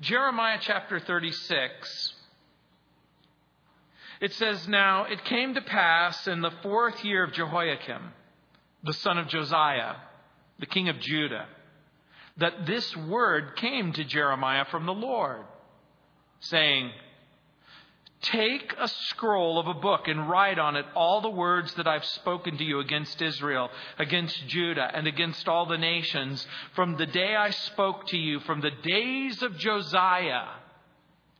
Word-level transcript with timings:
Jeremiah 0.00 0.58
chapter 0.62 0.98
36. 0.98 2.14
It 4.22 4.32
says, 4.32 4.66
Now 4.66 5.04
it 5.04 5.24
came 5.24 5.54
to 5.54 5.60
pass 5.60 6.26
in 6.26 6.40
the 6.40 6.52
fourth 6.62 7.04
year 7.04 7.24
of 7.24 7.32
Jehoiakim, 7.32 8.12
the 8.82 8.94
son 8.94 9.18
of 9.18 9.28
Josiah, 9.28 9.96
the 10.58 10.66
king 10.66 10.88
of 10.88 11.00
Judah, 11.00 11.46
that 12.38 12.66
this 12.66 12.96
word 12.96 13.56
came 13.56 13.92
to 13.92 14.04
Jeremiah 14.04 14.64
from 14.70 14.86
the 14.86 14.94
Lord, 14.94 15.44
saying, 16.40 16.92
Take 18.22 18.74
a 18.78 18.86
scroll 18.86 19.58
of 19.58 19.66
a 19.66 19.74
book 19.74 20.06
and 20.06 20.28
write 20.28 20.58
on 20.58 20.76
it 20.76 20.84
all 20.94 21.22
the 21.22 21.30
words 21.30 21.72
that 21.74 21.86
I've 21.86 22.04
spoken 22.04 22.58
to 22.58 22.64
you 22.64 22.80
against 22.80 23.22
Israel, 23.22 23.70
against 23.98 24.46
Judah, 24.46 24.90
and 24.92 25.06
against 25.06 25.48
all 25.48 25.64
the 25.64 25.78
nations 25.78 26.46
from 26.74 26.96
the 26.96 27.06
day 27.06 27.34
I 27.34 27.48
spoke 27.48 28.06
to 28.08 28.18
you, 28.18 28.40
from 28.40 28.60
the 28.60 28.72
days 28.82 29.42
of 29.42 29.56
Josiah, 29.56 30.48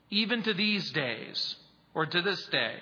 even 0.09 0.43
to 0.45 0.55
these 0.55 0.91
days, 0.93 1.57
or 1.93 2.07
to 2.07 2.23
this 2.23 2.47
day. 2.47 2.77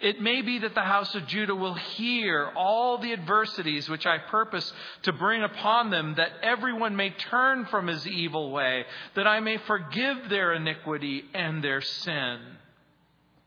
It 0.00 0.20
may 0.20 0.42
be 0.42 0.58
that 0.60 0.74
the 0.74 0.82
house 0.82 1.14
of 1.14 1.26
Judah 1.26 1.54
will 1.54 1.74
hear 1.74 2.50
all 2.56 2.98
the 2.98 3.12
adversities 3.12 3.88
which 3.88 4.06
I 4.06 4.18
purpose 4.18 4.72
to 5.02 5.12
bring 5.12 5.42
upon 5.42 5.90
them, 5.90 6.14
that 6.16 6.32
everyone 6.42 6.96
may 6.96 7.10
turn 7.10 7.66
from 7.66 7.86
his 7.86 8.06
evil 8.06 8.50
way, 8.50 8.84
that 9.14 9.26
I 9.26 9.40
may 9.40 9.58
forgive 9.58 10.28
their 10.28 10.54
iniquity 10.54 11.24
and 11.34 11.62
their 11.62 11.80
sin. 11.80 12.40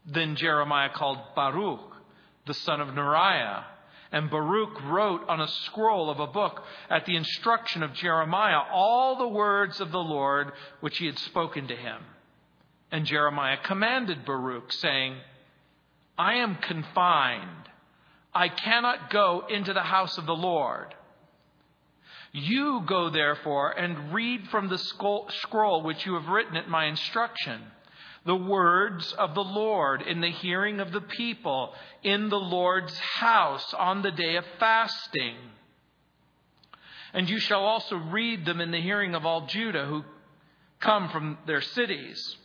Then 0.05 0.36
Jeremiah 0.36 0.90
called 0.90 1.20
Baruch, 1.36 1.95
the 2.45 2.54
son 2.54 2.82
of 2.82 2.90
Neriah, 2.90 3.64
and 4.12 4.30
Baruch 4.30 4.81
wrote 4.84 5.28
on 5.28 5.41
a 5.41 5.48
scroll 5.48 6.09
of 6.09 6.20
a 6.20 6.28
book 6.28 6.64
at 6.90 7.05
the 7.05 7.16
instruction 7.16 7.84
of 7.84 7.94
Jeremiah 7.94 8.62
all 8.72 9.18
the 9.18 9.28
words 9.28 9.81
of 9.81 9.91
the 9.91 10.04
Lord 10.04 10.52
which 10.80 11.00
he 11.00 11.05
had 11.05 11.18
spoken 11.20 11.68
to 11.68 11.76
him. 11.76 12.02
And 12.91 13.05
Jeremiah 13.05 13.58
commanded 13.64 14.25
Baruch, 14.25 14.72
saying, 14.72 15.17
I 16.17 16.36
am 16.36 16.56
confined. 16.56 17.69
I 18.34 18.47
cannot 18.47 19.09
go 19.09 19.44
into 19.50 19.73
the 19.73 19.81
house 19.81 20.17
of 20.17 20.25
the 20.25 20.36
Lord. 20.36 20.94
You 22.31 22.84
go 22.86 23.09
therefore 23.09 23.72
and 23.72 24.14
read 24.14 24.47
from 24.50 24.69
the 24.69 24.78
scroll 24.78 25.81
which 25.84 26.06
you 26.06 26.14
have 26.14 26.28
written 26.28 26.58
at 26.58 26.69
my 26.69 26.86
instruction, 26.86 27.62
the 28.26 28.36
words 28.36 29.14
of 29.14 29.36
the 29.36 29.44
Lord 29.44 30.02
in 30.02 30.20
the 30.20 30.31
hearing 30.31 30.80
of 30.80 30.92
the 30.92 31.02
people 31.02 31.73
in 32.04 32.30
the 32.30 32.40
Lord's 32.40 32.98
house 32.98 33.73
on 33.73 34.02
the 34.02 34.12
day 34.12 34.36
of 34.36 34.45
fasting. 34.59 35.36
And 37.14 37.30
you 37.30 37.40
shall 37.40 37.64
also 37.64 37.96
read 37.96 38.46
them 38.46 38.59
in 38.59 38.72
the 38.72 38.81
hearing 38.81 39.16
of 39.16 39.26
all 39.26 39.46
Judah 39.46 39.86
who 39.86 40.03
come 40.80 41.09
from 41.09 41.38
their 41.46 41.62
cities. 41.62 42.38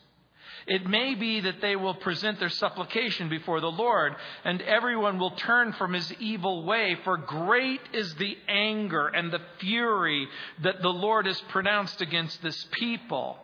It 0.67 0.87
may 0.87 1.15
be 1.15 1.41
that 1.41 1.61
they 1.61 1.75
will 1.75 1.95
present 1.95 2.39
their 2.39 2.51
supplication 2.51 3.29
before 3.29 3.61
the 3.61 3.71
Lord, 3.71 4.15
and 4.45 4.61
everyone 4.63 5.19
will 5.19 5.33
turn 5.33 5.73
from 5.73 5.95
his 5.95 6.13
evil 6.21 6.65
way, 6.65 6.99
for 7.03 7.17
great 7.17 7.81
is 7.93 8.15
the 8.15 8.37
anger 8.47 9.09
and 9.09 9.33
the 9.33 9.41
fury 9.59 10.29
that 10.63 10.83
the 10.83 10.93
Lord 10.93 11.27
has 11.27 11.41
pronounced 11.49 12.01
against 12.01 12.43
this 12.43 12.67
people. 12.73 13.39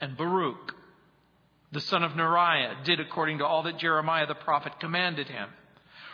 And 0.00 0.16
Baruch, 0.16 0.76
the 1.72 1.80
son 1.80 2.02
of 2.02 2.12
Neriah, 2.12 2.84
did 2.84 3.00
according 3.00 3.38
to 3.38 3.46
all 3.46 3.62
that 3.64 3.78
Jeremiah 3.78 4.26
the 4.26 4.34
prophet 4.34 4.80
commanded 4.80 5.28
him 5.28 5.48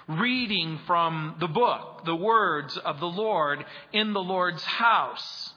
reading 0.08 0.78
from 0.86 1.36
the 1.40 1.48
book, 1.48 2.04
the 2.04 2.16
words 2.16 2.76
of 2.76 3.00
the 3.00 3.06
Lord 3.06 3.64
in 3.92 4.12
the 4.12 4.20
Lord's 4.20 4.62
house. 4.62 5.52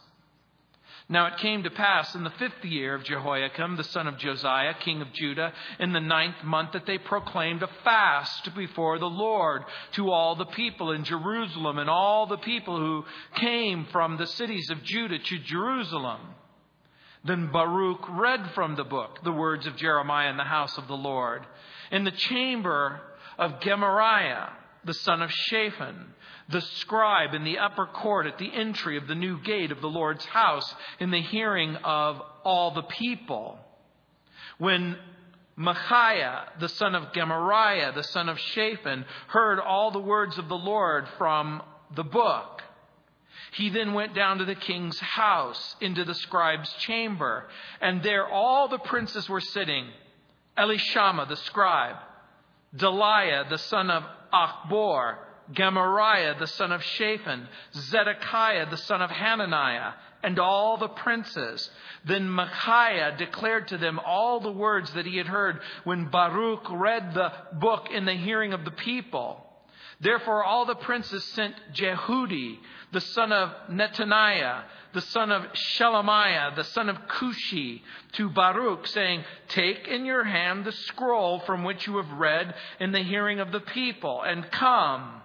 Now 1.10 1.28
it 1.28 1.38
came 1.38 1.64
to 1.64 1.70
pass 1.70 2.16
in 2.16 2.26
the 2.26 2.32
fifth 2.32 2.66
year 2.66 2.94
of 2.94 3.04
Jehoiakim, 3.06 3.78
the 3.78 3.84
son 3.86 4.08
of 4.08 4.18
Josiah, 4.18 4.74
king 4.74 5.02
of 5.02 5.14
Judah, 5.14 5.54
in 5.80 5.94
the 5.94 6.02
ninth 6.02 6.44
month, 6.44 6.74
that 6.74 6.86
they 6.86 6.98
proclaimed 6.98 7.64
a 7.64 7.70
fast 7.86 8.54
before 8.56 9.00
the 9.00 9.06
Lord 9.06 9.64
to 9.94 10.12
all 10.12 10.36
the 10.36 10.46
people 10.46 10.92
in 10.92 11.06
Jerusalem 11.06 11.78
and 11.78 11.90
all 11.90 12.28
the 12.28 12.38
people 12.38 12.78
who 12.78 13.06
came 13.36 13.86
from 13.92 14.18
the 14.18 14.28
cities 14.28 14.70
of 14.70 14.84
Judah 14.84 15.20
to 15.20 15.40
Jerusalem. 15.40 16.20
Then 17.24 17.52
Baruch 17.52 18.06
read 18.10 18.52
from 18.52 18.76
the 18.76 18.84
book 18.84 19.20
the 19.24 19.32
words 19.32 19.68
of 19.68 19.76
Jeremiah 19.76 20.30
in 20.30 20.38
the 20.38 20.44
house 20.44 20.78
of 20.78 20.88
the 20.88 20.98
Lord, 20.98 21.46
in 21.92 22.04
the 22.04 22.12
chamber 22.12 23.02
of 23.38 23.60
Gemariah, 23.60 24.50
the 24.86 24.94
son 24.94 25.22
of 25.22 25.32
Shaphan 25.32 26.14
the 26.50 26.62
scribe 26.62 27.34
in 27.34 27.44
the 27.44 27.60
upper 27.60 27.86
court 27.86 28.26
at 28.26 28.38
the 28.38 28.54
entry 28.54 28.98
of 28.98 29.08
the 29.08 29.16
new 29.16 29.42
gate 29.42 29.72
of 29.72 29.82
the 29.82 29.90
Lord's 29.90 30.26
house 30.26 30.76
in 31.00 31.12
the 31.12 31.22
hearing 31.22 31.76
of 31.84 32.22
all 32.44 32.72
the 32.72 32.84
people. 32.84 33.60
When 34.58 34.98
Micaiah, 35.56 36.54
the 36.60 36.70
son 36.70 36.96
of 36.96 37.14
Gemariah, 37.14 37.92
the 37.94 38.04
son 38.04 38.30
of 38.30 38.40
Shaphan, 38.40 39.06
heard 39.28 39.60
all 39.60 39.92
the 39.92 40.00
words 40.00 40.38
of 40.38 40.48
the 40.48 40.58
Lord 40.58 41.08
from 41.18 41.62
the 41.96 42.04
book, 42.04 42.62
he 43.54 43.70
then 43.70 43.94
went 43.94 44.14
down 44.14 44.40
to 44.40 44.46
the 44.46 44.56
king's 44.56 45.00
house 45.00 45.76
into 45.82 46.04
the 46.04 46.16
scribe's 46.16 46.72
chamber, 46.80 47.46
and 47.82 48.04
there 48.04 48.28
all 48.28 48.68
the 48.68 48.80
princes 48.80 49.30
were 49.30 49.42
sitting 49.42 49.88
Elishama 50.58 51.28
the 51.28 51.36
scribe, 51.36 51.98
Delaiah 52.76 53.48
the 53.50 53.58
son 53.58 53.92
of 53.92 54.04
Achbor, 54.34 55.18
Gemariah 55.52 56.38
the 56.40 56.48
son 56.48 56.72
of 56.72 56.84
Shaphan, 56.84 57.48
Zedekiah 57.74 58.70
the 58.70 58.78
son 58.78 59.02
of 59.02 59.12
Hananiah, 59.12 59.94
and 60.24 60.40
all 60.40 60.78
the 60.78 60.90
princes. 60.90 61.70
Then 62.06 62.30
Micaiah 62.30 63.16
declared 63.18 63.68
to 63.70 63.78
them 63.78 64.00
all 64.04 64.40
the 64.40 64.52
words 64.52 64.92
that 64.94 65.06
he 65.06 65.18
had 65.18 65.28
heard 65.28 65.62
when 65.84 66.10
Baruch 66.10 66.68
read 66.72 67.14
the 67.14 67.32
book 67.54 67.90
in 67.92 68.06
the 68.06 68.16
hearing 68.16 68.54
of 68.54 68.66
the 68.66 68.72
people. 68.72 69.47
Therefore, 70.00 70.44
all 70.44 70.66
the 70.66 70.76
princes 70.76 71.24
sent 71.24 71.56
Jehudi, 71.74 72.60
the 72.92 73.02
son 73.02 73.32
of 73.32 73.52
Nethaniah, 73.70 74.64
the 74.94 75.02
son 75.02 75.32
of 75.32 75.44
Shelemiah, 75.54 76.56
the 76.56 76.64
son 76.64 76.90
of 76.90 76.98
Cushi, 77.08 77.82
to 78.14 78.30
Baruch, 78.30 78.86
saying, 78.88 79.24
Take 79.50 79.88
in 79.88 80.06
your 80.06 80.24
hand 80.24 80.66
the 80.66 80.72
scroll 80.72 81.40
from 81.40 81.64
which 81.64 81.88
you 81.88 81.98
have 81.98 82.12
read 82.12 82.54
in 82.80 82.92
the 82.92 83.02
hearing 83.02 83.40
of 83.40 83.52
the 83.52 83.60
people, 83.60 84.22
and 84.22 84.52
come. 84.52 85.22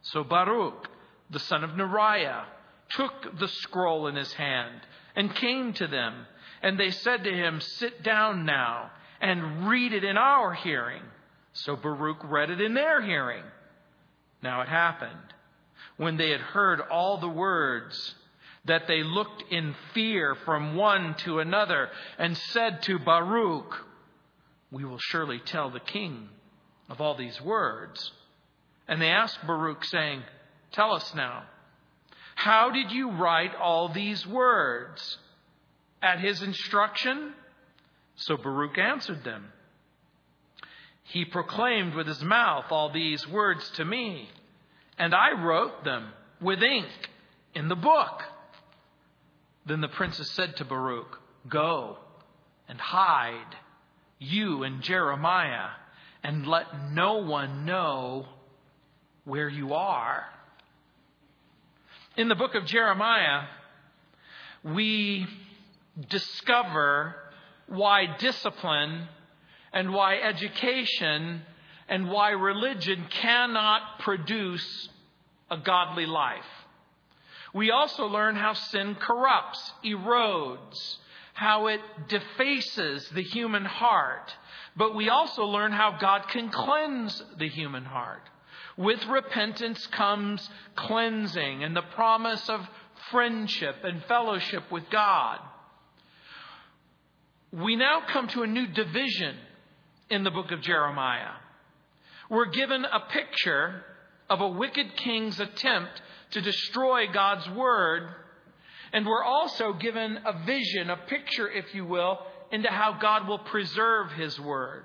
So 0.00 0.24
Baruch, 0.24 0.88
the 1.28 1.38
son 1.38 1.62
of 1.62 1.70
Neriah, 1.70 2.44
took 2.88 3.38
the 3.38 3.48
scroll 3.48 4.06
in 4.06 4.16
his 4.16 4.32
hand 4.32 4.80
and 5.14 5.34
came 5.34 5.74
to 5.74 5.86
them. 5.86 6.26
And 6.62 6.80
they 6.80 6.90
said 6.90 7.24
to 7.24 7.32
him, 7.32 7.60
Sit 7.60 8.02
down 8.02 8.46
now 8.46 8.90
and 9.20 9.68
read 9.68 9.92
it 9.92 10.04
in 10.04 10.16
our 10.16 10.54
hearing. 10.54 11.02
So 11.52 11.76
Baruch 11.76 12.24
read 12.24 12.50
it 12.50 12.62
in 12.62 12.74
their 12.74 13.02
hearing. 13.02 13.42
Now 14.42 14.60
it 14.62 14.68
happened, 14.68 15.34
when 15.96 16.16
they 16.16 16.30
had 16.30 16.40
heard 16.40 16.80
all 16.80 17.18
the 17.18 17.28
words, 17.28 18.14
that 18.66 18.86
they 18.88 19.02
looked 19.02 19.44
in 19.50 19.74
fear 19.94 20.34
from 20.44 20.76
one 20.76 21.14
to 21.14 21.38
another 21.38 21.88
and 22.18 22.36
said 22.36 22.82
to 22.82 22.98
Baruch, 22.98 23.74
We 24.70 24.84
will 24.84 24.98
surely 24.98 25.38
tell 25.38 25.70
the 25.70 25.80
king 25.80 26.28
of 26.88 27.00
all 27.00 27.16
these 27.16 27.40
words. 27.40 28.12
And 28.88 29.00
they 29.00 29.08
asked 29.08 29.46
Baruch, 29.46 29.84
saying, 29.84 30.22
Tell 30.72 30.92
us 30.92 31.14
now, 31.14 31.44
how 32.34 32.70
did 32.70 32.92
you 32.92 33.12
write 33.12 33.54
all 33.54 33.88
these 33.88 34.26
words? 34.26 35.18
At 36.02 36.20
his 36.20 36.42
instruction? 36.42 37.32
So 38.16 38.36
Baruch 38.36 38.78
answered 38.78 39.24
them. 39.24 39.52
He 41.08 41.24
proclaimed 41.24 41.94
with 41.94 42.06
his 42.06 42.22
mouth 42.22 42.66
all 42.70 42.90
these 42.90 43.26
words 43.28 43.68
to 43.76 43.84
me, 43.84 44.28
and 44.98 45.14
I 45.14 45.32
wrote 45.32 45.84
them 45.84 46.12
with 46.40 46.62
ink 46.62 46.88
in 47.54 47.68
the 47.68 47.76
book. 47.76 48.22
Then 49.66 49.80
the 49.80 49.88
princess 49.88 50.30
said 50.32 50.56
to 50.56 50.64
Baruch, 50.64 51.20
Go 51.48 51.98
and 52.68 52.80
hide, 52.80 53.56
you 54.18 54.64
and 54.64 54.82
Jeremiah, 54.82 55.68
and 56.24 56.46
let 56.46 56.90
no 56.90 57.18
one 57.18 57.64
know 57.64 58.26
where 59.24 59.48
you 59.48 59.74
are. 59.74 60.24
In 62.16 62.28
the 62.28 62.34
book 62.34 62.56
of 62.56 62.66
Jeremiah, 62.66 63.44
we 64.64 65.26
discover 66.08 67.14
why 67.68 68.16
discipline 68.18 69.08
and 69.72 69.92
why 69.92 70.16
education 70.16 71.42
and 71.88 72.10
why 72.10 72.30
religion 72.30 73.06
cannot 73.10 74.00
produce 74.00 74.88
a 75.50 75.56
godly 75.56 76.06
life. 76.06 76.44
We 77.54 77.70
also 77.70 78.06
learn 78.06 78.36
how 78.36 78.54
sin 78.54 78.96
corrupts, 78.96 79.72
erodes, 79.84 80.96
how 81.32 81.68
it 81.68 81.80
defaces 82.08 83.08
the 83.10 83.22
human 83.22 83.64
heart. 83.64 84.34
But 84.76 84.94
we 84.94 85.08
also 85.08 85.44
learn 85.44 85.72
how 85.72 85.96
God 85.98 86.28
can 86.28 86.50
cleanse 86.50 87.22
the 87.38 87.48
human 87.48 87.84
heart. 87.84 88.22
With 88.76 89.04
repentance 89.06 89.86
comes 89.86 90.48
cleansing 90.74 91.64
and 91.64 91.74
the 91.74 91.82
promise 91.82 92.48
of 92.48 92.60
friendship 93.10 93.76
and 93.84 94.04
fellowship 94.04 94.70
with 94.70 94.88
God. 94.90 95.38
we 97.52 97.76
now 97.76 98.02
come 98.12 98.28
to 98.28 98.42
a 98.42 98.46
new 98.46 98.66
division 98.66 99.36
in 100.10 100.24
the 100.24 100.30
book 100.30 100.52
of 100.52 100.60
Jeremiah. 100.60 101.32
We're 102.30 102.46
given 102.46 102.84
a 102.84 103.00
picture 103.10 103.82
of 104.28 104.40
a 104.40 104.48
wicked 104.48 104.96
king's 104.96 105.38
attempt 105.40 106.00
to 106.32 106.40
destroy 106.40 107.06
God's 107.12 107.48
word, 107.50 108.08
and 108.92 109.06
we're 109.06 109.24
also 109.24 109.72
given 109.72 110.18
a 110.24 110.44
vision, 110.44 110.90
a 110.90 110.96
picture, 110.96 111.48
if 111.48 111.74
you 111.74 111.84
will, 111.84 112.18
into 112.50 112.68
how 112.68 112.98
God 113.00 113.28
will 113.28 113.38
preserve 113.38 114.12
his 114.12 114.38
word. 114.40 114.84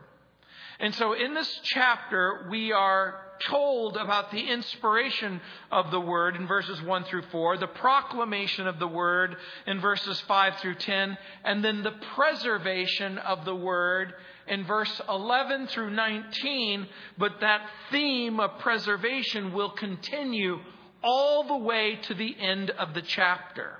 And 0.80 0.96
so 0.96 1.14
in 1.14 1.36
this 1.36 1.60
chapter, 1.64 2.48
we 2.50 2.72
are 2.72 3.22
told 3.48 3.98
about 3.98 4.32
the 4.32 4.50
inspiration 4.50 5.40
of 5.72 5.92
the 5.92 6.00
word 6.00 6.36
in 6.36 6.48
verses 6.48 6.82
1 6.82 7.04
through 7.06 7.24
4, 7.32 7.58
the 7.58 7.68
proclamation 7.68 8.68
of 8.68 8.80
the 8.80 8.88
word 8.88 9.36
in 9.68 9.80
verses 9.80 10.20
5 10.22 10.58
through 10.58 10.76
10, 10.76 11.18
and 11.44 11.64
then 11.64 11.84
the 11.84 11.96
preservation 12.16 13.18
of 13.20 13.46
the 13.46 13.56
word 13.56 14.14
in 14.52 14.66
verse 14.66 15.02
11 15.10 15.68
through 15.68 15.90
19. 15.92 16.86
But 17.18 17.40
that 17.40 17.62
theme 17.90 18.40
of 18.40 18.60
preservation 18.60 19.54
will 19.54 19.72
continue 19.72 20.60
all 21.02 21.48
the 21.48 21.58
way 21.58 21.98
to 22.04 22.14
the 22.14 22.36
end 22.38 22.70
of 22.70 22.94
the 22.94 23.02
chapter. 23.02 23.80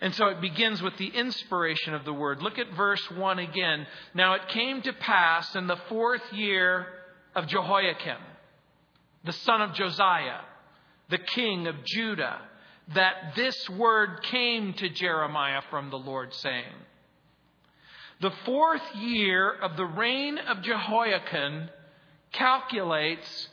And 0.00 0.14
so 0.14 0.26
it 0.26 0.40
begins 0.40 0.82
with 0.82 0.96
the 0.98 1.08
inspiration 1.08 1.94
of 1.94 2.04
the 2.04 2.12
word. 2.12 2.42
Look 2.42 2.58
at 2.58 2.74
verse 2.76 3.02
1 3.10 3.38
again. 3.38 3.86
Now 4.14 4.34
it 4.34 4.48
came 4.48 4.82
to 4.82 4.92
pass 4.92 5.54
in 5.56 5.66
the 5.66 5.78
fourth 5.88 6.32
year 6.32 6.86
of 7.34 7.46
Jehoiakim, 7.46 8.18
the 9.24 9.32
son 9.32 9.62
of 9.62 9.74
Josiah, 9.74 10.40
the 11.08 11.18
king 11.18 11.68
of 11.68 11.76
Judah, 11.84 12.40
that 12.94 13.34
this 13.36 13.70
word 13.70 14.22
came 14.24 14.74
to 14.74 14.88
Jeremiah 14.88 15.62
from 15.70 15.90
the 15.90 15.98
Lord, 15.98 16.34
saying, 16.34 16.74
The 18.22 18.30
fourth 18.44 18.94
year 18.94 19.52
of 19.52 19.76
the 19.76 19.84
reign 19.84 20.38
of 20.38 20.62
Jehoiakim 20.62 21.68
calculates 22.30 23.48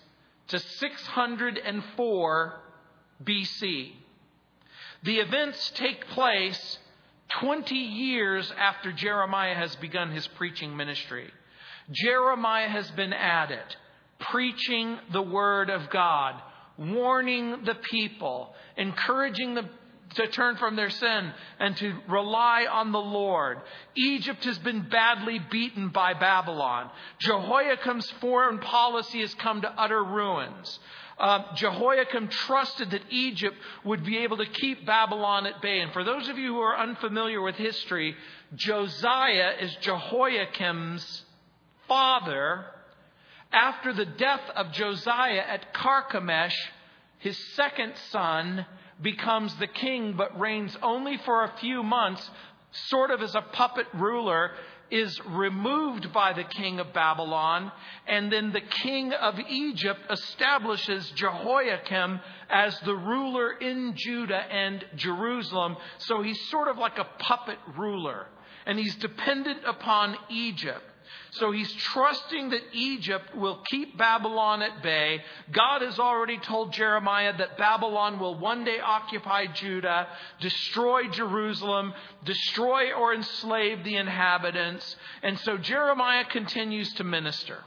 to 0.50 0.60
604 0.60 2.60
BC. 3.24 3.92
The 5.02 5.20
events 5.22 5.72
take 5.74 6.06
place 6.10 6.78
20 7.40 7.74
years 7.74 8.54
after 8.60 8.92
Jeremiah 8.92 9.56
has 9.56 9.76
begun 9.78 10.12
his 10.12 10.28
preaching 10.28 10.78
ministry. 10.78 11.32
Jeremiah 11.90 12.70
has 12.70 12.92
been 12.92 13.14
at 13.14 13.50
it, 13.50 13.76
preaching 14.20 15.00
the 15.12 15.24
word 15.24 15.72
of 15.72 15.90
God, 15.90 16.40
warning 16.78 17.64
the 17.66 17.78
people, 17.90 18.54
encouraging 18.78 19.56
them 19.56 19.72
to 20.16 20.28
turn 20.28 20.58
from 20.58 20.76
their 20.76 20.90
sin 20.90 21.34
and 21.60 21.78
to 21.78 21.94
rely 22.08 22.66
on 22.66 22.92
the 22.92 23.00
Lord. 23.00 23.60
Egypt 23.96 24.44
has 24.46 24.58
been 24.60 24.90
badly 24.90 25.40
beaten 25.52 25.90
by 25.90 26.14
Babylon. 26.14 26.90
Jehoiakim's 27.20 28.10
foreign 28.22 28.60
policy 28.60 29.22
has 29.22 29.34
come 29.36 29.62
to 29.62 29.72
utter 29.72 30.04
ruins 30.04 30.80
uh, 31.20 31.54
Jehoiakim 31.56 32.30
trusted 32.30 32.92
that 32.92 33.02
Egypt 33.10 33.58
would 33.84 34.06
be 34.06 34.20
able 34.20 34.38
to 34.38 34.46
keep 34.46 34.86
Babylon 34.86 35.46
at 35.46 35.62
bay. 35.62 35.82
And 35.82 35.92
for 35.92 36.04
those 36.04 36.30
of 36.30 36.38
you 36.38 36.54
who 36.54 36.62
are 36.62 36.78
unfamiliar 36.78 37.42
with 37.42 37.56
history, 37.56 38.16
Josiah 38.56 39.54
is 39.60 39.76
Jehoiakim's 39.82 41.26
father. 41.88 42.66
After 43.52 43.94
the 43.94 44.06
death 44.06 44.44
of 44.56 44.72
Josiah 44.72 45.44
at 45.46 45.74
Carchemish, 45.74 46.56
his 47.18 47.38
second 47.56 47.94
son 48.12 48.66
becomes 49.02 49.56
the 49.56 49.68
king 49.68 50.14
but 50.18 50.40
reigns 50.40 50.76
only 50.82 51.18
for 51.18 51.44
a 51.44 51.54
few 51.60 51.84
months, 51.84 52.30
sort 52.72 53.12
of 53.12 53.22
as 53.22 53.36
a 53.36 53.42
puppet 53.42 53.88
ruler 53.94 54.52
is 54.92 55.20
removed 55.26 56.12
by 56.12 56.34
the 56.34 56.44
king 56.44 56.80
of 56.80 56.94
Babylon, 56.94 57.72
and 58.08 58.32
then 58.32 58.52
the 58.52 58.62
king 58.62 59.14
of 59.14 59.40
Egypt 59.48 60.00
establishes 60.10 61.12
Jehoiakim 61.12 62.20
as 62.50 62.80
the 62.82 62.96
ruler 62.96 63.52
in 63.52 63.94
Judah 63.96 64.44
and 64.52 64.84
Jerusalem. 64.96 65.78
So 66.00 66.22
he's 66.24 66.42
sort 66.50 66.68
of 66.68 66.78
like 66.78 66.98
a 66.98 67.08
puppet 67.20 67.60
ruler, 67.78 68.28
and 68.66 68.80
he's 68.80 68.96
dependent 68.96 69.60
upon 69.66 70.16
Egypt. 70.30 70.84
So 71.32 71.52
he's 71.52 71.72
trusting 71.74 72.50
that 72.50 72.62
Egypt 72.74 73.36
will 73.36 73.62
keep 73.70 73.98
Babylon 73.98 74.62
at 74.62 74.82
bay. 74.82 75.22
God 75.52 75.82
has 75.82 76.00
already 76.00 76.38
told 76.40 76.74
Jeremiah 76.74 77.38
that 77.38 77.58
Babylon 77.58 78.20
will 78.20 78.38
one 78.38 78.64
day 78.64 78.80
occupy 78.80 79.46
Judah, 79.48 80.08
destroy 80.40 81.08
Jerusalem, 81.10 81.94
destroy 82.26 82.94
or 82.94 83.14
enslave 83.14 83.84
the 83.84 83.96
inhabitants. 83.96 84.96
And 85.22 85.40
so 85.40 85.58
Jeremiah 85.58 86.26
continues 86.26 86.92
to 86.94 87.04
minister. 87.04 87.64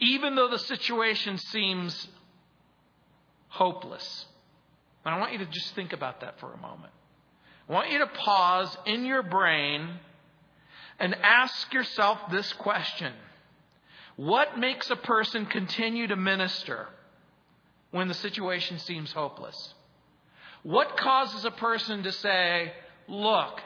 Even 0.00 0.34
though 0.34 0.48
the 0.48 0.58
situation 0.58 1.38
seems 1.38 2.08
hopeless. 3.48 4.26
And 5.04 5.14
I 5.14 5.18
want 5.18 5.32
you 5.32 5.38
to 5.38 5.46
just 5.46 5.74
think 5.74 5.92
about 5.92 6.20
that 6.20 6.40
for 6.40 6.52
a 6.52 6.56
moment. 6.56 6.92
I 7.68 7.72
want 7.72 7.90
you 7.90 7.98
to 7.98 8.06
pause 8.06 8.76
in 8.86 9.04
your 9.04 9.22
brain 9.22 9.88
and 11.02 11.16
ask 11.20 11.74
yourself 11.74 12.18
this 12.30 12.50
question 12.54 13.12
What 14.16 14.58
makes 14.58 14.88
a 14.88 14.96
person 14.96 15.44
continue 15.44 16.06
to 16.06 16.16
minister 16.16 16.86
when 17.90 18.08
the 18.08 18.14
situation 18.14 18.78
seems 18.78 19.12
hopeless? 19.12 19.74
What 20.62 20.96
causes 20.96 21.44
a 21.44 21.50
person 21.50 22.04
to 22.04 22.12
say, 22.12 22.72
Look, 23.08 23.60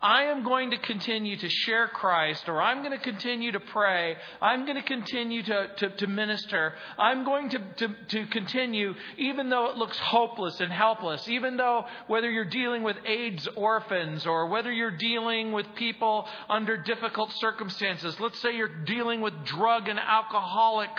I 0.00 0.24
am 0.24 0.44
going 0.44 0.70
to 0.70 0.78
continue 0.78 1.36
to 1.36 1.48
share 1.48 1.88
Christ, 1.88 2.48
or 2.48 2.62
I'm 2.62 2.84
going 2.84 2.96
to 2.96 3.02
continue 3.02 3.50
to 3.50 3.58
pray. 3.58 4.16
I'm 4.40 4.64
going 4.64 4.76
to 4.76 4.82
continue 4.82 5.42
to, 5.42 5.68
to, 5.76 5.90
to 5.90 6.06
minister. 6.06 6.74
I'm 6.96 7.24
going 7.24 7.50
to, 7.50 7.58
to, 7.58 7.88
to 8.10 8.26
continue, 8.26 8.94
even 9.16 9.48
though 9.50 9.70
it 9.70 9.76
looks 9.76 9.98
hopeless 9.98 10.60
and 10.60 10.70
helpless, 10.70 11.28
even 11.28 11.56
though 11.56 11.84
whether 12.06 12.30
you're 12.30 12.44
dealing 12.44 12.84
with 12.84 12.96
AIDS 13.04 13.48
orphans 13.56 14.24
or 14.24 14.46
whether 14.46 14.70
you're 14.70 14.96
dealing 14.96 15.50
with 15.50 15.66
people 15.74 16.28
under 16.48 16.76
difficult 16.76 17.32
circumstances. 17.32 18.20
Let's 18.20 18.40
say 18.40 18.54
you're 18.54 18.84
dealing 18.84 19.20
with 19.20 19.34
drug 19.46 19.88
and 19.88 19.98
alcoholic 19.98 20.90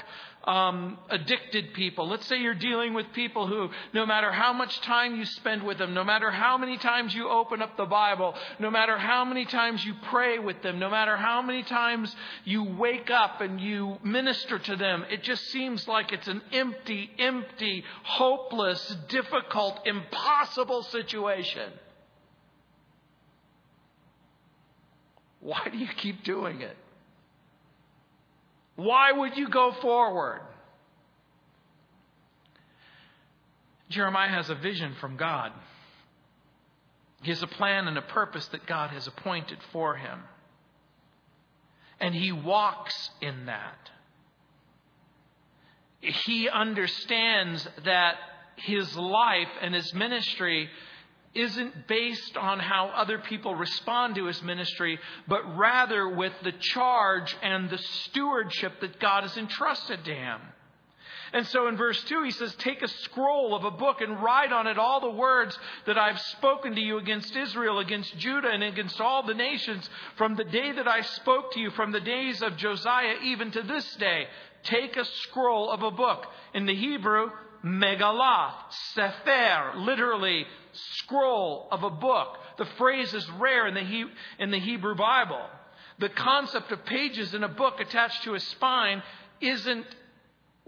um, 0.45 0.97
addicted 1.09 1.73
people. 1.73 2.07
Let's 2.07 2.25
say 2.27 2.39
you're 2.39 2.53
dealing 2.53 2.93
with 2.93 3.11
people 3.13 3.47
who, 3.47 3.69
no 3.93 4.05
matter 4.05 4.31
how 4.31 4.53
much 4.53 4.79
time 4.81 5.15
you 5.15 5.25
spend 5.25 5.63
with 5.63 5.77
them, 5.77 5.93
no 5.93 6.03
matter 6.03 6.31
how 6.31 6.57
many 6.57 6.77
times 6.77 7.13
you 7.13 7.29
open 7.29 7.61
up 7.61 7.77
the 7.77 7.85
Bible, 7.85 8.33
no 8.59 8.71
matter 8.71 8.97
how 8.97 9.25
many 9.25 9.45
times 9.45 9.83
you 9.83 9.93
pray 10.09 10.39
with 10.39 10.61
them, 10.61 10.79
no 10.79 10.89
matter 10.89 11.17
how 11.17 11.41
many 11.41 11.63
times 11.63 12.15
you 12.45 12.63
wake 12.63 13.11
up 13.11 13.41
and 13.41 13.59
you 13.59 13.97
minister 14.03 14.57
to 14.59 14.75
them, 14.75 15.05
it 15.09 15.23
just 15.23 15.43
seems 15.47 15.87
like 15.87 16.11
it's 16.11 16.27
an 16.27 16.41
empty, 16.51 17.11
empty, 17.19 17.83
hopeless, 18.03 18.95
difficult, 19.09 19.79
impossible 19.85 20.83
situation. 20.83 21.71
Why 25.41 25.67
do 25.71 25.77
you 25.77 25.87
keep 25.97 26.23
doing 26.23 26.61
it? 26.61 26.75
Why 28.79 29.11
would 29.11 29.35
you 29.35 29.49
go 29.49 29.73
forward? 29.81 30.39
Jeremiah 33.89 34.29
has 34.29 34.49
a 34.49 34.55
vision 34.55 34.95
from 35.01 35.17
God. 35.17 35.51
He 37.21 37.29
has 37.31 37.43
a 37.43 37.47
plan 37.47 37.89
and 37.89 37.97
a 37.97 38.01
purpose 38.01 38.47
that 38.47 38.65
God 38.65 38.91
has 38.91 39.05
appointed 39.05 39.57
for 39.73 39.97
him. 39.97 40.21
And 41.99 42.15
he 42.15 42.31
walks 42.31 43.09
in 43.19 43.47
that. 43.47 43.89
He 45.99 46.47
understands 46.47 47.67
that 47.83 48.15
his 48.55 48.95
life 48.95 49.49
and 49.61 49.75
his 49.75 49.93
ministry 49.93 50.69
isn't 51.33 51.87
based 51.87 52.35
on 52.37 52.59
how 52.59 52.87
other 52.87 53.19
people 53.19 53.55
respond 53.55 54.15
to 54.15 54.25
his 54.25 54.41
ministry, 54.41 54.99
but 55.27 55.57
rather 55.57 56.09
with 56.09 56.33
the 56.43 56.51
charge 56.51 57.35
and 57.41 57.69
the 57.69 57.77
stewardship 57.77 58.79
that 58.81 58.99
God 58.99 59.23
has 59.23 59.37
entrusted 59.37 60.03
to 60.05 60.13
him. 60.13 60.41
And 61.31 61.45
so 61.47 61.67
in 61.67 61.77
verse 61.77 62.03
2, 62.05 62.23
he 62.23 62.31
says, 62.31 62.55
Take 62.55 62.81
a 62.81 62.87
scroll 62.87 63.53
of 63.53 63.63
a 63.63 63.71
book 63.71 64.01
and 64.01 64.21
write 64.21 64.51
on 64.51 64.65
it 64.65 64.79
all 64.79 64.99
the 64.99 65.11
words 65.11 65.57
that 65.85 65.97
I've 65.97 66.19
spoken 66.19 66.73
to 66.75 66.81
you 66.81 66.97
against 66.97 67.35
Israel, 67.35 67.79
against 67.79 68.17
Judah, 68.17 68.49
and 68.49 68.63
against 68.63 68.99
all 68.99 69.23
the 69.23 69.35
nations 69.35 69.87
from 70.17 70.35
the 70.35 70.43
day 70.43 70.71
that 70.71 70.87
I 70.87 71.01
spoke 71.01 71.53
to 71.53 71.59
you, 71.59 71.69
from 71.71 71.91
the 71.91 71.99
days 71.99 72.41
of 72.41 72.57
Josiah 72.57 73.15
even 73.23 73.51
to 73.51 73.61
this 73.61 73.95
day. 73.97 74.25
Take 74.63 74.97
a 74.97 75.05
scroll 75.05 75.69
of 75.69 75.83
a 75.83 75.91
book. 75.91 76.25
In 76.53 76.65
the 76.65 76.75
Hebrew, 76.75 77.29
megalath, 77.63 78.53
sefer, 78.93 79.73
literally 79.77 80.45
scroll 80.71 81.67
of 81.71 81.83
a 81.83 81.89
book. 81.89 82.37
The 82.57 82.65
phrase 82.77 83.13
is 83.13 83.29
rare 83.31 83.67
in 83.67 83.73
the, 83.73 83.81
he- 83.81 84.11
in 84.37 84.51
the 84.51 84.59
Hebrew 84.59 84.95
Bible. 84.95 85.41
The 85.99 86.09
concept 86.09 86.71
of 86.71 86.85
pages 86.85 87.33
in 87.33 87.43
a 87.43 87.49
book 87.49 87.79
attached 87.79 88.23
to 88.23 88.35
a 88.35 88.39
spine 88.39 89.03
isn't 89.41 89.85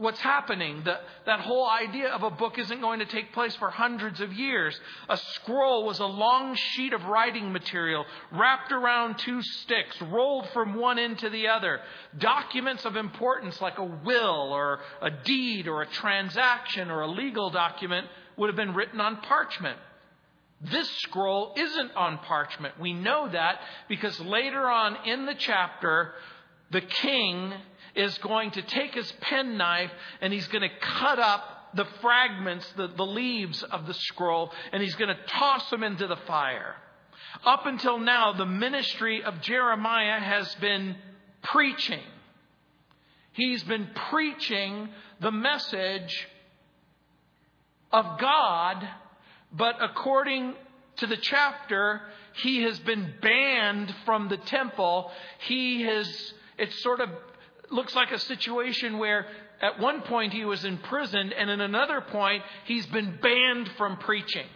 what's 0.01 0.19
happening. 0.19 0.81
The, 0.83 0.99
that 1.25 1.39
whole 1.39 1.69
idea 1.69 2.09
of 2.09 2.23
a 2.23 2.31
book 2.31 2.57
isn't 2.57 2.81
going 2.81 2.99
to 2.99 3.05
take 3.05 3.33
place 3.33 3.55
for 3.55 3.69
hundreds 3.69 4.19
of 4.19 4.33
years. 4.33 4.77
A 5.07 5.15
scroll 5.15 5.85
was 5.85 5.99
a 5.99 6.05
long 6.05 6.55
sheet 6.55 6.93
of 6.93 7.03
writing 7.05 7.53
material 7.53 8.05
wrapped 8.31 8.71
around 8.71 9.19
two 9.19 9.41
sticks, 9.41 10.01
rolled 10.01 10.49
from 10.49 10.73
one 10.73 10.97
end 10.97 11.19
to 11.19 11.29
the 11.29 11.47
other. 11.47 11.79
Documents 12.17 12.83
of 12.83 12.95
importance 12.95 13.61
like 13.61 13.77
a 13.77 13.85
will 13.85 14.51
or 14.51 14.79
a 15.01 15.11
deed 15.11 15.67
or 15.67 15.83
a 15.83 15.87
transaction 15.87 16.89
or 16.89 17.01
a 17.01 17.07
legal 17.07 17.51
document 17.51 18.07
would 18.37 18.47
have 18.47 18.57
been 18.57 18.73
written 18.73 18.99
on 18.99 19.17
parchment. 19.17 19.77
This 20.61 20.89
scroll 21.01 21.53
isn't 21.55 21.95
on 21.95 22.19
parchment. 22.19 22.79
We 22.79 22.93
know 22.93 23.29
that 23.31 23.59
because 23.87 24.19
later 24.19 24.67
on 24.67 24.97
in 25.07 25.25
the 25.25 25.35
chapter, 25.35 26.13
the 26.71 26.81
king 26.81 27.53
is 27.95 28.17
going 28.19 28.51
to 28.51 28.61
take 28.61 28.93
his 28.93 29.11
penknife 29.21 29.91
and 30.21 30.31
he's 30.31 30.47
going 30.47 30.67
to 30.67 30.75
cut 30.79 31.19
up 31.19 31.43
the 31.73 31.85
fragments, 32.01 32.69
the, 32.75 32.87
the 32.87 33.05
leaves 33.05 33.63
of 33.63 33.87
the 33.87 33.93
scroll, 33.93 34.51
and 34.71 34.81
he's 34.81 34.95
going 34.95 35.15
to 35.15 35.21
toss 35.27 35.69
them 35.69 35.83
into 35.83 36.07
the 36.07 36.17
fire. 36.27 36.75
Up 37.45 37.65
until 37.65 37.97
now, 37.97 38.33
the 38.33 38.45
ministry 38.45 39.23
of 39.23 39.41
Jeremiah 39.41 40.19
has 40.19 40.53
been 40.55 40.95
preaching. 41.43 42.03
He's 43.33 43.63
been 43.63 43.87
preaching 44.09 44.89
the 45.21 45.31
message 45.31 46.27
of 47.91 48.19
God, 48.19 48.87
but 49.51 49.75
according 49.81 50.55
to 50.97 51.07
the 51.07 51.17
chapter, 51.17 52.01
he 52.33 52.63
has 52.63 52.79
been 52.79 53.13
banned 53.21 53.93
from 54.05 54.27
the 54.27 54.37
temple. 54.37 55.11
He 55.39 55.83
has, 55.83 56.33
it's 56.57 56.81
sort 56.83 56.99
of 56.99 57.09
looks 57.71 57.95
like 57.95 58.11
a 58.11 58.19
situation 58.19 58.97
where 58.97 59.25
at 59.61 59.79
one 59.79 60.01
point 60.01 60.33
he 60.33 60.45
was 60.45 60.65
imprisoned, 60.65 61.33
and 61.33 61.49
in 61.49 61.61
another 61.61 62.01
point 62.01 62.43
he's 62.65 62.85
been 62.87 63.17
banned 63.21 63.69
from 63.77 63.97
preaching. 63.97 64.47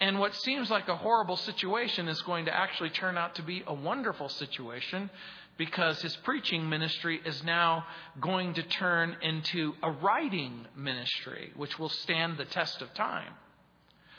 And 0.00 0.18
what 0.18 0.34
seems 0.34 0.68
like 0.68 0.88
a 0.88 0.96
horrible 0.96 1.36
situation 1.36 2.08
is 2.08 2.20
going 2.22 2.46
to 2.46 2.54
actually 2.54 2.90
turn 2.90 3.16
out 3.16 3.36
to 3.36 3.42
be 3.42 3.62
a 3.66 3.72
wonderful 3.72 4.28
situation 4.28 5.10
because 5.58 6.02
his 6.02 6.16
preaching 6.24 6.68
ministry 6.68 7.20
is 7.24 7.42
now 7.44 7.84
going 8.20 8.54
to 8.54 8.62
turn 8.64 9.16
into 9.22 9.74
a 9.80 9.90
writing 9.90 10.66
ministry, 10.76 11.52
which 11.56 11.78
will 11.78 11.88
stand 11.88 12.36
the 12.36 12.44
test 12.46 12.82
of 12.82 12.92
time. 12.94 13.32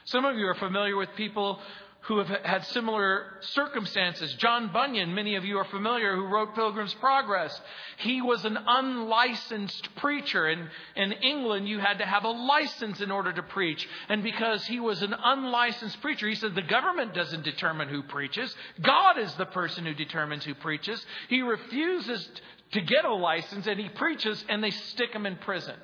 Some 0.05 0.23
of 0.23 0.37
you 0.37 0.47
are 0.47 0.55
familiar 0.55 0.95
with 0.95 1.09
people 1.17 1.59
who 2.03 2.17
have 2.17 2.27
had 2.27 2.65
similar 2.65 3.25
circumstances. 3.39 4.33
John 4.33 4.73
Bunyan, 4.73 5.15
many 5.15 5.35
of 5.35 5.45
you 5.45 5.57
are 5.57 5.65
familiar, 5.65 6.15
who 6.15 6.25
wrote 6.25 6.53
Pilgrim's 6.53 6.93
Progress. 6.95 7.59
He 7.97 8.21
was 8.21 8.43
an 8.43 8.57
unlicensed 8.57 9.95
preacher. 9.95 10.49
In, 10.49 10.67
in 10.97 11.13
England, 11.13 11.69
you 11.69 11.79
had 11.79 11.99
to 11.99 12.05
have 12.05 12.25
a 12.25 12.29
license 12.29 12.99
in 12.99 13.09
order 13.09 13.31
to 13.31 13.41
preach. 13.43 13.87
And 14.09 14.21
because 14.21 14.65
he 14.65 14.81
was 14.81 15.01
an 15.01 15.15
unlicensed 15.17 16.01
preacher, 16.01 16.27
he 16.27 16.35
said 16.35 16.55
the 16.55 16.61
government 16.61 17.13
doesn't 17.13 17.45
determine 17.45 17.87
who 17.87 18.03
preaches. 18.03 18.53
God 18.81 19.17
is 19.17 19.33
the 19.35 19.45
person 19.45 19.85
who 19.85 19.93
determines 19.93 20.43
who 20.43 20.55
preaches. 20.55 21.05
He 21.29 21.41
refuses 21.41 22.27
to 22.73 22.81
get 22.81 23.05
a 23.05 23.13
license 23.13 23.65
and 23.65 23.79
he 23.79 23.87
preaches 23.87 24.43
and 24.49 24.61
they 24.61 24.71
stick 24.71 25.13
him 25.13 25.25
in 25.25 25.37
prison. 25.37 25.75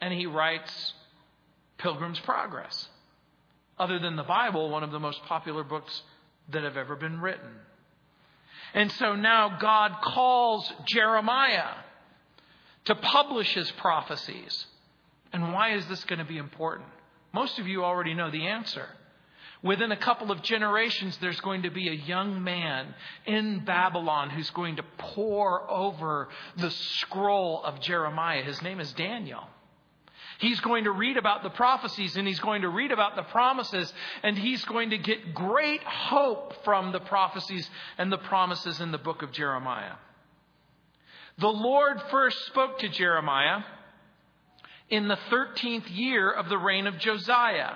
And 0.00 0.14
he 0.14 0.26
writes 0.26 0.92
Pilgrim's 1.78 2.20
Progress 2.20 2.88
other 3.78 3.98
than 3.98 4.16
the 4.16 4.22
Bible, 4.22 4.70
one 4.70 4.82
of 4.82 4.90
the 4.90 5.00
most 5.00 5.22
popular 5.24 5.64
books 5.64 6.02
that 6.50 6.62
have 6.62 6.76
ever 6.76 6.96
been 6.96 7.20
written. 7.20 7.50
And 8.74 8.90
so 8.92 9.14
now 9.14 9.58
God 9.58 9.96
calls 10.02 10.70
Jeremiah 10.86 11.74
to 12.86 12.94
publish 12.94 13.54
his 13.54 13.70
prophecies. 13.72 14.66
And 15.32 15.52
why 15.52 15.74
is 15.74 15.86
this 15.86 16.04
going 16.04 16.18
to 16.18 16.24
be 16.24 16.38
important? 16.38 16.88
Most 17.32 17.58
of 17.58 17.66
you 17.66 17.84
already 17.84 18.14
know 18.14 18.30
the 18.30 18.46
answer. 18.46 18.86
Within 19.62 19.90
a 19.90 19.96
couple 19.96 20.30
of 20.30 20.42
generations, 20.42 21.18
there's 21.20 21.40
going 21.40 21.62
to 21.62 21.70
be 21.70 21.88
a 21.88 21.92
young 21.92 22.42
man 22.44 22.94
in 23.26 23.64
Babylon 23.64 24.30
who's 24.30 24.50
going 24.50 24.76
to 24.76 24.84
pore 24.98 25.68
over 25.70 26.28
the 26.56 26.70
scroll 26.70 27.62
of 27.64 27.80
Jeremiah. 27.80 28.42
His 28.42 28.62
name 28.62 28.80
is 28.80 28.92
Daniel. 28.92 29.48
He's 30.38 30.60
going 30.60 30.84
to 30.84 30.90
read 30.90 31.16
about 31.16 31.42
the 31.42 31.50
prophecies 31.50 32.16
and 32.16 32.26
he's 32.28 32.40
going 32.40 32.62
to 32.62 32.68
read 32.68 32.92
about 32.92 33.16
the 33.16 33.22
promises 33.22 33.92
and 34.22 34.36
he's 34.36 34.64
going 34.64 34.90
to 34.90 34.98
get 34.98 35.34
great 35.34 35.82
hope 35.82 36.54
from 36.64 36.92
the 36.92 37.00
prophecies 37.00 37.68
and 37.96 38.12
the 38.12 38.18
promises 38.18 38.80
in 38.80 38.92
the 38.92 38.98
book 38.98 39.22
of 39.22 39.32
Jeremiah. 39.32 39.94
The 41.38 41.48
Lord 41.48 42.02
first 42.10 42.46
spoke 42.46 42.78
to 42.80 42.88
Jeremiah 42.88 43.62
in 44.88 45.08
the 45.08 45.18
13th 45.30 45.84
year 45.88 46.30
of 46.30 46.48
the 46.48 46.58
reign 46.58 46.86
of 46.86 46.98
Josiah. 46.98 47.74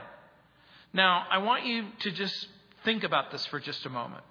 Now, 0.93 1.27
I 1.31 1.39
want 1.39 1.67
you 1.67 1.85
to 2.01 2.11
just 2.11 2.49
think 2.85 3.05
about 3.05 3.31
this 3.31 3.45
for 3.47 3.61
just 3.61 3.87
a 3.87 3.91
moment. 3.91 4.25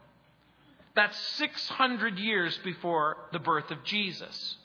That's 0.95 1.17
600 1.37 2.17
years 2.17 2.57
before 2.63 3.17
the 3.31 3.39
birth 3.39 3.71
of 3.71 3.83
Jesus. 3.83 4.57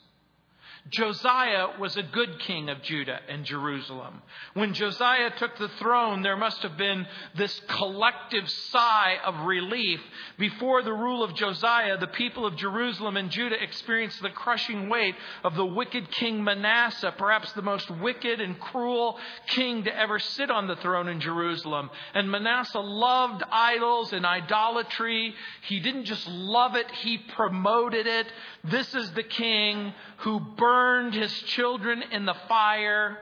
Josiah 0.89 1.79
was 1.79 1.97
a 1.97 2.03
good 2.03 2.39
king 2.41 2.69
of 2.69 2.83
Judah 2.83 3.19
and 3.27 3.43
Jerusalem. 3.43 4.21
When 4.53 4.75
Josiah 4.75 5.31
took 5.35 5.57
the 5.57 5.69
throne, 5.79 6.21
there 6.21 6.37
must 6.37 6.61
have 6.61 6.77
been 6.77 7.07
this 7.35 7.59
collective 7.67 8.47
sigh 8.47 9.17
of 9.25 9.47
relief. 9.47 9.99
Before 10.37 10.83
the 10.83 10.93
rule 10.93 11.23
of 11.23 11.33
Josiah, 11.33 11.97
the 11.97 12.05
people 12.05 12.45
of 12.45 12.55
Jerusalem 12.55 13.17
and 13.17 13.31
Judah 13.31 13.61
experienced 13.61 14.21
the 14.21 14.29
crushing 14.29 14.87
weight 14.87 15.15
of 15.43 15.55
the 15.55 15.65
wicked 15.65 16.11
king 16.11 16.43
Manasseh, 16.43 17.15
perhaps 17.17 17.51
the 17.53 17.63
most 17.63 17.89
wicked 17.89 18.39
and 18.39 18.59
cruel 18.59 19.17
king 19.47 19.85
to 19.85 19.99
ever 19.99 20.19
sit 20.19 20.51
on 20.51 20.67
the 20.67 20.75
throne 20.75 21.07
in 21.07 21.19
Jerusalem. 21.19 21.89
And 22.13 22.29
Manasseh 22.29 22.79
loved 22.79 23.43
idols 23.51 24.13
and 24.13 24.23
idolatry. 24.23 25.33
He 25.63 25.79
didn't 25.79 26.05
just 26.05 26.27
love 26.27 26.75
it, 26.75 26.91
he 26.91 27.17
promoted 27.17 28.05
it. 28.05 28.27
This 28.63 28.93
is 28.93 29.11
the 29.13 29.23
king 29.23 29.91
who 30.17 30.39
burned 30.39 30.74
his 31.13 31.31
children 31.43 32.03
in 32.11 32.25
the 32.25 32.35
fire. 32.47 33.17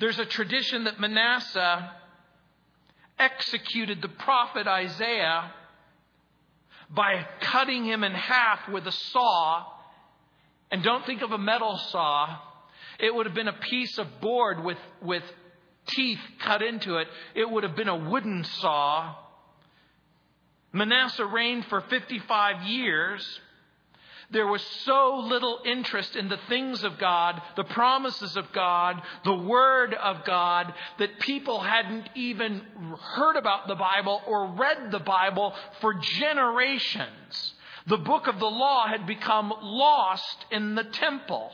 There's 0.00 0.18
a 0.18 0.26
tradition 0.26 0.84
that 0.84 1.00
Manasseh 1.00 1.92
executed 3.18 4.00
the 4.00 4.08
prophet 4.08 4.66
Isaiah 4.66 5.52
by 6.90 7.26
cutting 7.40 7.84
him 7.84 8.04
in 8.04 8.12
half 8.12 8.68
with 8.68 8.86
a 8.86 8.92
saw. 8.92 9.64
And 10.70 10.82
don't 10.82 11.04
think 11.04 11.22
of 11.22 11.32
a 11.32 11.38
metal 11.38 11.76
saw. 11.90 12.38
It 12.98 13.14
would 13.14 13.26
have 13.26 13.34
been 13.34 13.48
a 13.48 13.52
piece 13.52 13.98
of 13.98 14.20
board 14.20 14.62
with, 14.62 14.78
with 15.02 15.22
teeth 15.86 16.20
cut 16.40 16.62
into 16.62 16.96
it. 16.96 17.08
It 17.34 17.48
would 17.48 17.64
have 17.64 17.76
been 17.76 17.88
a 17.88 17.96
wooden 17.96 18.44
saw. 18.44 19.14
Manasseh 20.72 21.24
reigned 21.24 21.64
for 21.66 21.80
55 21.80 22.62
years. 22.62 23.40
There 24.30 24.46
was 24.46 24.62
so 24.84 25.24
little 25.26 25.60
interest 25.64 26.14
in 26.14 26.28
the 26.28 26.40
things 26.48 26.84
of 26.84 26.98
God, 26.98 27.40
the 27.56 27.64
promises 27.64 28.36
of 28.36 28.52
God, 28.52 29.00
the 29.24 29.34
Word 29.34 29.94
of 29.94 30.24
God, 30.24 30.74
that 30.98 31.18
people 31.20 31.60
hadn't 31.60 32.10
even 32.14 32.60
heard 33.00 33.36
about 33.36 33.68
the 33.68 33.74
Bible 33.74 34.20
or 34.26 34.48
read 34.48 34.90
the 34.90 34.98
Bible 34.98 35.54
for 35.80 35.94
generations. 35.94 37.54
The 37.86 37.96
book 37.96 38.26
of 38.26 38.38
the 38.38 38.50
law 38.50 38.86
had 38.86 39.06
become 39.06 39.50
lost 39.62 40.44
in 40.50 40.74
the 40.74 40.84
temple. 40.84 41.50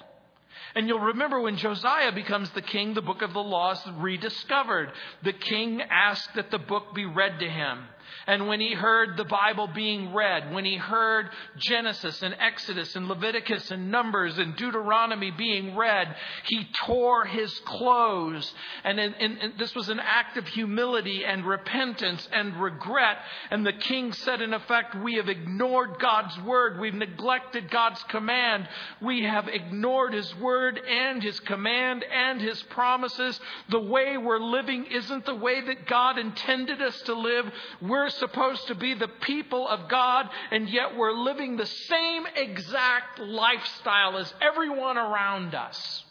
And 0.75 0.89
you'll 0.89 0.99
remember 0.99 1.41
when 1.41 1.57
Josiah 1.57 2.11
becomes 2.11 2.51
the 2.51 2.63
king, 2.63 2.95
the 2.95 3.03
book 3.03 3.23
of 3.23 3.33
the 3.33 3.43
law 3.43 3.71
is 3.71 3.81
rediscovered. 3.99 4.91
The 5.23 5.33
king 5.33 5.81
asked 5.81 6.35
that 6.35 6.51
the 6.51 6.59
book 6.59 6.93
be 6.93 7.05
read 7.05 7.39
to 7.39 7.49
him. 7.49 7.85
And 8.27 8.49
when 8.49 8.61
he 8.61 8.73
heard 8.73 9.17
the 9.17 9.25
Bible 9.25 9.67
being 9.67 10.15
read, 10.15 10.53
when 10.53 10.65
he 10.65 10.77
heard 10.77 11.31
Genesis 11.57 12.23
and 12.23 12.35
Exodus 12.39 12.97
and 12.97 13.09
Leviticus 13.09 13.71
and 13.71 13.91
Numbers 13.91 14.39
and 14.39 14.57
Deuteronomy 14.57 15.31
being 15.31 15.77
read, 15.77 16.15
he 16.45 16.69
tore 16.85 17.25
his 17.25 17.53
clothes. 17.61 18.53
And, 18.83 18.99
in, 18.99 19.15
in, 19.15 19.53
this 19.59 19.75
was 19.75 19.89
an 19.89 20.01
act 20.01 20.37
of 20.37 20.47
humility 20.49 21.25
and 21.25 21.45
repentance 21.45 22.29
and 22.33 22.61
regret. 22.61 23.19
And 23.51 23.65
the 23.65 23.73
king 23.73 24.13
said, 24.13 24.41
in 24.41 24.55
effect, 24.55 24.95
We 24.95 25.15
have 25.15 25.29
ignored 25.29 25.99
God's 25.99 26.39
word. 26.41 26.81
We've 26.81 26.95
neglected 26.95 27.71
God's 27.71 28.03
command. 28.05 28.69
We 29.01 29.25
have 29.25 29.49
ignored 29.49 30.15
his 30.15 30.35
word 30.37 30.79
and 30.79 31.23
his 31.23 31.39
command 31.41 32.05
and 32.05 32.41
his 32.41 32.63
promises. 32.65 33.39
The 33.69 33.81
way 33.81 34.17
we're 34.17 34.39
living 34.39 34.87
isn't 34.87 35.27
the 35.27 35.35
way 35.35 35.61
that 35.61 35.87
God 35.87 36.19
intended 36.19 36.81
us 36.81 37.01
to 37.03 37.15
live. 37.15 37.51
We're 37.81 37.94
supposed 38.11 38.67
to 38.69 38.75
be 38.75 38.95
the 38.95 39.09
people 39.09 39.67
of 39.69 39.89
God, 39.89 40.29
and 40.51 40.69
yet 40.69 40.97
we're 40.97 41.13
living 41.13 41.57
the 41.57 41.67
same 41.67 42.27
exact 42.35 43.19
lifestyle 43.19 44.17
as 44.17 44.33
everyone 44.41 44.99
around 44.99 45.55
us. 45.55 46.05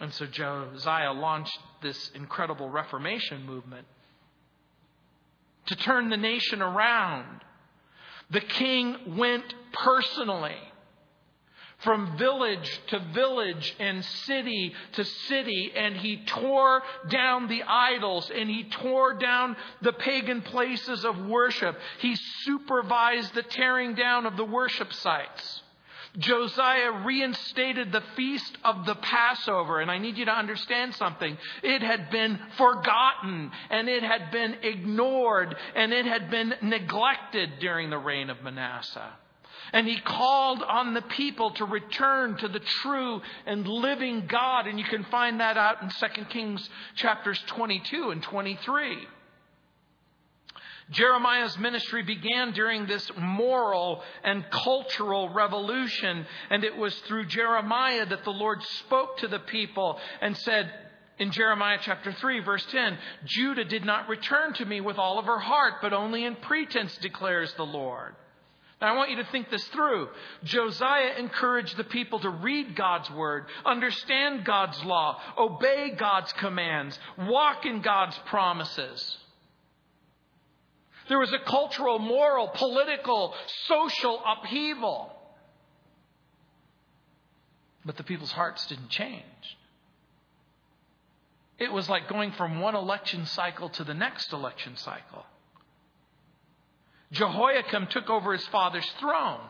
And 0.00 0.12
so 0.12 0.26
Josiah 0.26 1.12
launched 1.12 1.58
this 1.82 2.10
incredible 2.14 2.68
Reformation 2.68 3.46
movement 3.46 3.86
to 5.66 5.76
turn 5.76 6.10
the 6.10 6.16
nation 6.16 6.60
around. 6.60 7.40
The 8.30 8.40
king 8.40 9.16
went 9.16 9.54
personally 9.72 10.56
from 11.78 12.16
village 12.16 12.80
to 12.88 12.98
village 13.12 13.74
and 13.78 14.04
city 14.04 14.72
to 14.92 15.04
city, 15.04 15.72
and 15.74 15.96
he 15.96 16.24
tore 16.26 16.82
down 17.08 17.48
the 17.48 17.62
idols 17.62 18.30
and 18.34 18.48
he 18.48 18.64
tore 18.64 19.14
down 19.14 19.56
the 19.82 19.92
pagan 19.92 20.42
places 20.42 21.04
of 21.04 21.26
worship. 21.26 21.78
He 21.98 22.16
supervised 22.16 23.34
the 23.34 23.42
tearing 23.42 23.94
down 23.94 24.26
of 24.26 24.36
the 24.36 24.44
worship 24.44 24.92
sites. 24.92 25.62
Josiah 26.18 27.04
reinstated 27.04 27.90
the 27.90 28.02
feast 28.14 28.56
of 28.64 28.86
the 28.86 28.94
Passover, 28.94 29.80
and 29.80 29.90
I 29.90 29.98
need 29.98 30.16
you 30.16 30.26
to 30.26 30.36
understand 30.36 30.94
something. 30.94 31.36
It 31.62 31.82
had 31.82 32.10
been 32.10 32.38
forgotten, 32.56 33.50
and 33.68 33.88
it 33.88 34.04
had 34.04 34.30
been 34.30 34.54
ignored, 34.62 35.56
and 35.74 35.92
it 35.92 36.06
had 36.06 36.30
been 36.30 36.54
neglected 36.62 37.58
during 37.58 37.90
the 37.90 37.98
reign 37.98 38.30
of 38.30 38.42
Manasseh. 38.42 39.12
And 39.72 39.86
he 39.86 39.98
called 39.98 40.62
on 40.62 40.94
the 40.94 41.02
people 41.02 41.50
to 41.52 41.64
return 41.64 42.36
to 42.38 42.48
the 42.48 42.60
true 42.60 43.20
and 43.46 43.66
living 43.66 44.26
God. 44.26 44.66
And 44.66 44.78
you 44.78 44.84
can 44.84 45.04
find 45.04 45.40
that 45.40 45.56
out 45.56 45.82
in 45.82 45.90
2 45.90 46.24
Kings 46.26 46.68
chapters 46.96 47.42
22 47.46 48.10
and 48.10 48.22
23. 48.22 49.08
Jeremiah's 50.90 51.58
ministry 51.58 52.02
began 52.02 52.52
during 52.52 52.86
this 52.86 53.10
moral 53.18 54.02
and 54.22 54.44
cultural 54.50 55.30
revolution, 55.30 56.26
and 56.50 56.62
it 56.62 56.76
was 56.76 56.94
through 57.00 57.26
Jeremiah 57.26 58.04
that 58.04 58.24
the 58.24 58.30
Lord 58.30 58.62
spoke 58.62 59.16
to 59.18 59.28
the 59.28 59.38
people 59.38 59.98
and 60.20 60.36
said, 60.36 60.70
in 61.18 61.30
Jeremiah 61.30 61.78
chapter 61.80 62.12
3, 62.12 62.40
verse 62.40 62.66
10, 62.70 62.98
Judah 63.24 63.64
did 63.64 63.84
not 63.84 64.08
return 64.08 64.52
to 64.54 64.64
me 64.64 64.80
with 64.80 64.98
all 64.98 65.18
of 65.18 65.26
her 65.26 65.38
heart, 65.38 65.74
but 65.80 65.92
only 65.92 66.24
in 66.24 66.34
pretense, 66.36 66.96
declares 66.98 67.54
the 67.54 67.64
Lord. 67.64 68.16
Now, 68.80 68.92
I 68.92 68.96
want 68.96 69.10
you 69.10 69.16
to 69.16 69.24
think 69.30 69.50
this 69.50 69.64
through. 69.68 70.08
Josiah 70.42 71.14
encouraged 71.18 71.76
the 71.76 71.84
people 71.84 72.18
to 72.20 72.28
read 72.28 72.76
God's 72.76 73.10
word, 73.10 73.46
understand 73.64 74.44
God's 74.44 74.82
law, 74.84 75.20
obey 75.38 75.94
God's 75.96 76.32
commands, 76.34 76.98
walk 77.18 77.64
in 77.66 77.82
God's 77.82 78.18
promises. 78.26 79.16
There 81.08 81.18
was 81.18 81.32
a 81.32 81.38
cultural, 81.38 81.98
moral, 81.98 82.48
political, 82.48 83.34
social 83.66 84.20
upheaval. 84.26 85.12
But 87.84 87.96
the 87.96 88.04
people's 88.04 88.32
hearts 88.32 88.66
didn't 88.66 88.88
change. 88.88 89.22
It 91.58 91.72
was 91.72 91.88
like 91.88 92.08
going 92.08 92.32
from 92.32 92.60
one 92.60 92.74
election 92.74 93.26
cycle 93.26 93.68
to 93.70 93.84
the 93.84 93.94
next 93.94 94.32
election 94.32 94.76
cycle. 94.76 95.24
Jehoiakim 97.14 97.86
took 97.88 98.10
over 98.10 98.32
his 98.32 98.46
father's 98.48 98.88
throne. 99.00 99.40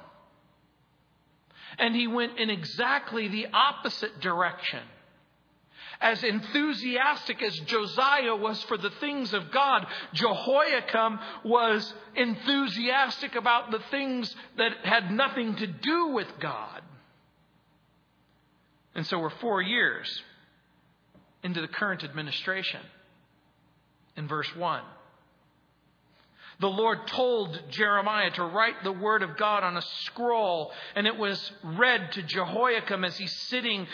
And 1.78 1.94
he 1.96 2.06
went 2.06 2.38
in 2.38 2.50
exactly 2.50 3.28
the 3.28 3.48
opposite 3.52 4.20
direction 4.20 4.80
as 6.00 6.22
enthusiastic 6.22 7.42
as 7.42 7.58
Josiah 7.60 8.36
was 8.36 8.62
for 8.64 8.76
the 8.76 8.90
things 8.90 9.32
of 9.32 9.50
God, 9.50 9.86
Jehoiakim 10.12 11.18
was 11.44 11.94
enthusiastic 12.14 13.34
about 13.34 13.70
the 13.70 13.80
things 13.90 14.34
that 14.58 14.72
had 14.82 15.10
nothing 15.10 15.56
to 15.56 15.66
do 15.66 16.08
with 16.08 16.28
God. 16.40 16.82
And 18.94 19.06
so 19.06 19.18
we're 19.18 19.30
four 19.30 19.60
years 19.60 20.22
into 21.42 21.60
the 21.60 21.68
current 21.68 22.04
administration. 22.04 22.80
In 24.16 24.28
verse 24.28 24.54
1. 24.54 24.82
The 26.64 26.70
Lord 26.70 27.06
told 27.06 27.60
Jeremiah 27.68 28.30
to 28.30 28.42
write 28.42 28.82
the 28.82 28.90
word 28.90 29.22
of 29.22 29.36
God 29.36 29.62
on 29.62 29.76
a 29.76 29.82
scroll, 29.82 30.72
and 30.94 31.06
it 31.06 31.14
was 31.14 31.52
read 31.62 32.12
to 32.12 32.22
Jehoiakim 32.22 33.04
as 33.04 33.18
he's 33.18 33.36
sitting 33.36 33.86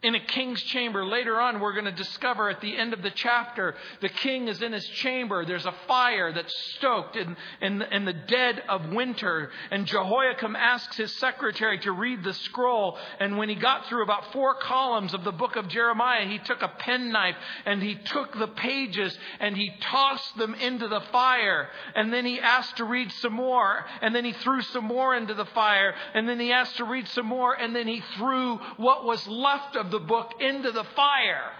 in 0.00 0.14
a 0.14 0.20
king's 0.20 0.62
chamber. 0.62 1.04
Later 1.04 1.40
on, 1.40 1.58
we're 1.58 1.72
going 1.72 1.84
to 1.84 1.90
discover 1.90 2.48
at 2.48 2.60
the 2.60 2.76
end 2.76 2.92
of 2.92 3.02
the 3.02 3.10
chapter, 3.10 3.74
the 4.00 4.08
king 4.08 4.46
is 4.46 4.62
in 4.62 4.72
his 4.72 4.86
chamber. 4.86 5.44
There's 5.44 5.66
a 5.66 5.74
fire 5.88 6.32
that's 6.32 6.54
stoked 6.76 7.16
in, 7.16 7.36
in, 7.60 7.82
in, 7.82 8.04
the 8.04 8.12
dead 8.12 8.62
of 8.68 8.90
winter. 8.90 9.50
And 9.72 9.86
Jehoiakim 9.86 10.54
asks 10.54 10.96
his 10.96 11.16
secretary 11.16 11.80
to 11.80 11.90
read 11.90 12.22
the 12.22 12.32
scroll. 12.32 12.96
And 13.18 13.38
when 13.38 13.48
he 13.48 13.56
got 13.56 13.86
through 13.86 14.04
about 14.04 14.32
four 14.32 14.54
columns 14.54 15.14
of 15.14 15.24
the 15.24 15.32
book 15.32 15.56
of 15.56 15.66
Jeremiah, 15.66 16.26
he 16.26 16.38
took 16.38 16.62
a 16.62 16.68
penknife 16.68 17.36
and 17.66 17.82
he 17.82 17.96
took 17.96 18.38
the 18.38 18.46
pages 18.46 19.18
and 19.40 19.56
he 19.56 19.72
tossed 19.80 20.36
them 20.38 20.54
into 20.54 20.86
the 20.86 21.02
fire. 21.10 21.70
And 21.96 22.12
then 22.12 22.24
he 22.24 22.38
asked 22.38 22.76
to 22.76 22.84
read 22.84 23.10
some 23.10 23.32
more. 23.32 23.84
And 24.00 24.14
then 24.14 24.24
he 24.24 24.32
threw 24.32 24.62
some 24.62 24.84
more 24.84 25.16
into 25.16 25.34
the 25.34 25.46
fire. 25.46 25.92
And 26.14 26.28
then 26.28 26.38
he 26.38 26.52
asked 26.52 26.76
to 26.76 26.84
read 26.84 27.08
some 27.08 27.26
more. 27.26 27.52
And 27.52 27.74
then 27.74 27.88
he 27.88 28.00
threw 28.16 28.58
what 28.76 29.04
was 29.04 29.26
left 29.26 29.74
of 29.74 29.87
the 29.90 29.98
book 29.98 30.32
into 30.40 30.70
the 30.72 30.84
fire. 30.96 31.50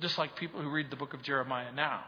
Just 0.00 0.18
like 0.18 0.36
people 0.36 0.60
who 0.60 0.70
read 0.70 0.90
the 0.90 0.96
book 0.96 1.14
of 1.14 1.22
Jeremiah 1.22 1.72
now. 1.72 2.02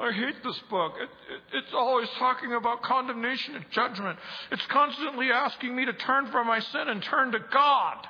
I 0.00 0.10
hate 0.10 0.42
this 0.42 0.58
book. 0.70 0.94
It, 0.96 1.02
it, 1.04 1.58
it's 1.64 1.72
always 1.72 2.08
talking 2.18 2.52
about 2.52 2.82
condemnation 2.82 3.54
and 3.54 3.64
judgment. 3.70 4.18
It's 4.50 4.66
constantly 4.66 5.30
asking 5.30 5.74
me 5.74 5.84
to 5.84 5.92
turn 5.92 6.26
from 6.32 6.46
my 6.46 6.58
sin 6.60 6.88
and 6.88 7.02
turn 7.02 7.32
to 7.32 7.38
God. 7.52 8.08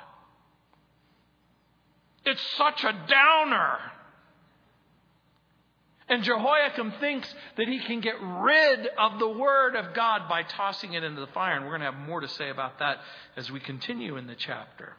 It's 2.25 2.41
such 2.57 2.83
a 2.83 2.91
downer. 3.07 3.77
And 6.07 6.23
Jehoiakim 6.23 6.93
thinks 6.99 7.33
that 7.57 7.67
he 7.67 7.79
can 7.79 7.99
get 7.99 8.15
rid 8.21 8.87
of 8.97 9.17
the 9.17 9.27
word 9.27 9.75
of 9.75 9.95
God 9.95 10.29
by 10.29 10.43
tossing 10.43 10.93
it 10.93 11.03
into 11.03 11.19
the 11.19 11.27
fire. 11.27 11.55
And 11.55 11.65
we're 11.65 11.71
going 11.71 11.81
to 11.81 11.91
have 11.91 12.07
more 12.07 12.21
to 12.21 12.27
say 12.27 12.49
about 12.49 12.79
that 12.79 12.97
as 13.35 13.51
we 13.51 13.59
continue 13.59 14.15
in 14.17 14.27
the 14.27 14.35
chapter. 14.35 14.93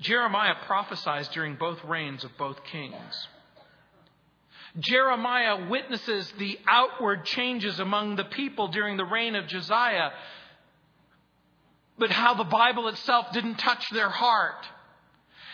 Jeremiah 0.00 0.54
prophesies 0.66 1.28
during 1.28 1.56
both 1.56 1.84
reigns 1.84 2.24
of 2.24 2.30
both 2.38 2.64
kings. 2.64 3.28
Jeremiah 4.78 5.68
witnesses 5.68 6.32
the 6.38 6.58
outward 6.66 7.26
changes 7.26 7.78
among 7.78 8.16
the 8.16 8.24
people 8.24 8.68
during 8.68 8.96
the 8.96 9.04
reign 9.04 9.34
of 9.34 9.46
Josiah, 9.48 10.10
but 11.98 12.10
how 12.10 12.34
the 12.34 12.44
Bible 12.44 12.88
itself 12.88 13.32
didn't 13.32 13.56
touch 13.56 13.84
their 13.90 14.08
heart. 14.08 14.66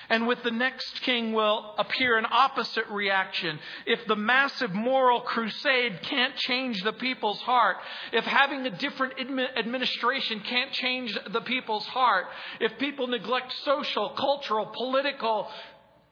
And 0.09 0.27
with 0.27 0.43
the 0.43 0.51
next 0.51 1.03
king 1.03 1.33
will 1.33 1.75
appear 1.79 2.17
an 2.17 2.27
opposite 2.31 2.87
reaction. 2.89 3.59
If 3.87 4.07
the 4.07 4.17
massive 4.17 4.73
moral 4.73 5.21
crusade 5.21 6.01
can't 6.03 6.37
change 6.37 6.83
the 6.83 6.93
people's 6.93 7.41
heart, 7.41 7.77
if 8.13 8.25
having 8.25 8.67
a 8.67 8.71
different 8.71 9.15
administration 9.57 10.41
can't 10.41 10.73
change 10.73 11.19
the 11.31 11.41
people's 11.41 11.87
heart, 11.87 12.27
if 12.61 12.79
people 12.79 13.07
neglect 13.07 13.53
social, 13.65 14.11
cultural, 14.11 14.67
political 14.67 15.49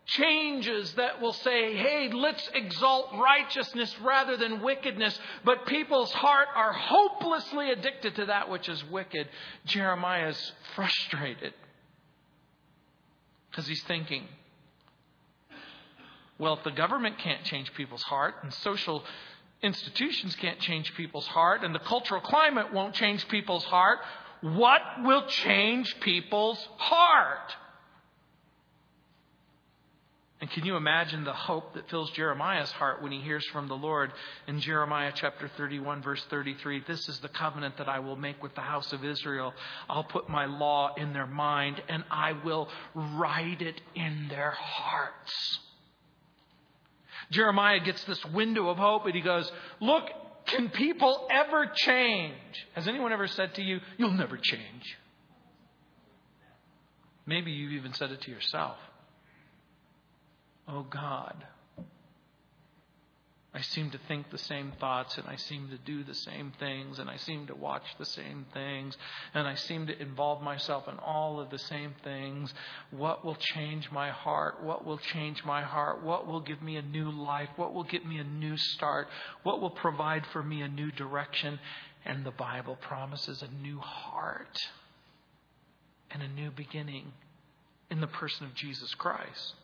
changes 0.06 0.92
that 0.94 1.20
will 1.20 1.32
say, 1.32 1.74
hey, 1.76 2.10
let's 2.12 2.48
exalt 2.54 3.08
righteousness 3.14 3.94
rather 4.00 4.36
than 4.36 4.62
wickedness, 4.62 5.18
but 5.44 5.66
people's 5.66 6.12
heart 6.12 6.48
are 6.54 6.72
hopelessly 6.72 7.70
addicted 7.70 8.14
to 8.16 8.26
that 8.26 8.50
which 8.50 8.68
is 8.68 8.84
wicked, 8.90 9.28
Jeremiah 9.64 10.28
is 10.28 10.52
frustrated. 10.74 11.54
Because 13.54 13.68
he's 13.68 13.84
thinking, 13.84 14.24
well, 16.38 16.54
if 16.54 16.64
the 16.64 16.72
government 16.72 17.18
can't 17.18 17.44
change 17.44 17.72
people's 17.74 18.02
heart, 18.02 18.34
and 18.42 18.52
social 18.52 19.04
institutions 19.62 20.34
can't 20.34 20.58
change 20.58 20.92
people's 20.96 21.28
heart, 21.28 21.62
and 21.62 21.72
the 21.72 21.78
cultural 21.78 22.20
climate 22.20 22.72
won't 22.72 22.94
change 22.96 23.28
people's 23.28 23.62
heart, 23.62 24.00
what 24.40 24.82
will 25.04 25.24
change 25.28 26.00
people's 26.00 26.58
heart? 26.78 27.54
And 30.44 30.50
can 30.50 30.66
you 30.66 30.76
imagine 30.76 31.24
the 31.24 31.32
hope 31.32 31.72
that 31.72 31.88
fills 31.88 32.10
Jeremiah's 32.10 32.70
heart 32.72 33.00
when 33.00 33.10
he 33.10 33.20
hears 33.22 33.46
from 33.46 33.66
the 33.66 33.78
Lord 33.78 34.12
in 34.46 34.60
Jeremiah 34.60 35.10
chapter 35.14 35.50
31, 35.56 36.02
verse 36.02 36.22
33? 36.28 36.84
This 36.86 37.08
is 37.08 37.18
the 37.20 37.30
covenant 37.30 37.78
that 37.78 37.88
I 37.88 38.00
will 38.00 38.16
make 38.16 38.42
with 38.42 38.54
the 38.54 38.60
house 38.60 38.92
of 38.92 39.06
Israel. 39.06 39.54
I'll 39.88 40.04
put 40.04 40.28
my 40.28 40.44
law 40.44 40.92
in 40.96 41.14
their 41.14 41.26
mind 41.26 41.82
and 41.88 42.04
I 42.10 42.32
will 42.44 42.68
write 42.94 43.62
it 43.62 43.80
in 43.94 44.26
their 44.28 44.50
hearts. 44.50 45.60
Jeremiah 47.30 47.80
gets 47.80 48.04
this 48.04 48.22
window 48.26 48.68
of 48.68 48.76
hope 48.76 49.06
and 49.06 49.14
he 49.14 49.22
goes, 49.22 49.50
Look, 49.80 50.04
can 50.44 50.68
people 50.68 51.26
ever 51.30 51.72
change? 51.74 52.34
Has 52.74 52.86
anyone 52.86 53.14
ever 53.14 53.28
said 53.28 53.54
to 53.54 53.62
you, 53.62 53.80
You'll 53.96 54.10
never 54.10 54.36
change? 54.36 54.98
Maybe 57.24 57.50
you've 57.50 57.72
even 57.72 57.94
said 57.94 58.10
it 58.10 58.20
to 58.20 58.30
yourself. 58.30 58.76
Oh 60.66 60.82
God, 60.88 61.44
I 63.56 63.60
seem 63.60 63.92
to 63.92 63.98
think 64.08 64.30
the 64.30 64.38
same 64.38 64.72
thoughts 64.80 65.16
and 65.16 65.28
I 65.28 65.36
seem 65.36 65.68
to 65.68 65.78
do 65.78 66.02
the 66.02 66.14
same 66.14 66.52
things 66.58 66.98
and 66.98 67.08
I 67.08 67.16
seem 67.18 67.46
to 67.46 67.54
watch 67.54 67.84
the 67.98 68.04
same 68.04 68.46
things 68.52 68.96
and 69.32 69.46
I 69.46 69.54
seem 69.54 69.86
to 69.86 70.02
involve 70.02 70.42
myself 70.42 70.88
in 70.88 70.98
all 70.98 71.38
of 71.38 71.50
the 71.50 71.58
same 71.58 71.94
things. 72.02 72.52
What 72.90 73.24
will 73.24 73.36
change 73.36 73.92
my 73.92 74.10
heart? 74.10 74.64
What 74.64 74.84
will 74.84 74.98
change 74.98 75.44
my 75.44 75.62
heart? 75.62 76.02
What 76.02 76.26
will 76.26 76.40
give 76.40 76.62
me 76.62 76.76
a 76.76 76.82
new 76.82 77.12
life? 77.12 77.48
What 77.54 77.72
will 77.72 77.84
get 77.84 78.04
me 78.04 78.18
a 78.18 78.24
new 78.24 78.56
start? 78.56 79.06
What 79.44 79.60
will 79.60 79.70
provide 79.70 80.26
for 80.32 80.42
me 80.42 80.62
a 80.62 80.68
new 80.68 80.90
direction? 80.90 81.60
And 82.04 82.26
the 82.26 82.32
Bible 82.32 82.76
promises 82.76 83.40
a 83.40 83.62
new 83.62 83.78
heart 83.78 84.58
and 86.10 86.24
a 86.24 86.28
new 86.28 86.50
beginning 86.50 87.12
in 87.88 88.00
the 88.00 88.08
person 88.08 88.46
of 88.46 88.54
Jesus 88.56 88.94
Christ. 88.94 89.54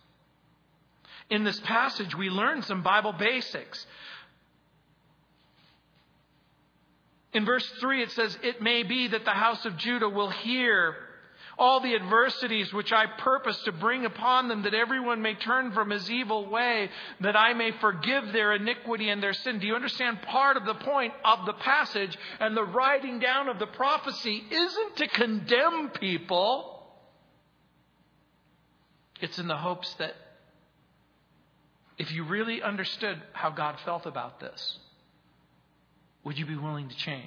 In 1.30 1.44
this 1.44 1.60
passage, 1.60 2.14
we 2.16 2.28
learn 2.28 2.62
some 2.62 2.82
Bible 2.82 3.12
basics. 3.12 3.86
In 7.32 7.44
verse 7.44 7.66
3, 7.80 8.02
it 8.02 8.10
says, 8.10 8.36
It 8.42 8.60
may 8.60 8.82
be 8.82 9.08
that 9.08 9.24
the 9.24 9.30
house 9.30 9.64
of 9.64 9.76
Judah 9.76 10.08
will 10.08 10.30
hear 10.30 10.96
all 11.56 11.80
the 11.80 11.94
adversities 11.94 12.72
which 12.72 12.92
I 12.92 13.04
purpose 13.06 13.62
to 13.64 13.72
bring 13.72 14.06
upon 14.06 14.48
them, 14.48 14.62
that 14.62 14.74
everyone 14.74 15.20
may 15.20 15.34
turn 15.34 15.72
from 15.72 15.90
his 15.90 16.10
evil 16.10 16.48
way, 16.48 16.88
that 17.20 17.36
I 17.36 17.52
may 17.52 17.70
forgive 17.72 18.32
their 18.32 18.54
iniquity 18.54 19.10
and 19.10 19.22
their 19.22 19.34
sin. 19.34 19.60
Do 19.60 19.66
you 19.66 19.74
understand? 19.74 20.22
Part 20.22 20.56
of 20.56 20.64
the 20.64 20.74
point 20.74 21.12
of 21.22 21.46
the 21.46 21.52
passage 21.52 22.16
and 22.40 22.56
the 22.56 22.64
writing 22.64 23.20
down 23.20 23.48
of 23.48 23.58
the 23.58 23.66
prophecy 23.66 24.42
isn't 24.50 24.96
to 24.96 25.08
condemn 25.08 25.90
people, 25.90 26.82
it's 29.20 29.38
in 29.38 29.46
the 29.46 29.56
hopes 29.56 29.92
that 29.94 30.14
if 32.00 32.10
you 32.10 32.24
really 32.24 32.62
understood 32.62 33.20
how 33.34 33.50
God 33.50 33.76
felt 33.84 34.06
about 34.06 34.40
this, 34.40 34.78
would 36.24 36.38
you 36.38 36.46
be 36.46 36.56
willing 36.56 36.88
to 36.88 36.96
change? 36.96 37.26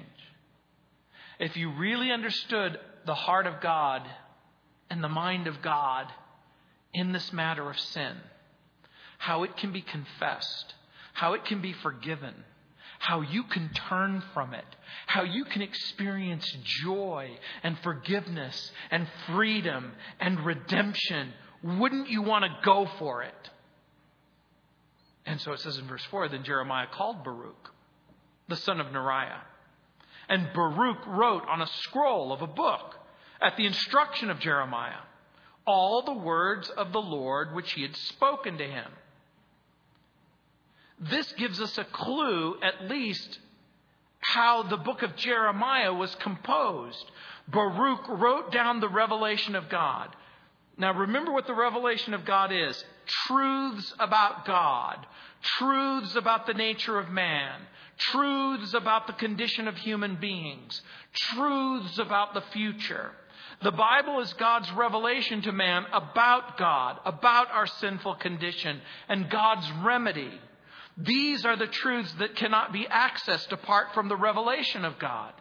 If 1.40 1.56
you 1.56 1.70
really 1.70 2.12
understood 2.12 2.80
the 3.06 3.14
heart 3.14 3.46
of 3.46 3.62
God 3.62 4.02
and 4.90 5.04
the 5.04 5.10
mind 5.10 5.46
of 5.46 5.62
God 5.62 6.08
in 6.92 7.12
this 7.12 7.32
matter 7.32 7.70
of 7.70 7.80
sin, 7.80 8.16
how 9.20 9.44
it 9.44 9.56
can 9.58 9.72
be 9.72 9.84
confessed, 9.84 10.74
how 11.14 11.34
it 11.34 11.46
can 11.46 11.62
be 11.62 11.74
forgiven, 11.74 12.34
how 12.98 13.22
you 13.22 13.44
can 13.44 13.70
turn 13.90 14.24
from 14.34 14.56
it, 14.56 14.66
how 15.06 15.22
you 15.22 15.46
can 15.46 15.62
experience 15.62 16.52
joy 16.84 17.30
and 17.62 17.78
forgiveness 17.84 18.72
and 18.90 19.08
freedom 19.28 19.92
and 20.20 20.44
redemption. 20.44 21.32
Wouldn't 21.62 22.10
you 22.10 22.24
want 22.24 22.46
to 22.46 22.58
go 22.66 22.90
for 22.98 23.22
it? 23.22 23.36
And 25.26 25.40
so 25.40 25.54
it 25.54 25.60
says 25.60 25.78
in 25.78 25.88
verse 25.88 26.04
4 26.12 26.30
then 26.30 26.44
Jeremiah 26.44 26.88
called 26.92 27.24
Baruch, 27.24 27.72
the 28.48 28.56
son 28.56 28.80
of 28.80 28.88
Neriah. 28.88 29.42
And 30.30 30.50
Baruch 30.54 31.06
wrote 31.08 31.44
on 31.48 31.62
a 31.62 31.68
scroll 31.68 32.32
of 32.34 32.42
a 32.42 32.48
book 32.48 32.96
at 33.42 33.58
the 33.58 33.66
instruction 33.66 34.30
of 34.30 34.40
Jeremiah 34.40 35.02
all 35.66 36.02
the 36.04 36.14
words 36.14 36.70
of 36.70 36.92
the 36.92 37.02
Lord 37.02 37.54
which 37.54 37.72
he 37.72 37.82
had 37.82 37.96
spoken 37.96 38.58
to 38.58 38.66
him. 38.66 38.92
This 41.00 41.32
gives 41.34 41.60
us 41.60 41.78
a 41.78 41.84
clue, 41.84 42.58
at 42.62 42.90
least, 42.90 43.40
how 44.20 44.64
the 44.64 44.78
book 44.78 45.04
of 45.04 45.16
Jeremiah 45.16 45.94
was 45.94 46.14
composed. 46.16 47.12
Baruch 47.48 48.08
wrote 48.08 48.52
down 48.52 48.80
the 48.80 48.90
revelation 48.90 49.56
of 49.56 49.70
God. 49.70 50.16
Now, 50.78 50.94
remember 50.94 51.32
what 51.32 51.48
the 51.48 51.54
revelation 51.54 52.14
of 52.14 52.26
God 52.26 52.52
is 52.52 52.84
truths 53.08 53.94
about 54.00 54.46
God, 54.46 55.06
truths 55.42 56.16
about 56.16 56.46
the 56.46 56.54
nature 56.54 56.98
of 56.98 57.10
man, 57.10 57.60
truths 57.98 58.74
about 58.74 59.08
the 59.08 59.14
condition 59.14 59.68
of 59.68 59.78
human 59.78 60.16
beings, 60.16 60.82
truths 61.14 61.98
about 62.00 62.34
the 62.34 62.44
future. 62.54 63.12
The 63.62 63.72
Bible 63.72 64.20
is 64.20 64.34
God's 64.34 64.72
revelation 64.72 65.42
to 65.44 65.52
man 65.52 65.86
about 65.94 66.58
God, 66.58 67.00
about 67.06 67.50
our 67.52 67.68
sinful 67.68 68.16
condition, 68.16 68.82
and 69.08 69.30
God's 69.30 69.70
remedy. 69.84 70.32
These 70.98 71.46
are 71.46 71.56
the 71.56 71.68
truths 71.68 72.14
that 72.20 72.36
cannot 72.36 72.74
be 72.74 72.86
accessed 72.86 73.52
apart 73.52 73.94
from 73.94 74.10
the 74.10 74.18
revelation 74.18 74.86
of 74.86 75.00
God. 75.00 75.34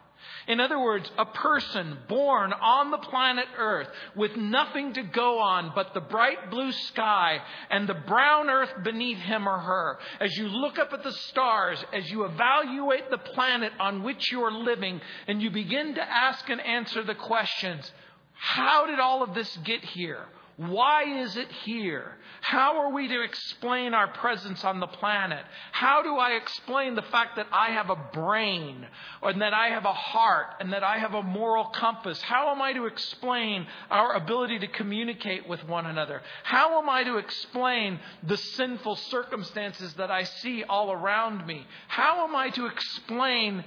In 0.47 0.59
other 0.59 0.79
words, 0.79 1.09
a 1.17 1.25
person 1.25 1.97
born 2.07 2.53
on 2.53 2.91
the 2.91 2.97
planet 2.97 3.45
Earth 3.57 3.87
with 4.15 4.35
nothing 4.35 4.93
to 4.93 5.03
go 5.03 5.39
on 5.39 5.71
but 5.75 5.93
the 5.93 6.01
bright 6.01 6.49
blue 6.49 6.71
sky 6.71 7.39
and 7.69 7.87
the 7.87 7.93
brown 7.93 8.49
earth 8.49 8.83
beneath 8.83 9.19
him 9.19 9.47
or 9.47 9.59
her. 9.59 9.99
As 10.19 10.35
you 10.37 10.47
look 10.47 10.77
up 10.77 10.93
at 10.93 11.03
the 11.03 11.11
stars, 11.11 11.83
as 11.93 12.09
you 12.11 12.25
evaluate 12.25 13.09
the 13.09 13.17
planet 13.17 13.71
on 13.79 14.03
which 14.03 14.31
you 14.31 14.41
are 14.41 14.51
living, 14.51 15.01
and 15.27 15.41
you 15.41 15.49
begin 15.49 15.95
to 15.95 16.01
ask 16.01 16.49
and 16.49 16.61
answer 16.61 17.03
the 17.03 17.15
questions 17.15 17.91
how 18.33 18.85
did 18.85 18.99
all 18.99 19.23
of 19.23 19.33
this 19.33 19.57
get 19.63 19.83
here? 19.83 20.25
Why 20.57 21.03
is 21.21 21.35
it 21.35 21.51
here? 21.51 22.15
How 22.41 22.81
are 22.81 22.91
we 22.91 23.07
to 23.07 23.21
explain 23.23 23.93
our 23.93 24.07
presence 24.07 24.63
on 24.63 24.79
the 24.79 24.87
planet? 24.87 25.43
How 25.71 26.03
do 26.03 26.17
I 26.17 26.31
explain 26.31 26.93
the 26.93 27.01
fact 27.01 27.37
that 27.37 27.47
I 27.51 27.71
have 27.71 27.89
a 27.89 27.95
brain 27.95 28.85
and 29.23 29.41
that 29.41 29.53
I 29.53 29.69
have 29.69 29.85
a 29.85 29.93
heart 29.93 30.47
and 30.59 30.73
that 30.73 30.83
I 30.83 30.99
have 30.99 31.15
a 31.15 31.23
moral 31.23 31.65
compass? 31.65 32.21
How 32.21 32.51
am 32.51 32.61
I 32.61 32.73
to 32.73 32.85
explain 32.85 33.65
our 33.89 34.13
ability 34.13 34.59
to 34.59 34.67
communicate 34.67 35.47
with 35.49 35.67
one 35.67 35.87
another? 35.87 36.21
How 36.43 36.79
am 36.79 36.89
I 36.89 37.03
to 37.03 37.17
explain 37.17 37.99
the 38.21 38.37
sinful 38.37 38.97
circumstances 38.97 39.93
that 39.95 40.11
I 40.11 40.23
see 40.23 40.63
all 40.63 40.91
around 40.91 41.47
me? 41.47 41.65
How 41.87 42.27
am 42.27 42.35
I 42.35 42.49
to 42.51 42.67
explain 42.67 43.63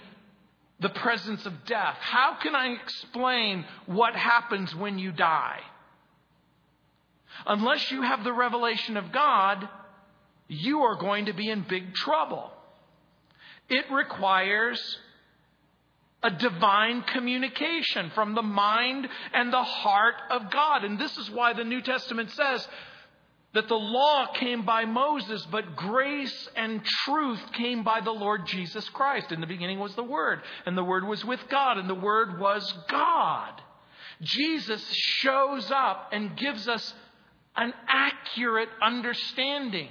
the 0.78 0.90
presence 0.90 1.46
of 1.46 1.64
death? 1.64 1.96
How 1.98 2.36
can 2.40 2.54
I 2.54 2.74
explain 2.74 3.64
what 3.86 4.14
happens 4.14 4.74
when 4.74 5.00
you 5.00 5.10
die? 5.10 5.60
Unless 7.44 7.90
you 7.90 8.02
have 8.02 8.24
the 8.24 8.32
revelation 8.32 8.96
of 8.96 9.12
God, 9.12 9.68
you 10.48 10.80
are 10.80 10.96
going 10.96 11.26
to 11.26 11.32
be 11.32 11.48
in 11.48 11.66
big 11.68 11.94
trouble. 11.94 12.50
It 13.68 13.84
requires 13.90 14.98
a 16.22 16.30
divine 16.30 17.02
communication 17.02 18.10
from 18.14 18.34
the 18.34 18.42
mind 18.42 19.08
and 19.32 19.52
the 19.52 19.62
heart 19.62 20.14
of 20.30 20.50
God. 20.50 20.84
And 20.84 20.98
this 20.98 21.16
is 21.18 21.30
why 21.30 21.52
the 21.52 21.64
New 21.64 21.82
Testament 21.82 22.30
says 22.30 22.66
that 23.54 23.68
the 23.68 23.74
law 23.74 24.26
came 24.34 24.64
by 24.64 24.84
Moses, 24.84 25.46
but 25.50 25.76
grace 25.76 26.48
and 26.56 26.84
truth 26.84 27.40
came 27.52 27.84
by 27.84 28.00
the 28.00 28.10
Lord 28.10 28.46
Jesus 28.46 28.88
Christ. 28.90 29.32
In 29.32 29.40
the 29.40 29.46
beginning 29.46 29.78
was 29.78 29.94
the 29.94 30.02
Word, 30.02 30.42
and 30.66 30.76
the 30.76 30.84
Word 30.84 31.04
was 31.04 31.24
with 31.24 31.40
God, 31.48 31.78
and 31.78 31.88
the 31.88 31.94
Word 31.94 32.38
was 32.38 32.70
God. 32.88 33.60
Jesus 34.20 34.86
shows 34.92 35.70
up 35.70 36.10
and 36.12 36.36
gives 36.36 36.68
us 36.68 36.94
an 37.56 37.72
accurate 37.88 38.68
understanding 38.82 39.88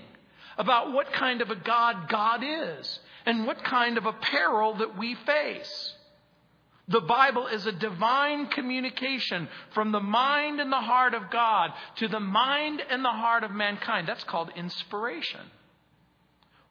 about 0.58 0.93
what 0.93 1.12
kind 1.13 1.41
of 1.41 1.49
a 1.49 1.56
God 1.56 2.08
God 2.10 2.41
is 2.43 2.99
and 3.25 3.45
what 3.45 3.63
kind 3.63 3.97
of 3.97 4.06
a 4.06 4.13
peril 4.13 4.75
that 4.75 4.97
we 4.97 5.15
face. 5.15 5.93
The 6.88 7.01
Bible 7.01 7.47
is 7.47 7.65
a 7.65 7.71
divine 7.71 8.47
communication 8.47 9.47
from 9.73 9.91
the 9.91 9.99
mind 9.99 10.60
and 10.60 10.71
the 10.71 10.82
heart 10.82 11.15
of 11.15 11.32
God 11.32 11.71
to 11.95 12.08
the 12.08 12.19
mind 12.19 12.82
and 12.89 13.04
the 13.04 13.10
heart 13.10 13.43
of 13.43 13.51
mankind. 13.51 14.08
That's 14.08 14.23
called 14.23 14.51
inspiration. 14.56 15.41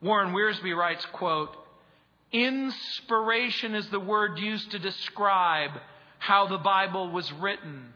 Warren 0.00 0.32
Wiersbe 0.32 0.76
writes, 0.76 1.04
quote, 1.06 1.56
Inspiration 2.30 3.74
is 3.74 3.88
the 3.88 4.00
word 4.00 4.38
used 4.38 4.70
to 4.72 4.78
describe 4.78 5.70
how 6.18 6.46
the 6.46 6.58
Bible 6.58 7.10
was 7.10 7.32
written. 7.32 7.93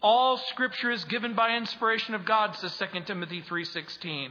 All 0.00 0.36
scripture 0.36 0.90
is 0.90 1.04
given 1.04 1.34
by 1.34 1.56
inspiration 1.56 2.14
of 2.14 2.24
God, 2.24 2.54
says 2.56 2.76
2 2.76 3.06
Timothy 3.06 3.42
3:16. 3.42 4.30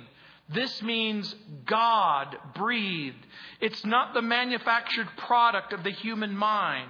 This 0.49 0.81
means 0.81 1.35
God 1.65 2.37
breathed. 2.55 3.25
It's 3.59 3.83
not 3.85 4.13
the 4.13 4.21
manufactured 4.21 5.09
product 5.17 5.73
of 5.73 5.83
the 5.83 5.91
human 5.91 6.35
mind. 6.37 6.89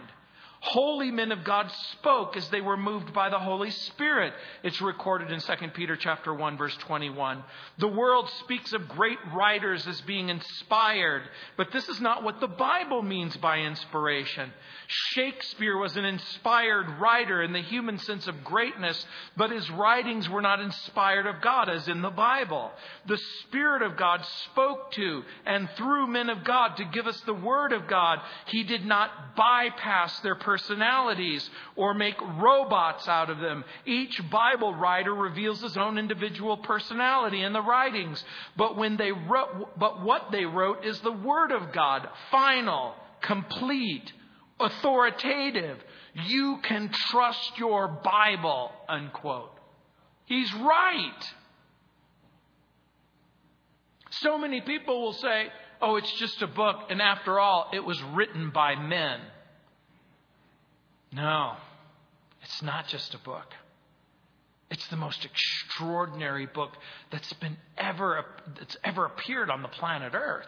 Holy 0.70 1.12
men 1.12 1.32
of 1.32 1.46
God 1.46 1.72
spoke 1.94 2.36
as 2.36 2.50
they 2.50 2.60
were 2.60 2.76
moved 2.76 3.14
by 3.14 3.30
the 3.30 3.40
Holy 3.40 3.72
Spirit. 3.72 4.34
It's 4.64 4.82
recorded 4.82 5.32
in 5.32 5.40
2 5.40 5.54
Peter 5.74 5.96
chapter 5.96 6.34
1 6.34 6.58
verse 6.58 6.76
21. 6.78 7.42
The 7.78 7.88
world 7.88 8.30
speaks 8.42 8.74
of 8.74 8.90
great 8.90 9.18
writers 9.34 9.88
as 9.88 10.02
being 10.02 10.28
inspired, 10.28 11.24
but 11.56 11.72
this 11.72 11.88
is 11.88 12.02
not 12.02 12.22
what 12.22 12.42
the 12.42 12.50
Bible 12.50 13.02
means 13.02 13.38
by 13.38 13.60
inspiration. 13.60 14.52
Shakespeare 14.88 15.78
was 15.78 15.96
an 15.96 16.04
inspired 16.04 17.00
writer 17.00 17.42
in 17.42 17.54
the 17.54 17.62
human 17.62 17.98
sense 18.00 18.28
of 18.28 18.44
greatness, 18.44 19.06
but 19.38 19.52
his 19.52 19.70
writings 19.72 20.30
were 20.30 20.42
not 20.42 20.60
inspired 20.60 21.28
of 21.28 21.42
God 21.42 21.70
as 21.70 21.88
in 21.88 22.02
the 22.02 22.10
Bible. 22.10 22.72
The 23.06 23.18
Spirit 23.44 23.84
of 23.84 23.96
God 23.96 24.26
spoke 24.52 24.92
to 24.92 25.24
and 25.46 25.70
through 25.72 26.08
men 26.08 26.30
of 26.30 26.44
God 26.44 26.76
to 26.78 26.86
give 26.86 27.08
us 27.08 27.20
the 27.22 27.34
Word 27.34 27.72
of 27.72 27.88
God. 27.88 28.20
He 28.48 28.64
did 28.64 28.86
not 28.86 29.36
bypass 29.36 30.20
their 30.20 30.36
personalities 30.58 31.50
or 31.76 31.94
make 31.94 32.20
robots 32.22 33.08
out 33.08 33.30
of 33.30 33.40
them. 33.40 33.64
Each 33.86 34.20
Bible 34.30 34.74
writer 34.74 35.14
reveals 35.14 35.62
his 35.62 35.78
own 35.78 35.98
individual 35.98 36.58
personality 36.58 37.44
in 37.44 37.54
the 37.54 37.62
writings. 37.62 38.24
But 38.56 38.76
when 38.76 38.98
they 38.98 39.12
wrote, 39.12 39.78
but 39.78 40.02
what 40.02 40.32
they 40.32 40.46
wrote 40.46 40.84
is 40.84 41.00
the 41.00 41.12
Word 41.12 41.52
of 41.52 41.72
God, 41.74 42.08
final, 42.32 42.96
complete, 43.22 44.12
authoritative. 44.60 45.78
You 46.26 46.60
can 46.64 46.90
trust 46.90 47.58
your 47.58 47.88
Bible, 47.88 48.72
unquote. 48.90 49.52
He's 50.26 50.52
right. 50.56 51.34
So 54.10 54.38
many 54.38 54.62
people 54.62 55.02
will 55.02 55.14
say, 55.14 55.48
oh, 55.82 55.98
it's 55.98 56.12
just 56.14 56.42
a 56.42 56.48
book, 56.48 56.78
and 56.90 57.02
after 57.02 57.40
all, 57.40 57.70
it 57.72 57.86
was 57.86 58.02
written 58.16 58.50
by 58.50 58.76
men. 58.76 59.20
No, 61.12 61.54
it's 62.44 62.62
not 62.62 62.88
just 62.88 63.14
a 63.14 63.20
book. 63.20 63.54
It's 64.70 64.88
the 64.88 64.98
most 64.98 65.24
extraordinary 65.24 66.46
book 66.46 66.72
that's 67.12 67.32
been 67.34 67.56
ever 67.78 68.26
that's 68.60 68.76
ever 68.84 69.06
appeared 69.06 69.50
on 69.50 69.62
the 69.62 69.70
planet 69.70 70.14
Earth. 70.14 70.48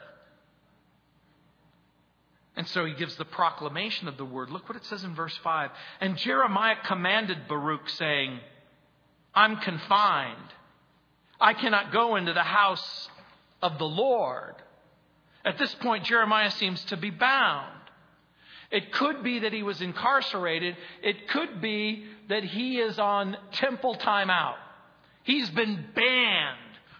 And 2.55 2.67
so 2.67 2.83
he 2.83 2.93
gives 2.93 3.15
the 3.15 3.23
proclamation 3.23 4.09
of 4.09 4.17
the 4.17 4.25
word. 4.25 4.49
Look 4.49 4.67
what 4.67 4.75
it 4.75 4.83
says 4.83 5.05
in 5.05 5.15
verse 5.15 5.37
5. 5.43 5.71
And 6.01 6.17
Jeremiah 6.17 6.75
commanded 6.85 7.47
Baruch, 7.47 7.87
saying, 7.87 8.37
I'm 9.33 9.57
confined. 9.57 10.35
I 11.39 11.53
cannot 11.53 11.93
go 11.93 12.17
into 12.17 12.33
the 12.33 12.43
house 12.43 13.09
of 13.61 13.77
the 13.77 13.85
Lord. 13.85 14.55
At 15.45 15.57
this 15.57 15.73
point, 15.75 16.03
Jeremiah 16.03 16.51
seems 16.51 16.83
to 16.85 16.97
be 16.97 17.11
bound. 17.11 17.78
It 18.71 18.91
could 18.93 19.23
be 19.23 19.39
that 19.39 19.53
he 19.53 19.63
was 19.63 19.81
incarcerated. 19.81 20.77
It 21.01 21.27
could 21.29 21.61
be 21.61 22.05
that 22.27 22.43
he 22.43 22.79
is 22.79 22.99
on 22.99 23.35
temple 23.53 23.95
timeout. 23.95 24.57
He's 25.23 25.49
been 25.49 25.85
banned 25.95 26.57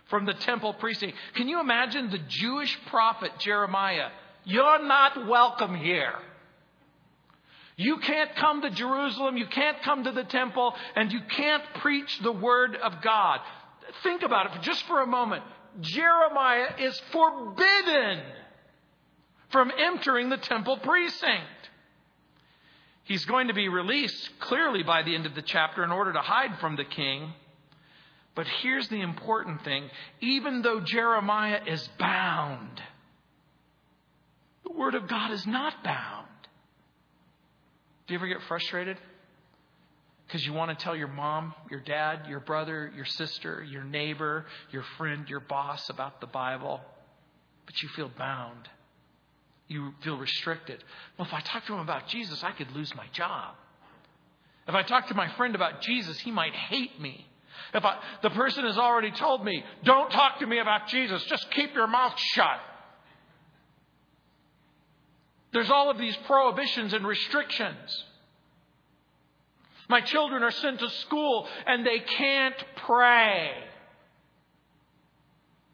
from 0.10 0.26
the 0.26 0.34
temple 0.34 0.74
precinct. 0.74 1.16
Can 1.36 1.48
you 1.48 1.60
imagine 1.60 2.10
the 2.10 2.20
Jewish 2.28 2.78
prophet 2.88 3.32
Jeremiah? 3.40 4.10
You're 4.46 4.84
not 4.84 5.28
welcome 5.28 5.76
here. 5.76 6.16
You 7.76 8.00
can't 8.00 8.36
come 8.36 8.62
to 8.64 8.72
Jerusalem, 8.72 9.38
you 9.38 9.46
can't 9.46 9.82
come 9.84 10.04
to 10.04 10.12
the 10.12 10.26
temple, 10.26 10.74
and 10.96 11.14
you 11.14 11.22
can't 11.30 11.64
preach 11.76 12.20
the 12.22 12.32
word 12.32 12.76
of 12.76 13.02
God. 13.02 13.40
Think 14.04 14.24
about 14.24 14.54
it 14.54 14.62
just 14.64 14.84
for 14.84 15.02
a 15.02 15.08
moment. 15.08 15.44
Jeremiah 15.80 16.74
is 16.80 17.00
forbidden 17.12 18.22
from 19.50 19.72
entering 19.78 20.30
the 20.30 20.38
temple 20.38 20.78
precinct. 20.78 21.59
He's 23.10 23.26
going 23.26 23.48
to 23.48 23.56
be 23.56 23.70
released 23.70 24.30
clearly 24.40 24.84
by 24.84 25.02
the 25.02 25.16
end 25.16 25.26
of 25.26 25.34
the 25.34 25.42
chapter 25.42 25.84
in 25.84 25.92
order 25.92 26.14
to 26.14 26.20
hide 26.20 26.60
from 26.60 26.76
the 26.76 26.86
king. 26.86 27.34
But 28.36 28.46
here's 28.62 28.88
the 28.88 29.02
important 29.02 29.64
thing 29.64 29.90
even 30.22 30.62
though 30.62 30.80
Jeremiah 30.80 31.60
is 31.66 31.90
bound, 31.98 32.80
the 34.64 34.74
Word 34.74 34.94
of 34.94 35.08
God 35.08 35.32
is 35.32 35.48
not 35.48 35.84
bound. 35.84 36.28
Do 38.06 38.14
you 38.14 38.20
ever 38.20 38.28
get 38.28 38.44
frustrated? 38.48 38.98
Because 40.28 40.46
you 40.46 40.54
want 40.54 40.78
to 40.78 40.84
tell 40.84 40.96
your 40.96 41.08
mom, 41.08 41.56
your 41.72 41.80
dad, 41.80 42.28
your 42.30 42.42
brother, 42.42 42.92
your 42.96 43.06
sister, 43.06 43.66
your 43.68 43.84
neighbor, 43.84 44.46
your 44.70 44.84
friend, 45.00 45.28
your 45.28 45.40
boss 45.40 45.90
about 45.90 46.22
the 46.22 46.28
Bible, 46.28 46.80
but 47.66 47.82
you 47.82 47.90
feel 47.90 48.12
bound. 48.16 48.70
You 49.70 49.94
feel 50.02 50.18
restricted. 50.18 50.84
Well, 51.18 51.28
if 51.28 51.34
I 51.34 51.40
talk 51.42 51.66
to 51.68 51.74
him 51.74 51.80
about 51.80 52.08
Jesus, 52.08 52.44
I 52.44 52.52
could 52.52 52.72
lose 52.72 52.94
my 52.96 53.06
job. 53.14 53.54
If 54.68 54.76
I 54.76 54.82
talk 54.82 55.08
to 55.08 55.14
my 55.14 55.30
friend 55.36 55.56
about 55.56 55.82
Jesus, 55.82 56.20
he 56.20 56.32
might 56.32 56.54
hate 56.54 57.00
me. 57.00 57.26
If 57.74 57.86
I, 57.86 57.98
the 58.24 58.32
person 58.32 58.66
has 58.66 58.78
already 58.78 59.12
told 59.12 59.46
me, 59.46 59.64
don't 59.84 60.12
talk 60.12 60.40
to 60.40 60.48
me 60.48 60.60
about 60.60 60.88
Jesus, 60.88 61.24
just 61.26 61.50
keep 61.52 61.76
your 61.76 61.88
mouth 61.88 62.18
shut. 62.34 62.60
There's 65.54 65.70
all 65.70 65.90
of 65.92 65.98
these 65.98 66.16
prohibitions 66.26 66.94
and 66.94 67.06
restrictions. 67.06 68.04
My 69.88 70.02
children 70.02 70.44
are 70.44 70.52
sent 70.52 70.80
to 70.80 70.90
school 70.90 71.48
and 71.66 71.86
they 71.86 72.00
can't 72.00 72.56
pray. 72.88 73.52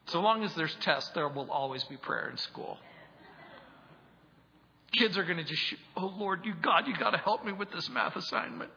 So 0.06 0.20
long 0.20 0.44
as 0.44 0.54
there's 0.54 0.74
tests, 0.80 1.10
there 1.14 1.28
will 1.28 1.50
always 1.50 1.84
be 1.84 1.96
prayer 1.96 2.28
in 2.30 2.36
school. 2.36 2.78
Kids 4.96 5.18
are 5.18 5.24
going 5.24 5.36
to 5.36 5.44
just, 5.44 5.60
shoot, 5.62 5.78
oh 5.96 6.12
Lord, 6.18 6.44
you 6.44 6.54
God, 6.60 6.86
you 6.86 6.96
got 6.96 7.10
to 7.10 7.18
help 7.18 7.44
me 7.44 7.52
with 7.52 7.70
this 7.70 7.88
math 7.90 8.16
assignment. 8.16 8.70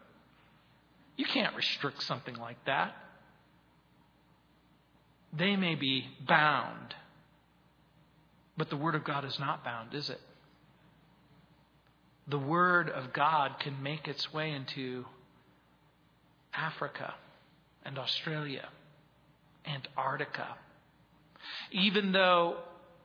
You 1.15 1.25
can't 1.25 1.55
restrict 1.55 2.03
something 2.03 2.35
like 2.35 2.63
that. 2.65 2.95
They 5.37 5.55
may 5.55 5.75
be 5.75 6.05
bound, 6.27 6.95
but 8.57 8.69
the 8.69 8.77
Word 8.77 8.95
of 8.95 9.03
God 9.03 9.25
is 9.25 9.37
not 9.39 9.63
bound, 9.63 9.93
is 9.93 10.09
it? 10.09 10.19
The 12.27 12.39
Word 12.39 12.89
of 12.89 13.13
God 13.13 13.59
can 13.59 13.81
make 13.81 14.07
its 14.07 14.31
way 14.33 14.51
into 14.51 15.05
Africa 16.53 17.13
and 17.83 17.97
Australia, 17.97 18.67
Antarctica. 19.65 20.47
Even 21.71 22.11
though 22.11 22.57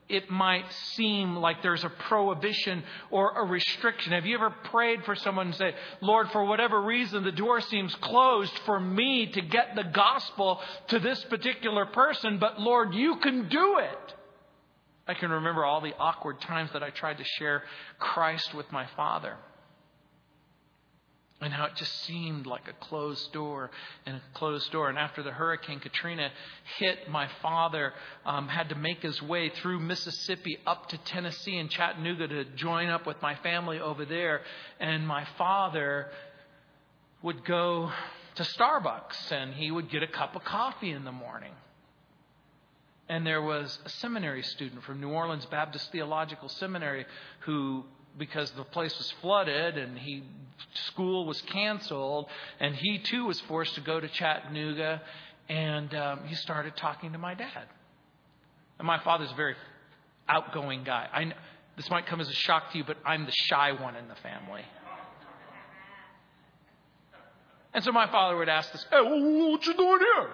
it 0.09 0.31
might 0.31 0.71
seem 0.95 1.37
like 1.37 1.63
there's 1.63 1.85
a 1.85 1.89
prohibition 1.89 2.83
or 3.11 3.33
a 3.37 3.45
restriction. 3.45 4.13
Have 4.13 4.27
you 4.27 4.37
ever 4.37 4.51
prayed 4.51 5.05
for 5.05 5.15
someone 5.15 5.49
and 5.49 5.57
said, 5.57 5.75
Lord, 6.01 6.31
for 6.31 6.45
whatever 6.45 6.83
reason, 6.83 7.25
the 7.25 7.33
door 7.33 7.61
seems 7.61 7.95
closed 7.97 8.57
for 8.67 8.79
me 8.79 9.27
to 9.27 9.41
get 9.41 9.75
the 9.75 9.85
gospel 9.85 10.61
to 10.89 10.99
this 10.99 11.23
particular 11.25 11.87
person, 11.87 12.39
but 12.39 12.61
Lord, 12.61 12.95
you 12.95 13.17
can 13.17 13.49
do 13.49 13.79
it. 13.79 14.15
I 15.07 15.15
can 15.15 15.31
remember 15.31 15.65
all 15.65 15.81
the 15.81 15.95
awkward 15.99 16.41
times 16.41 16.71
that 16.73 16.83
I 16.83 16.91
tried 16.91 17.19
to 17.19 17.25
share 17.25 17.63
Christ 17.99 18.55
with 18.55 18.71
my 18.73 18.87
father 18.97 19.37
and 21.41 21.53
how 21.53 21.67
it 21.67 21.73
just 21.77 21.93
seemed 22.05 22.47
like 22.47 22.69
a 22.69 22.85
closed 22.85 23.33
door 23.33 23.71
and 24.07 24.17
a 24.17 24.23
closed 24.35 24.71
door. 24.73 24.89
And 24.89 24.99
after 24.99 25.23
the 25.23 25.31
Hurricane 25.31 25.81
Katrina 25.81 26.31
hit, 26.79 27.09
my 27.09 27.29
father 27.43 27.93
um, 28.25 28.49
had 28.49 28.69
to 28.71 28.75
make 28.75 29.03
his 29.03 29.21
way 29.21 29.51
through 29.51 29.81
Mississippi 29.81 30.59
up 30.67 30.89
to 30.91 30.99
Tennessee 30.99 31.59
and 31.59 31.69
Chattanooga 31.71 32.29
to 32.29 32.45
join 32.57 32.89
up 32.89 33.07
with 33.07 33.21
my 33.21 33.35
family 33.37 33.81
over 33.81 34.05
there. 34.05 34.43
And 34.81 35.07
my 35.07 35.27
father 35.37 36.09
would 37.23 37.45
go 37.45 37.91
to 38.37 38.43
Starbucks 38.43 39.33
and 39.33 39.55
he 39.55 39.71
would 39.71 39.91
get 39.91 40.03
a 40.03 40.09
cup 40.09 40.37
of 40.37 40.45
coffee 40.45 40.91
in 40.91 41.05
the 41.05 41.13
morning. 41.13 41.53
And 43.09 43.27
there 43.27 43.43
was 43.43 43.79
a 43.85 43.89
seminary 43.91 44.43
student 44.43 44.83
from 44.85 45.01
New 45.01 45.11
Orleans 45.11 45.45
Baptist 45.47 45.93
Theological 45.93 46.49
Seminary 46.49 47.05
who 47.41 47.85
because 48.19 48.51
the 48.53 48.65
place 48.65 48.97
was 48.97 49.11
flooded 49.21 49.77
and 49.77 49.99
he 49.99 50.23
school 50.89 51.27
was 51.27 51.41
canceled 51.43 52.27
and 52.61 52.75
he 52.75 52.99
too 52.99 53.25
was 53.25 53.41
forced 53.43 53.75
to 53.75 53.81
go 53.81 53.99
to 53.99 54.09
Chattanooga 54.09 55.03
and 55.49 55.95
um, 55.95 56.21
he 56.27 56.35
started 56.35 56.77
talking 56.77 57.13
to 57.13 57.19
my 57.19 57.35
dad. 57.35 57.67
And 58.79 58.87
my 58.87 58.99
father's 58.99 59.31
a 59.31 59.35
very 59.35 59.57
outgoing 60.29 60.85
guy. 60.85 61.09
I 61.13 61.25
know, 61.25 61.37
this 61.77 61.91
might 61.91 62.07
come 62.07 62.21
as 62.21 62.29
a 62.29 62.35
shock 62.35 62.73
to 62.73 62.79
you, 62.79 62.85
but 62.85 62.97
I'm 63.05 63.27
the 63.27 63.33
shy 63.33 63.73
one 63.73 63.97
in 63.97 64.09
the 64.09 64.15
family. 64.17 64.63
And 67.73 67.83
so 67.83 67.91
my 67.91 68.07
father 68.07 68.37
would 68.37 68.49
ask 68.49 68.71
this, 68.71 68.87
"Hey, 68.89 69.01
what 69.01 69.67
you 69.67 69.75
doing 69.75 69.99
here?" 69.99 70.31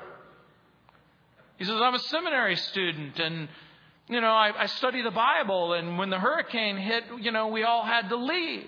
He 1.56 1.64
says, 1.64 1.80
"I'm 1.80 1.94
a 1.94 1.98
seminary 1.98 2.56
student 2.56 3.18
and." 3.18 3.48
You 4.10 4.20
know, 4.20 4.32
I, 4.32 4.64
I 4.64 4.66
study 4.66 5.02
the 5.02 5.12
Bible, 5.12 5.74
and 5.74 5.96
when 5.96 6.10
the 6.10 6.18
hurricane 6.18 6.76
hit, 6.76 7.04
you 7.20 7.30
know, 7.30 7.46
we 7.46 7.62
all 7.62 7.84
had 7.84 8.08
to 8.08 8.16
leave. 8.16 8.66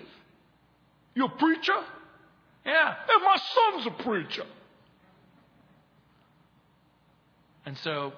You 1.15 1.25
a 1.25 1.29
preacher? 1.29 1.79
Yeah. 2.65 2.95
And 3.09 3.23
my 3.23 3.35
son's 3.35 3.87
a 3.87 4.03
preacher. 4.03 4.45
And 7.65 7.77
so 7.79 8.13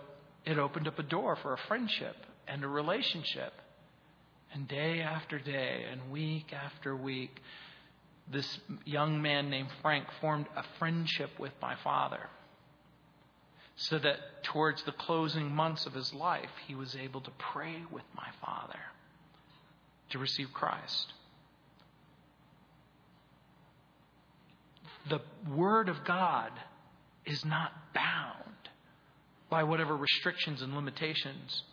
it 0.45 0.59
opened 0.59 0.87
up 0.87 0.99
a 0.99 1.03
door 1.03 1.35
for 1.41 1.53
a 1.53 1.57
friendship 1.67 2.15
and 2.47 2.63
a 2.63 2.67
relationship. 2.67 3.53
And 4.53 4.67
day 4.67 5.01
after 5.01 5.39
day 5.39 5.85
and 5.91 6.11
week 6.11 6.53
after 6.53 6.95
week, 6.95 7.41
this 8.31 8.59
young 8.85 9.21
man 9.21 9.49
named 9.49 9.69
Frank 9.81 10.05
formed 10.21 10.45
a 10.55 10.63
friendship 10.77 11.31
with 11.39 11.51
my 11.59 11.75
father 11.83 12.29
so 13.75 13.99
that 13.99 14.43
towards 14.43 14.83
the 14.83 14.91
closing 14.91 15.53
months 15.53 15.85
of 15.85 15.93
his 15.93 16.13
life, 16.13 16.49
he 16.67 16.75
was 16.75 16.95
able 16.95 17.21
to 17.21 17.31
pray 17.31 17.83
with 17.91 18.03
my 18.15 18.27
Father 18.45 18.79
to 20.11 20.19
receive 20.19 20.53
Christ. 20.53 21.13
The 25.09 25.21
Word 25.53 25.89
of 25.89 26.03
God 26.05 26.51
is 27.25 27.43
not 27.43 27.71
bound 27.93 28.43
by 29.49 29.63
whatever 29.63 29.95
restrictions 29.95 30.61
and 30.61 30.73
limitations 30.73 31.63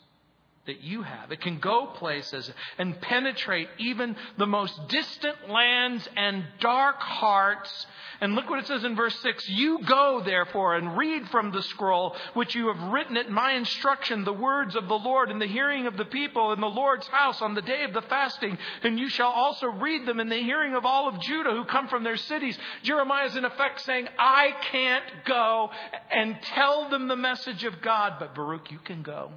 that 0.66 0.81
you 0.81 1.03
have. 1.03 1.33
It 1.33 1.40
can 1.40 1.59
go 1.59 1.87
places 1.87 2.48
and 2.79 3.01
penetrate 3.01 3.68
even 3.79 4.14
the 4.38 4.46
most 4.46 4.88
distant 4.88 5.51
lands 5.51 6.09
and 6.16 6.44
dark 6.61 7.01
hearts. 7.01 7.87
And 8.20 8.37
look 8.37 8.48
what 8.48 8.61
it 8.61 8.68
says 8.68 8.85
in 8.85 8.94
verse 8.94 9.18
6 9.22 9.48
You 9.48 9.81
go, 9.85 10.22
therefore, 10.25 10.77
and 10.77 10.96
read 10.96 11.29
from 11.31 11.51
the 11.51 11.62
scroll 11.62 12.14
which 12.35 12.55
you 12.55 12.68
have 12.68 12.92
written 12.92 13.16
at 13.16 13.29
my 13.29 13.55
instruction 13.55 14.22
the 14.22 14.33
words 14.33 14.77
of 14.77 14.87
the 14.87 14.98
Lord 14.98 15.33
in 15.33 15.40
the 15.40 15.46
hearing 15.46 15.88
of 15.88 15.96
the 15.96 16.05
people 16.05 16.53
in 16.53 16.61
the 16.61 16.66
Lord's 16.68 17.09
house 17.09 17.42
on 17.42 17.55
the 17.55 17.62
day 17.62 17.83
of 17.83 17.92
the 17.92 18.03
fasting. 18.03 18.57
And 18.85 19.01
you 19.01 19.09
shall 19.09 19.31
also 19.31 19.66
read 19.66 20.07
them 20.07 20.20
in 20.20 20.29
the 20.29 20.42
hearing 20.42 20.77
of 20.77 20.87
all 20.87 21.09
of 21.09 21.20
Judah 21.20 21.51
who 21.51 21.64
come 21.64 21.88
from 21.88 22.05
their 22.05 22.16
cities. 22.16 22.57
Jeremiah 22.85 23.27
is 23.27 23.35
in 23.35 23.44
effect 23.44 23.81
saying, 23.81 24.07
I 24.16 24.53
can't 24.70 25.25
go 25.25 25.70
and 26.12 26.40
tell 26.40 26.88
them 26.88 27.09
the 27.09 27.16
message 27.16 27.64
of 27.64 27.83
God, 27.83 28.14
but 28.20 28.37
Baruch, 28.37 28.70
you 28.70 28.79
can 28.79 29.03
go. 29.03 29.33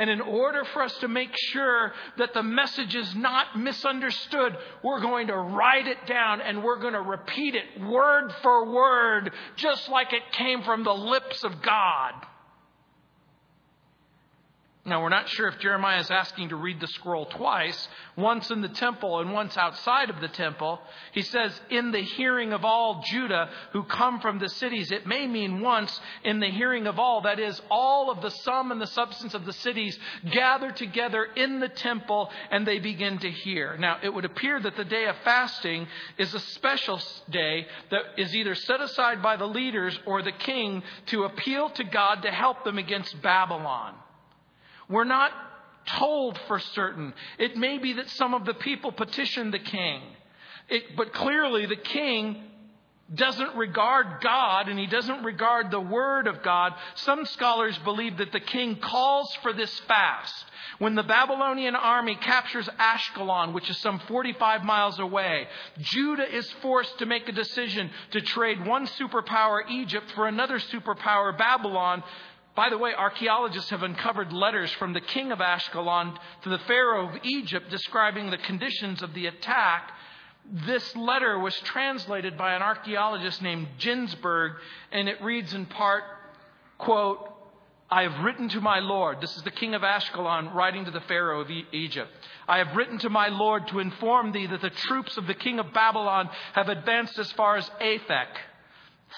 And 0.00 0.08
in 0.08 0.22
order 0.22 0.64
for 0.64 0.80
us 0.80 0.96
to 1.00 1.08
make 1.08 1.36
sure 1.36 1.92
that 2.16 2.32
the 2.32 2.42
message 2.42 2.96
is 2.96 3.14
not 3.14 3.58
misunderstood, 3.58 4.56
we're 4.82 5.02
going 5.02 5.26
to 5.26 5.36
write 5.36 5.86
it 5.86 6.06
down 6.06 6.40
and 6.40 6.64
we're 6.64 6.80
going 6.80 6.94
to 6.94 7.02
repeat 7.02 7.54
it 7.54 7.78
word 7.82 8.32
for 8.40 8.72
word, 8.72 9.30
just 9.56 9.90
like 9.90 10.14
it 10.14 10.22
came 10.32 10.62
from 10.62 10.84
the 10.84 10.94
lips 10.94 11.44
of 11.44 11.60
God. 11.60 12.14
Now, 14.86 15.02
we're 15.02 15.10
not 15.10 15.28
sure 15.28 15.46
if 15.48 15.58
Jeremiah 15.58 16.00
is 16.00 16.10
asking 16.10 16.48
to 16.48 16.56
read 16.56 16.80
the 16.80 16.86
scroll 16.86 17.26
twice, 17.26 17.86
once 18.16 18.50
in 18.50 18.62
the 18.62 18.68
temple 18.68 19.20
and 19.20 19.30
once 19.30 19.58
outside 19.58 20.08
of 20.08 20.22
the 20.22 20.28
temple. 20.28 20.80
He 21.12 21.20
says, 21.20 21.52
in 21.68 21.90
the 21.90 22.00
hearing 22.00 22.54
of 22.54 22.64
all 22.64 23.04
Judah 23.06 23.50
who 23.72 23.82
come 23.82 24.20
from 24.20 24.38
the 24.38 24.48
cities. 24.48 24.90
It 24.90 25.06
may 25.06 25.26
mean 25.26 25.60
once 25.60 26.00
in 26.24 26.40
the 26.40 26.48
hearing 26.48 26.86
of 26.86 26.98
all, 26.98 27.20
that 27.22 27.38
is, 27.38 27.60
all 27.70 28.10
of 28.10 28.22
the 28.22 28.30
sum 28.30 28.72
and 28.72 28.80
the 28.80 28.86
substance 28.86 29.34
of 29.34 29.44
the 29.44 29.52
cities 29.52 29.98
gather 30.30 30.70
together 30.70 31.24
in 31.36 31.60
the 31.60 31.68
temple 31.68 32.30
and 32.50 32.66
they 32.66 32.78
begin 32.78 33.18
to 33.18 33.30
hear. 33.30 33.76
Now, 33.76 33.98
it 34.02 34.08
would 34.08 34.24
appear 34.24 34.58
that 34.60 34.78
the 34.78 34.84
day 34.86 35.04
of 35.04 35.16
fasting 35.24 35.88
is 36.16 36.32
a 36.32 36.40
special 36.40 36.98
day 37.28 37.66
that 37.90 38.00
is 38.16 38.34
either 38.34 38.54
set 38.54 38.80
aside 38.80 39.22
by 39.22 39.36
the 39.36 39.46
leaders 39.46 39.98
or 40.06 40.22
the 40.22 40.32
king 40.32 40.82
to 41.06 41.24
appeal 41.24 41.68
to 41.68 41.84
God 41.84 42.22
to 42.22 42.30
help 42.30 42.64
them 42.64 42.78
against 42.78 43.20
Babylon. 43.20 43.94
We're 44.90 45.04
not 45.04 45.32
told 45.86 46.38
for 46.46 46.58
certain. 46.58 47.14
It 47.38 47.56
may 47.56 47.78
be 47.78 47.94
that 47.94 48.10
some 48.10 48.34
of 48.34 48.44
the 48.44 48.54
people 48.54 48.92
petitioned 48.92 49.54
the 49.54 49.58
king. 49.58 50.02
It, 50.68 50.96
but 50.96 51.12
clearly, 51.14 51.66
the 51.66 51.76
king 51.76 52.42
doesn't 53.12 53.56
regard 53.56 54.20
God 54.20 54.68
and 54.68 54.78
he 54.78 54.86
doesn't 54.86 55.24
regard 55.24 55.70
the 55.70 55.80
word 55.80 56.28
of 56.28 56.42
God. 56.42 56.74
Some 56.94 57.26
scholars 57.26 57.76
believe 57.78 58.18
that 58.18 58.30
the 58.30 58.40
king 58.40 58.76
calls 58.76 59.34
for 59.42 59.52
this 59.52 59.76
fast. 59.80 60.44
When 60.78 60.94
the 60.94 61.02
Babylonian 61.02 61.74
army 61.74 62.14
captures 62.14 62.68
Ashkelon, 62.78 63.52
which 63.52 63.68
is 63.68 63.76
some 63.78 63.98
45 64.00 64.62
miles 64.64 64.98
away, 64.98 65.48
Judah 65.78 66.34
is 66.34 66.50
forced 66.62 66.98
to 66.98 67.06
make 67.06 67.28
a 67.28 67.32
decision 67.32 67.90
to 68.12 68.20
trade 68.20 68.64
one 68.64 68.86
superpower, 68.86 69.68
Egypt, 69.68 70.10
for 70.14 70.26
another 70.26 70.58
superpower, 70.58 71.36
Babylon, 71.36 72.04
by 72.54 72.68
the 72.68 72.78
way, 72.78 72.92
archaeologists 72.94 73.70
have 73.70 73.82
uncovered 73.82 74.32
letters 74.32 74.70
from 74.72 74.92
the 74.92 75.00
king 75.00 75.32
of 75.32 75.38
Ashkelon 75.38 76.16
to 76.42 76.48
the 76.48 76.58
Pharaoh 76.58 77.08
of 77.08 77.18
Egypt 77.22 77.70
describing 77.70 78.30
the 78.30 78.38
conditions 78.38 79.02
of 79.02 79.14
the 79.14 79.26
attack. 79.26 79.92
This 80.66 80.96
letter 80.96 81.38
was 81.38 81.58
translated 81.60 82.36
by 82.36 82.54
an 82.54 82.62
archaeologist 82.62 83.40
named 83.40 83.68
Ginsberg, 83.78 84.52
and 84.90 85.08
it 85.08 85.22
reads 85.22 85.54
in 85.54 85.66
part, 85.66 86.02
quote, 86.78 87.26
I 87.92 88.02
have 88.02 88.24
written 88.24 88.48
to 88.50 88.60
my 88.60 88.78
Lord. 88.78 89.20
This 89.20 89.36
is 89.36 89.42
the 89.42 89.50
king 89.50 89.74
of 89.74 89.82
Ashkelon 89.82 90.54
writing 90.54 90.84
to 90.84 90.92
the 90.92 91.00
Pharaoh 91.02 91.40
of 91.40 91.50
Egypt. 91.72 92.10
I 92.46 92.58
have 92.58 92.76
written 92.76 92.98
to 92.98 93.10
my 93.10 93.28
Lord 93.28 93.66
to 93.68 93.80
inform 93.80 94.30
thee 94.30 94.46
that 94.46 94.60
the 94.60 94.70
troops 94.70 95.16
of 95.16 95.26
the 95.26 95.34
king 95.34 95.58
of 95.58 95.72
Babylon 95.72 96.30
have 96.52 96.68
advanced 96.68 97.18
as 97.18 97.32
far 97.32 97.56
as 97.56 97.68
Aphek 97.80 98.28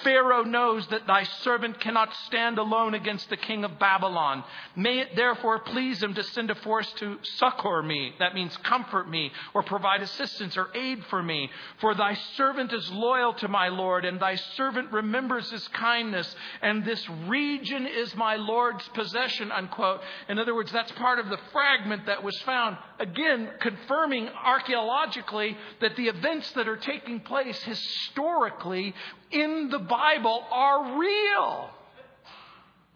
Pharaoh 0.02 0.42
knows 0.42 0.86
that 0.88 1.06
thy 1.06 1.22
servant 1.22 1.78
cannot 1.78 2.14
stand 2.26 2.58
alone 2.58 2.94
against 2.94 3.28
the 3.28 3.36
king 3.36 3.62
of 3.64 3.78
Babylon. 3.78 4.42
May 4.74 5.00
it 5.00 5.14
therefore 5.14 5.58
please 5.58 6.02
him 6.02 6.14
to 6.14 6.22
send 6.22 6.50
a 6.50 6.54
force 6.54 6.90
to 6.94 7.18
succor 7.36 7.82
me. 7.82 8.14
That 8.18 8.34
means 8.34 8.56
comfort 8.58 9.08
me 9.08 9.30
or 9.52 9.62
provide 9.62 10.00
assistance 10.00 10.56
or 10.56 10.68
aid 10.74 11.04
for 11.06 11.22
me. 11.22 11.50
For 11.80 11.94
thy 11.94 12.14
servant 12.36 12.72
is 12.72 12.90
loyal 12.90 13.34
to 13.34 13.48
my 13.48 13.68
Lord 13.68 14.04
and 14.06 14.18
thy 14.18 14.36
servant 14.36 14.92
remembers 14.92 15.50
his 15.50 15.68
kindness 15.68 16.34
and 16.62 16.84
this 16.84 17.06
region 17.26 17.86
is 17.86 18.14
my 18.16 18.36
Lord's 18.36 18.86
possession, 18.88 19.52
unquote. 19.52 20.00
In 20.28 20.38
other 20.38 20.54
words, 20.54 20.72
that's 20.72 20.92
part 20.92 21.18
of 21.18 21.28
the 21.28 21.38
fragment 21.52 22.06
that 22.06 22.24
was 22.24 22.40
found. 22.42 22.78
Again, 22.98 23.50
confirming 23.60 24.28
archaeologically 24.28 25.56
that 25.80 25.96
the 25.96 26.08
events 26.08 26.50
that 26.52 26.66
are 26.66 26.76
taking 26.76 27.20
place 27.20 27.62
historically 27.62 28.94
in 29.32 29.70
the 29.70 29.78
Bible 29.78 30.44
are 30.50 30.98
real. 30.98 31.70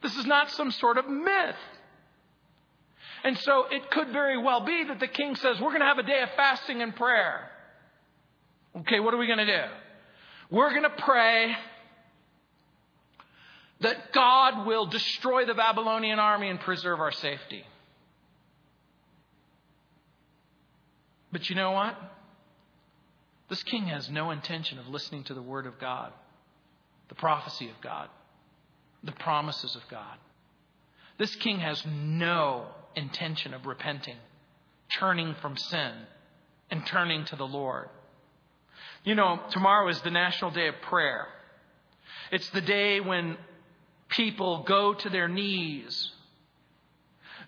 This 0.03 0.16
is 0.16 0.27
not 0.27 0.51
some 0.51 0.70
sort 0.70 0.99
of 0.99 1.09
myth. 1.09 1.57
And 3.25 3.37
so 3.38 3.64
it 3.70 3.90
could 3.90 4.09
very 4.09 4.38
well 4.38 4.61
be 4.61 4.85
that 4.85 5.01
the 5.01 5.09
king 5.09 5.35
says, 5.37 5.59
We're 5.59 5.70
going 5.70 5.81
to 5.81 5.87
have 5.87 5.99
a 5.99 6.05
day 6.05 6.20
of 6.22 6.31
fasting 6.37 6.83
and 6.83 6.94
prayer. 6.94 7.51
Okay, 8.81 9.01
what 9.01 9.14
are 9.14 9.16
we 9.16 9.27
going 9.27 9.38
to 9.38 9.46
do? 9.46 9.62
We're 10.51 10.70
going 10.70 10.83
to 10.83 10.90
pray 10.90 11.57
that 13.81 14.12
God 14.12 14.66
will 14.66 14.87
destroy 14.87 15.44
the 15.44 15.55
Babylonian 15.55 16.18
army 16.18 16.49
and 16.49 16.61
preserve 16.61 17.01
our 17.01 17.12
safety. 17.12 17.64
But 21.33 21.51
you 21.51 21.57
know 21.57 21.72
what? 21.72 21.96
This 23.49 23.62
king 23.62 23.87
has 23.87 24.09
no 24.09 24.31
intention 24.31 24.79
of 24.79 24.88
listening 24.88 25.25
to 25.25 25.35
the 25.35 25.42
word 25.42 25.66
of 25.66 25.79
God 25.79 26.12
the 27.09 27.14
prophecy 27.14 27.69
of 27.69 27.81
God, 27.81 28.09
the 29.03 29.12
promises 29.12 29.75
of 29.77 29.83
God. 29.90 30.16
This 31.19 31.35
king 31.37 31.61
has 31.61 31.83
no 31.87 32.66
intention 32.95 33.55
of 33.55 33.66
repenting, 33.66 34.16
turning 34.99 35.35
from 35.40 35.57
sin, 35.57 35.92
and 36.71 36.87
turning 36.87 37.25
to 37.27 37.37
the 37.37 37.47
Lord. 37.47 37.88
You 39.05 39.14
know, 39.14 39.40
tomorrow 39.51 39.88
is 39.88 40.01
the 40.01 40.11
National 40.11 40.51
Day 40.51 40.69
of 40.69 40.75
Prayer. 40.83 41.27
It's 42.33 42.51
the 42.51 42.61
day 42.61 43.01
when 43.01 43.37
people 44.09 44.64
go 44.64 44.95
to 44.95 45.09
their 45.09 45.29
knees. 45.29 46.11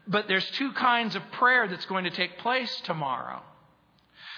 But 0.07 0.29
there's 0.29 0.49
two 0.53 0.73
kinds 0.73 1.17
of 1.17 1.23
prayer 1.33 1.69
that's 1.69 1.85
going 1.85 2.05
to 2.05 2.11
take 2.11 2.39
place 2.39 2.81
tomorrow. 2.85 3.43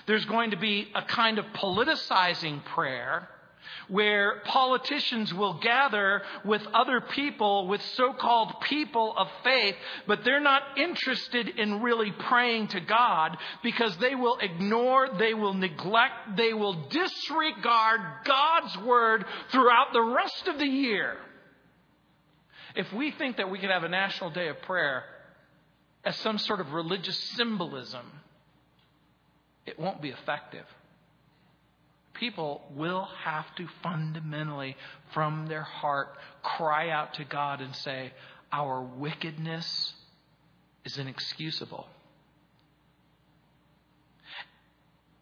There's 0.07 0.25
going 0.25 0.51
to 0.51 0.57
be 0.57 0.89
a 0.95 1.03
kind 1.03 1.39
of 1.39 1.45
politicizing 1.55 2.65
prayer 2.65 3.29
where 3.89 4.41
politicians 4.45 5.33
will 5.35 5.55
gather 5.61 6.23
with 6.45 6.63
other 6.73 7.01
people, 7.01 7.67
with 7.69 7.83
so 7.95 8.13
called 8.13 8.61
people 8.63 9.15
of 9.17 9.29
faith, 9.43 9.75
but 10.07 10.25
they're 10.25 10.41
not 10.41 10.63
interested 10.79 11.49
in 11.49 11.83
really 11.83 12.13
praying 12.13 12.69
to 12.69 12.81
God 12.81 13.37
because 13.63 13.97
they 13.99 14.15
will 14.15 14.39
ignore, 14.39 15.09
they 15.19 15.35
will 15.35 15.55
neglect, 15.55 16.37
they 16.37 16.53
will 16.53 16.89
disregard 16.89 18.01
God's 18.25 18.79
word 18.79 19.25
throughout 19.51 19.93
the 19.93 20.03
rest 20.03 20.49
of 20.49 20.59
the 20.59 20.67
year. 20.67 21.17
If 22.77 22.93
we 22.93 23.11
think 23.11 23.39
that 23.39 23.51
we 23.51 23.59
can 23.59 23.71
have 23.71 23.83
a 23.83 23.89
national 23.89 24.31
day 24.31 24.49
of 24.49 24.63
prayer 24.63 25.05
as 26.05 26.17
some 26.17 26.39
sort 26.39 26.61
of 26.61 26.73
religious 26.73 27.19
symbolism, 27.37 28.07
it 29.67 29.79
won't 29.79 30.01
be 30.01 30.11
effective 30.11 30.65
people 32.21 32.63
will 32.77 33.09
have 33.25 33.47
to 33.57 33.67
fundamentally, 33.83 34.77
from 35.13 35.47
their 35.49 35.63
heart, 35.63 36.09
cry 36.43 36.91
out 36.91 37.15
to 37.15 37.25
God 37.25 37.61
and 37.61 37.75
say, 37.75 38.13
Our 38.53 38.83
wickedness 38.83 39.95
is 40.85 40.99
inexcusable. 40.99 41.89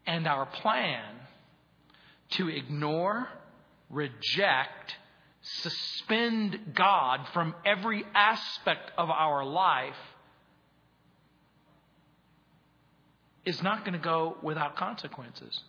And 0.06 0.26
our 0.26 0.46
plan 0.46 1.04
to 2.30 2.48
ignore, 2.48 3.28
reject, 3.88 4.94
suspend 5.42 6.72
God 6.74 7.20
from 7.32 7.54
every 7.64 8.04
aspect 8.14 8.90
of 8.98 9.10
our 9.10 9.44
life 9.44 9.94
is 13.44 13.62
not 13.62 13.80
going 13.80 13.92
to 13.94 13.98
go 13.98 14.36
without 14.42 14.76
consequences. 14.76 15.62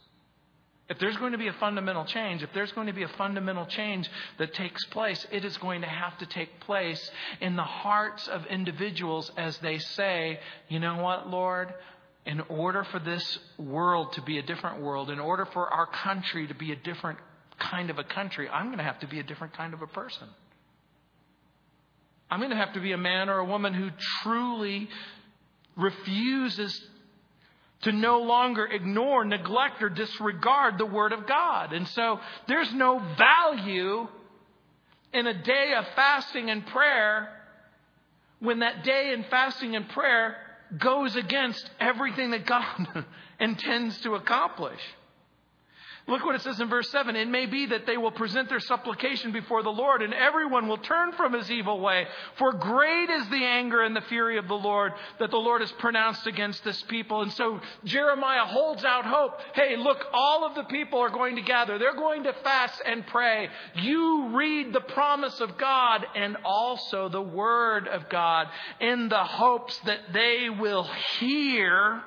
If 0.89 0.97
there's 0.97 1.17
going 1.17 1.33
to 1.33 1.37
be 1.37 1.47
a 1.47 1.53
fundamental 1.53 2.03
change, 2.03 2.41
if 2.41 2.49
there's 2.53 2.71
going 2.71 2.87
to 2.87 2.93
be 2.93 3.03
a 3.03 3.09
fundamental 3.09 3.67
change 3.67 4.09
that 4.39 4.55
takes 4.55 4.83
place, 4.85 5.25
it 5.31 5.45
is 5.45 5.55
going 5.57 5.81
to 5.81 5.87
have 5.87 6.17
to 6.17 6.25
take 6.25 6.59
place 6.61 7.11
in 7.41 7.55
the 7.55 7.63
hearts 7.63 8.27
of 8.27 8.45
individuals 8.47 9.31
as 9.37 9.55
they 9.59 9.77
say, 9.77 10.39
you 10.67 10.79
know 10.79 10.97
what, 10.97 11.29
Lord? 11.29 11.73
In 12.25 12.41
order 12.41 12.83
for 12.85 12.97
this 12.99 13.39
world 13.59 14.13
to 14.13 14.23
be 14.23 14.39
a 14.39 14.41
different 14.41 14.81
world, 14.81 15.11
in 15.11 15.19
order 15.19 15.45
for 15.45 15.67
our 15.67 15.85
country 15.85 16.47
to 16.47 16.55
be 16.55 16.71
a 16.71 16.75
different 16.75 17.19
kind 17.59 17.91
of 17.91 17.99
a 17.99 18.03
country, 18.03 18.49
I'm 18.49 18.67
going 18.67 18.79
to 18.79 18.83
have 18.83 18.99
to 19.01 19.07
be 19.07 19.19
a 19.19 19.23
different 19.23 19.55
kind 19.55 19.75
of 19.75 19.83
a 19.83 19.87
person. 19.87 20.27
I'm 22.31 22.39
going 22.39 22.51
to 22.51 22.57
have 22.57 22.73
to 22.73 22.79
be 22.79 22.93
a 22.93 22.97
man 22.97 23.29
or 23.29 23.37
a 23.37 23.45
woman 23.45 23.73
who 23.75 23.89
truly 24.23 24.89
refuses 25.75 26.81
to 27.81 27.91
no 27.91 28.19
longer 28.19 28.65
ignore, 28.65 29.23
neglect, 29.23 29.81
or 29.81 29.89
disregard 29.89 30.77
the 30.77 30.85
Word 30.85 31.13
of 31.13 31.25
God. 31.25 31.73
And 31.73 31.87
so 31.87 32.19
there's 32.47 32.73
no 32.73 32.99
value 33.17 34.07
in 35.13 35.27
a 35.27 35.43
day 35.43 35.73
of 35.77 35.85
fasting 35.95 36.49
and 36.49 36.65
prayer 36.67 37.29
when 38.39 38.59
that 38.59 38.83
day 38.83 39.13
in 39.13 39.23
fasting 39.29 39.75
and 39.75 39.87
prayer 39.89 40.37
goes 40.77 41.15
against 41.15 41.69
everything 41.79 42.31
that 42.31 42.45
God 42.45 43.05
intends 43.39 43.99
to 44.01 44.15
accomplish. 44.15 44.79
Look 46.09 46.25
what 46.25 46.33
it 46.33 46.41
says 46.41 46.59
in 46.59 46.69
verse 46.69 46.89
7. 46.89 47.15
It 47.15 47.29
may 47.29 47.45
be 47.45 47.67
that 47.67 47.85
they 47.85 47.95
will 47.95 48.11
present 48.11 48.49
their 48.49 48.59
supplication 48.59 49.31
before 49.31 49.61
the 49.61 49.69
Lord, 49.69 50.01
and 50.01 50.11
everyone 50.11 50.67
will 50.67 50.79
turn 50.79 51.11
from 51.11 51.33
his 51.33 51.51
evil 51.51 51.79
way. 51.79 52.07
For 52.39 52.51
great 52.51 53.11
is 53.11 53.29
the 53.29 53.45
anger 53.45 53.83
and 53.83 53.95
the 53.95 54.01
fury 54.01 54.39
of 54.39 54.47
the 54.47 54.55
Lord 54.55 54.93
that 55.19 55.29
the 55.29 55.37
Lord 55.37 55.61
has 55.61 55.71
pronounced 55.73 56.25
against 56.25 56.63
this 56.63 56.81
people. 56.83 57.21
And 57.21 57.31
so 57.33 57.61
Jeremiah 57.83 58.45
holds 58.45 58.83
out 58.83 59.05
hope. 59.05 59.39
Hey, 59.53 59.77
look, 59.77 60.03
all 60.11 60.45
of 60.45 60.55
the 60.55 60.63
people 60.63 60.99
are 60.99 61.11
going 61.11 61.35
to 61.35 61.43
gather. 61.43 61.77
They're 61.77 61.95
going 61.95 62.23
to 62.23 62.33
fast 62.43 62.81
and 62.83 63.05
pray. 63.05 63.49
You 63.75 64.35
read 64.35 64.73
the 64.73 64.81
promise 64.81 65.39
of 65.39 65.59
God 65.59 66.07
and 66.15 66.37
also 66.43 67.09
the 67.09 67.21
word 67.21 67.87
of 67.87 68.09
God 68.09 68.47
in 68.79 69.09
the 69.09 69.23
hopes 69.23 69.79
that 69.85 70.11
they 70.11 70.49
will 70.49 70.89
hear 71.19 72.01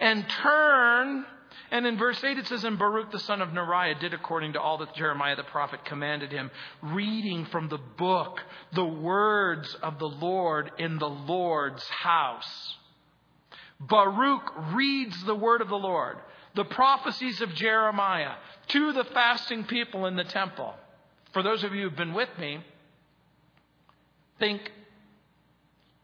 and 0.00 0.28
turn 0.28 1.24
and 1.70 1.86
in 1.86 1.98
verse 1.98 2.22
8 2.22 2.38
it 2.38 2.46
says, 2.46 2.64
And 2.64 2.78
Baruch 2.78 3.10
the 3.10 3.18
son 3.18 3.42
of 3.42 3.50
Neriah 3.50 3.98
did 3.98 4.14
according 4.14 4.54
to 4.54 4.60
all 4.60 4.78
that 4.78 4.94
Jeremiah 4.94 5.36
the 5.36 5.42
prophet 5.42 5.84
commanded 5.84 6.32
him, 6.32 6.50
reading 6.82 7.44
from 7.46 7.68
the 7.68 7.78
book 7.78 8.40
the 8.72 8.84
words 8.84 9.74
of 9.82 9.98
the 9.98 10.08
Lord 10.08 10.70
in 10.78 10.98
the 10.98 11.08
Lord's 11.08 11.86
house. 11.88 12.76
Baruch 13.80 14.74
reads 14.74 15.22
the 15.24 15.34
word 15.34 15.60
of 15.60 15.68
the 15.68 15.76
Lord, 15.76 16.16
the 16.54 16.64
prophecies 16.64 17.40
of 17.40 17.54
Jeremiah 17.54 18.34
to 18.68 18.92
the 18.92 19.04
fasting 19.04 19.64
people 19.64 20.06
in 20.06 20.16
the 20.16 20.24
temple. 20.24 20.74
For 21.32 21.42
those 21.42 21.62
of 21.64 21.74
you 21.74 21.84
who've 21.84 21.96
been 21.96 22.14
with 22.14 22.30
me, 22.38 22.64
think 24.38 24.72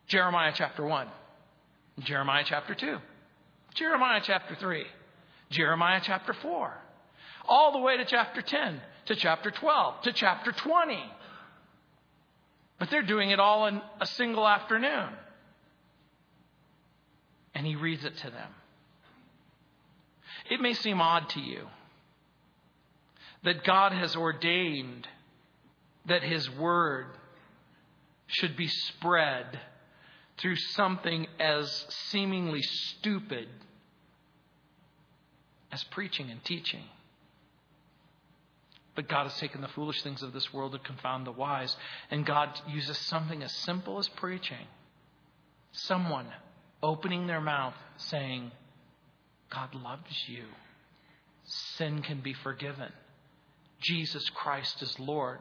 Jeremiah 0.07 0.53
chapter 0.55 0.85
1, 0.85 1.09
Jeremiah 2.01 2.45
chapter 2.47 2.75
2, 2.75 2.99
Jeremiah 3.75 4.21
chapter 4.23 4.55
3. 4.55 4.85
Jeremiah 5.51 6.01
chapter 6.03 6.33
4, 6.33 6.75
all 7.49 7.73
the 7.73 7.79
way 7.79 7.97
to 7.97 8.05
chapter 8.05 8.43
10, 8.43 8.81
to 9.07 9.15
chapter 9.15 9.51
12, 9.51 10.03
to 10.03 10.13
chapter 10.13 10.53
20. 10.53 10.99
But 12.79 12.91
they're 12.91 13.03
doing 13.03 13.31
it 13.31 13.39
all 13.39 13.67
in 13.67 13.81
a 14.01 14.07
single 14.07 14.47
afternoon. 14.47 15.11
And 17.55 17.67
he 17.67 17.77
reads 17.77 18.05
it 18.05 18.17
to 18.19 18.31
them. 18.31 18.51
It 20.51 20.61
may 20.61 20.75
seem 20.75 21.01
odd 21.01 21.29
to 21.31 21.41
you 21.41 21.69
that 23.45 23.65
God 23.65 23.93
has 23.93 24.17
ordained 24.17 25.07
that 26.07 26.23
his 26.23 26.51
word 26.51 27.07
should 28.27 28.57
be 28.57 28.69
spread 28.69 29.61
through 30.39 30.57
something 30.57 31.27
as 31.39 31.87
seemingly 32.11 32.63
stupid 32.63 33.49
as 35.75 35.83
preaching 35.91 36.31
and 36.31 36.43
teaching. 36.45 36.85
But 38.95 39.09
God 39.09 39.25
has 39.25 39.37
taken 39.39 39.61
the 39.61 39.67
foolish 39.69 40.01
things 40.05 40.23
of 40.23 40.33
this 40.33 40.55
world 40.55 40.71
to 40.71 40.79
confound 40.79 41.27
the 41.27 41.33
wise. 41.33 41.77
And 42.13 42.25
God 42.25 42.49
uses 42.69 42.97
something 42.97 43.43
as 43.43 43.53
simple 43.53 43.99
as 43.99 44.09
preaching. 44.09 44.69
Someone 45.73 46.27
opening 46.81 47.27
their 47.27 47.41
mouth 47.41 47.75
saying, 47.97 48.53
God 49.51 49.75
loves 49.75 50.29
you. 50.29 50.45
Sin 51.77 52.03
can 52.03 52.21
be 52.21 52.35
forgiven. 52.35 52.93
Jesus 53.81 54.31
Christ 54.31 54.81
is 54.81 54.97
Lord. 55.01 55.41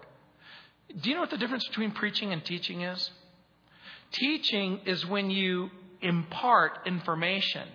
Do 1.00 1.10
you 1.10 1.16
know 1.16 1.22
what 1.22 1.30
the 1.30 1.38
difference 1.38 1.68
between 1.68 1.92
preaching 1.92 2.34
and 2.34 2.44
teaching 2.44 2.82
is? 2.82 3.12
Teaching 4.12 4.80
is 4.88 5.06
when 5.06 5.30
you 5.30 5.70
impart 6.02 6.80
information. 6.88 7.68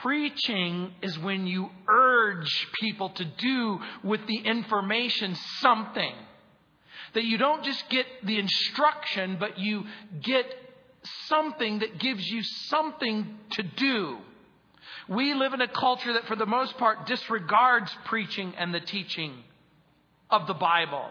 Preaching 0.00 0.92
is 1.02 1.18
when 1.18 1.46
you 1.46 1.70
urge 1.88 2.68
people 2.80 3.10
to 3.10 3.24
do 3.24 3.80
with 4.02 4.26
the 4.26 4.38
information 4.38 5.36
something. 5.60 6.14
That 7.14 7.24
you 7.24 7.36
don't 7.36 7.62
just 7.62 7.88
get 7.90 8.06
the 8.24 8.38
instruction, 8.38 9.36
but 9.38 9.58
you 9.58 9.84
get 10.22 10.46
something 11.28 11.80
that 11.80 11.98
gives 11.98 12.26
you 12.26 12.42
something 12.42 13.38
to 13.52 13.62
do. 13.62 14.18
We 15.08 15.34
live 15.34 15.52
in 15.52 15.60
a 15.60 15.68
culture 15.68 16.14
that, 16.14 16.26
for 16.26 16.36
the 16.36 16.46
most 16.46 16.76
part, 16.78 17.06
disregards 17.06 17.94
preaching 18.06 18.54
and 18.56 18.72
the 18.72 18.80
teaching 18.80 19.34
of 20.30 20.46
the 20.46 20.54
Bible. 20.54 21.10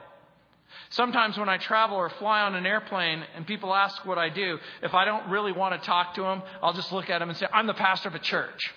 Sometimes 0.90 1.38
when 1.38 1.50
I 1.50 1.58
travel 1.58 1.98
or 1.98 2.10
fly 2.10 2.42
on 2.42 2.56
an 2.56 2.66
airplane 2.66 3.24
and 3.36 3.46
people 3.48 3.74
ask 3.74 4.06
what 4.06 4.18
I 4.18 4.30
do, 4.30 4.58
if 4.84 4.94
I 4.94 5.06
don't 5.06 5.30
really 5.30 5.52
want 5.52 5.80
to 5.80 5.86
talk 5.86 6.16
to 6.16 6.22
them, 6.22 6.42
I'll 6.62 6.74
just 6.74 6.92
look 6.92 7.10
at 7.10 7.20
them 7.20 7.30
and 7.30 7.38
say, 7.38 7.48
I'm 7.54 7.68
the 7.68 7.74
pastor 7.74 8.10
of 8.10 8.16
a 8.16 8.20
church. 8.20 8.74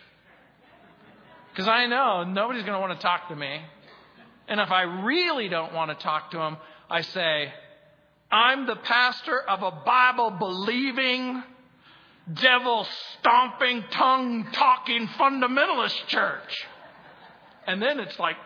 Because 1.51 1.68
I 1.68 1.86
know 1.86 2.24
nobody's 2.24 2.64
going 2.64 2.74
to 2.74 2.80
want 2.80 2.99
to 2.99 3.03
talk 3.03 3.28
to 3.28 3.36
me. 3.36 3.61
And 4.49 4.61
if 4.61 4.70
I 4.70 4.82
really 4.82 5.49
don't 5.49 5.72
want 5.72 5.97
to 5.97 6.03
talk 6.03 6.30
to 6.32 6.38
them, 6.38 6.57
I 6.90 7.01
say, 7.01 7.53
I'm 8.30 8.66
the 8.66 8.76
pastor 8.76 9.40
of 9.40 9.62
a 9.62 9.70
Bible 9.70 10.30
believing, 10.30 11.42
devil 12.32 12.86
stomping, 13.18 13.84
tongue 13.90 14.49
talking 14.53 15.07
fundamentalist 15.09 16.07
church. 16.09 16.66
And 17.66 17.80
then 17.80 18.01
it's 18.01 18.18
like, 18.18 18.36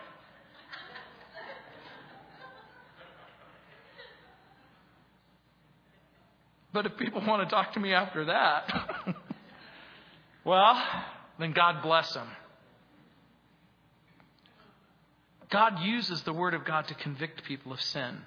But 6.78 6.86
if 6.86 6.96
people 6.96 7.20
want 7.26 7.42
to 7.42 7.52
talk 7.52 7.72
to 7.72 7.80
me 7.80 7.92
after 7.92 8.26
that, 8.26 9.16
well, 10.44 10.80
then 11.36 11.50
God 11.50 11.82
bless 11.82 12.14
them. 12.14 12.28
God 15.50 15.80
uses 15.80 16.22
the 16.22 16.32
Word 16.32 16.54
of 16.54 16.64
God 16.64 16.86
to 16.86 16.94
convict 16.94 17.42
people 17.42 17.72
of 17.72 17.82
sin. 17.82 18.18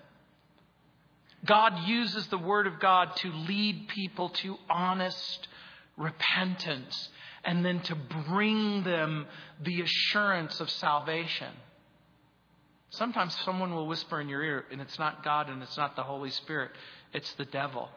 God 1.46 1.88
uses 1.88 2.28
the 2.28 2.38
Word 2.38 2.68
of 2.68 2.82
God 2.82 3.16
to 3.16 3.32
lead 3.32 3.88
people 3.88 4.28
to 4.28 4.58
honest 4.70 5.48
repentance 5.96 7.08
and 7.46 7.64
then 7.64 7.80
to 7.84 7.96
bring 7.96 8.84
them 8.84 9.28
the 9.64 9.80
assurance 9.80 10.60
of 10.60 10.70
salvation. 10.70 11.54
Sometimes 12.90 13.34
someone 13.46 13.74
will 13.74 13.88
whisper 13.88 14.20
in 14.20 14.28
your 14.28 14.44
ear, 14.44 14.66
and 14.74 14.82
it's 14.82 15.00
not 15.00 15.24
God 15.24 15.50
and 15.50 15.64
it's 15.64 15.78
not 15.78 15.96
the 15.96 16.04
Holy 16.04 16.32
Spirit, 16.32 16.72
it's 17.14 17.32
the 17.36 17.46
devil. 17.46 17.90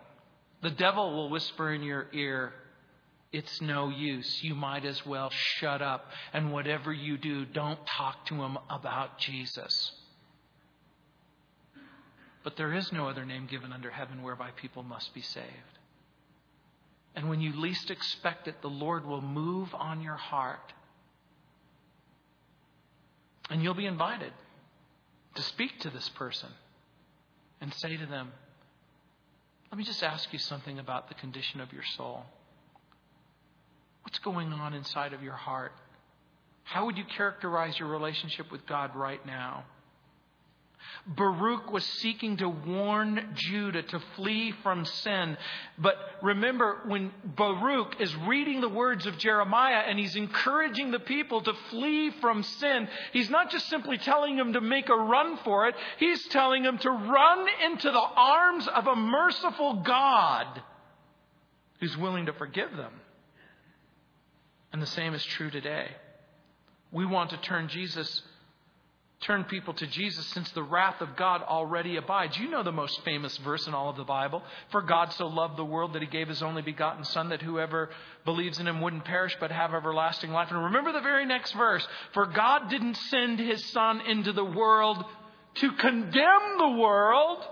The 0.64 0.70
devil 0.70 1.12
will 1.12 1.28
whisper 1.28 1.74
in 1.74 1.82
your 1.82 2.06
ear, 2.14 2.54
it's 3.32 3.60
no 3.60 3.90
use. 3.90 4.42
You 4.42 4.54
might 4.54 4.86
as 4.86 5.04
well 5.04 5.28
shut 5.28 5.82
up. 5.82 6.06
And 6.32 6.54
whatever 6.54 6.90
you 6.90 7.18
do, 7.18 7.44
don't 7.44 7.78
talk 7.86 8.24
to 8.26 8.36
him 8.36 8.56
about 8.70 9.18
Jesus. 9.18 9.92
But 12.42 12.56
there 12.56 12.72
is 12.72 12.90
no 12.92 13.08
other 13.08 13.26
name 13.26 13.46
given 13.46 13.74
under 13.74 13.90
heaven 13.90 14.22
whereby 14.22 14.52
people 14.52 14.82
must 14.82 15.12
be 15.12 15.20
saved. 15.20 15.46
And 17.14 17.28
when 17.28 17.42
you 17.42 17.60
least 17.60 17.90
expect 17.90 18.48
it, 18.48 18.62
the 18.62 18.68
Lord 18.68 19.04
will 19.04 19.20
move 19.20 19.74
on 19.74 20.00
your 20.00 20.16
heart. 20.16 20.72
And 23.50 23.62
you'll 23.62 23.74
be 23.74 23.84
invited 23.84 24.32
to 25.34 25.42
speak 25.42 25.80
to 25.80 25.90
this 25.90 26.08
person 26.08 26.48
and 27.60 27.74
say 27.74 27.98
to 27.98 28.06
them, 28.06 28.32
Let 29.74 29.78
me 29.78 29.84
just 29.86 30.04
ask 30.04 30.32
you 30.32 30.38
something 30.38 30.78
about 30.78 31.08
the 31.08 31.14
condition 31.14 31.60
of 31.60 31.72
your 31.72 31.82
soul. 31.96 32.22
What's 34.02 34.20
going 34.20 34.52
on 34.52 34.72
inside 34.72 35.12
of 35.12 35.20
your 35.20 35.32
heart? 35.32 35.72
How 36.62 36.86
would 36.86 36.96
you 36.96 37.02
characterize 37.16 37.76
your 37.76 37.88
relationship 37.88 38.52
with 38.52 38.64
God 38.68 38.94
right 38.94 39.18
now? 39.26 39.64
Baruch 41.06 41.70
was 41.70 41.84
seeking 41.84 42.38
to 42.38 42.48
warn 42.48 43.32
Judah 43.34 43.82
to 43.82 44.00
flee 44.16 44.52
from 44.62 44.84
sin. 44.84 45.36
But 45.78 45.96
remember, 46.22 46.80
when 46.86 47.12
Baruch 47.24 48.00
is 48.00 48.14
reading 48.26 48.60
the 48.60 48.68
words 48.68 49.04
of 49.06 49.18
Jeremiah 49.18 49.82
and 49.86 49.98
he's 49.98 50.16
encouraging 50.16 50.90
the 50.90 51.00
people 51.00 51.42
to 51.42 51.52
flee 51.70 52.10
from 52.20 52.42
sin, 52.42 52.88
he's 53.12 53.28
not 53.28 53.50
just 53.50 53.68
simply 53.68 53.98
telling 53.98 54.36
them 54.36 54.54
to 54.54 54.60
make 54.60 54.88
a 54.88 54.96
run 54.96 55.36
for 55.38 55.68
it, 55.68 55.74
he's 55.98 56.26
telling 56.28 56.62
them 56.62 56.78
to 56.78 56.90
run 56.90 57.46
into 57.66 57.90
the 57.90 57.98
arms 57.98 58.66
of 58.68 58.86
a 58.86 58.96
merciful 58.96 59.82
God 59.82 60.62
who's 61.80 61.96
willing 61.98 62.26
to 62.26 62.32
forgive 62.32 62.74
them. 62.76 62.92
And 64.72 64.80
the 64.80 64.86
same 64.86 65.14
is 65.14 65.24
true 65.24 65.50
today. 65.50 65.88
We 66.90 67.04
want 67.04 67.30
to 67.30 67.36
turn 67.36 67.68
Jesus, 67.68 68.22
turn 69.20 69.44
people 69.44 69.72
to 69.74 69.86
Jesus 69.86 70.26
since 70.26 70.50
the 70.50 70.62
wrath 70.62 71.00
of 71.00 71.16
God 71.16 71.42
already 71.42 71.96
abides. 71.96 72.36
You 72.36 72.50
know 72.50 72.62
the 72.62 72.72
most 72.72 73.02
famous 73.04 73.36
verse 73.38 73.66
in 73.66 73.74
all 73.74 73.88
of 73.88 73.96
the 73.96 74.04
Bible. 74.04 74.42
For 74.70 74.82
God 74.82 75.12
so 75.12 75.26
loved 75.26 75.56
the 75.56 75.64
world 75.64 75.94
that 75.94 76.02
he 76.02 76.08
gave 76.08 76.28
his 76.28 76.42
only 76.42 76.62
begotten 76.62 77.04
Son 77.04 77.30
that 77.30 77.40
whoever 77.40 77.90
believes 78.24 78.58
in 78.58 78.68
him 78.68 78.80
wouldn't 78.80 79.04
perish 79.04 79.36
but 79.40 79.50
have 79.50 79.72
everlasting 79.72 80.30
life. 80.30 80.50
And 80.50 80.64
remember 80.64 80.92
the 80.92 81.00
very 81.00 81.24
next 81.24 81.52
verse. 81.52 81.86
For 82.12 82.26
God 82.26 82.68
didn't 82.68 82.96
send 82.96 83.38
his 83.38 83.64
Son 83.66 84.00
into 84.02 84.32
the 84.32 84.44
world 84.44 85.02
to 85.56 85.72
condemn 85.72 86.58
the 86.58 86.76
world, 86.78 87.42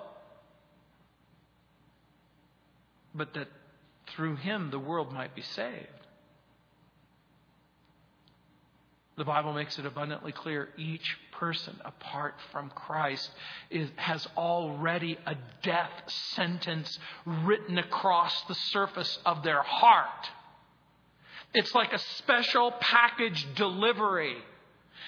but 3.14 3.32
that 3.34 3.48
through 4.08 4.36
him 4.36 4.70
the 4.70 4.78
world 4.78 5.12
might 5.12 5.34
be 5.34 5.42
saved. 5.42 6.01
The 9.16 9.24
Bible 9.24 9.52
makes 9.52 9.78
it 9.78 9.84
abundantly 9.84 10.32
clear 10.32 10.70
each 10.78 11.18
person 11.32 11.78
apart 11.84 12.34
from 12.50 12.70
Christ 12.70 13.30
is, 13.68 13.90
has 13.96 14.26
already 14.36 15.18
a 15.26 15.36
death 15.62 15.90
sentence 16.34 16.98
written 17.26 17.76
across 17.78 18.42
the 18.44 18.54
surface 18.54 19.18
of 19.26 19.42
their 19.42 19.62
heart. 19.62 20.30
It's 21.52 21.74
like 21.74 21.92
a 21.92 21.98
special 21.98 22.72
package 22.80 23.46
delivery. 23.54 24.36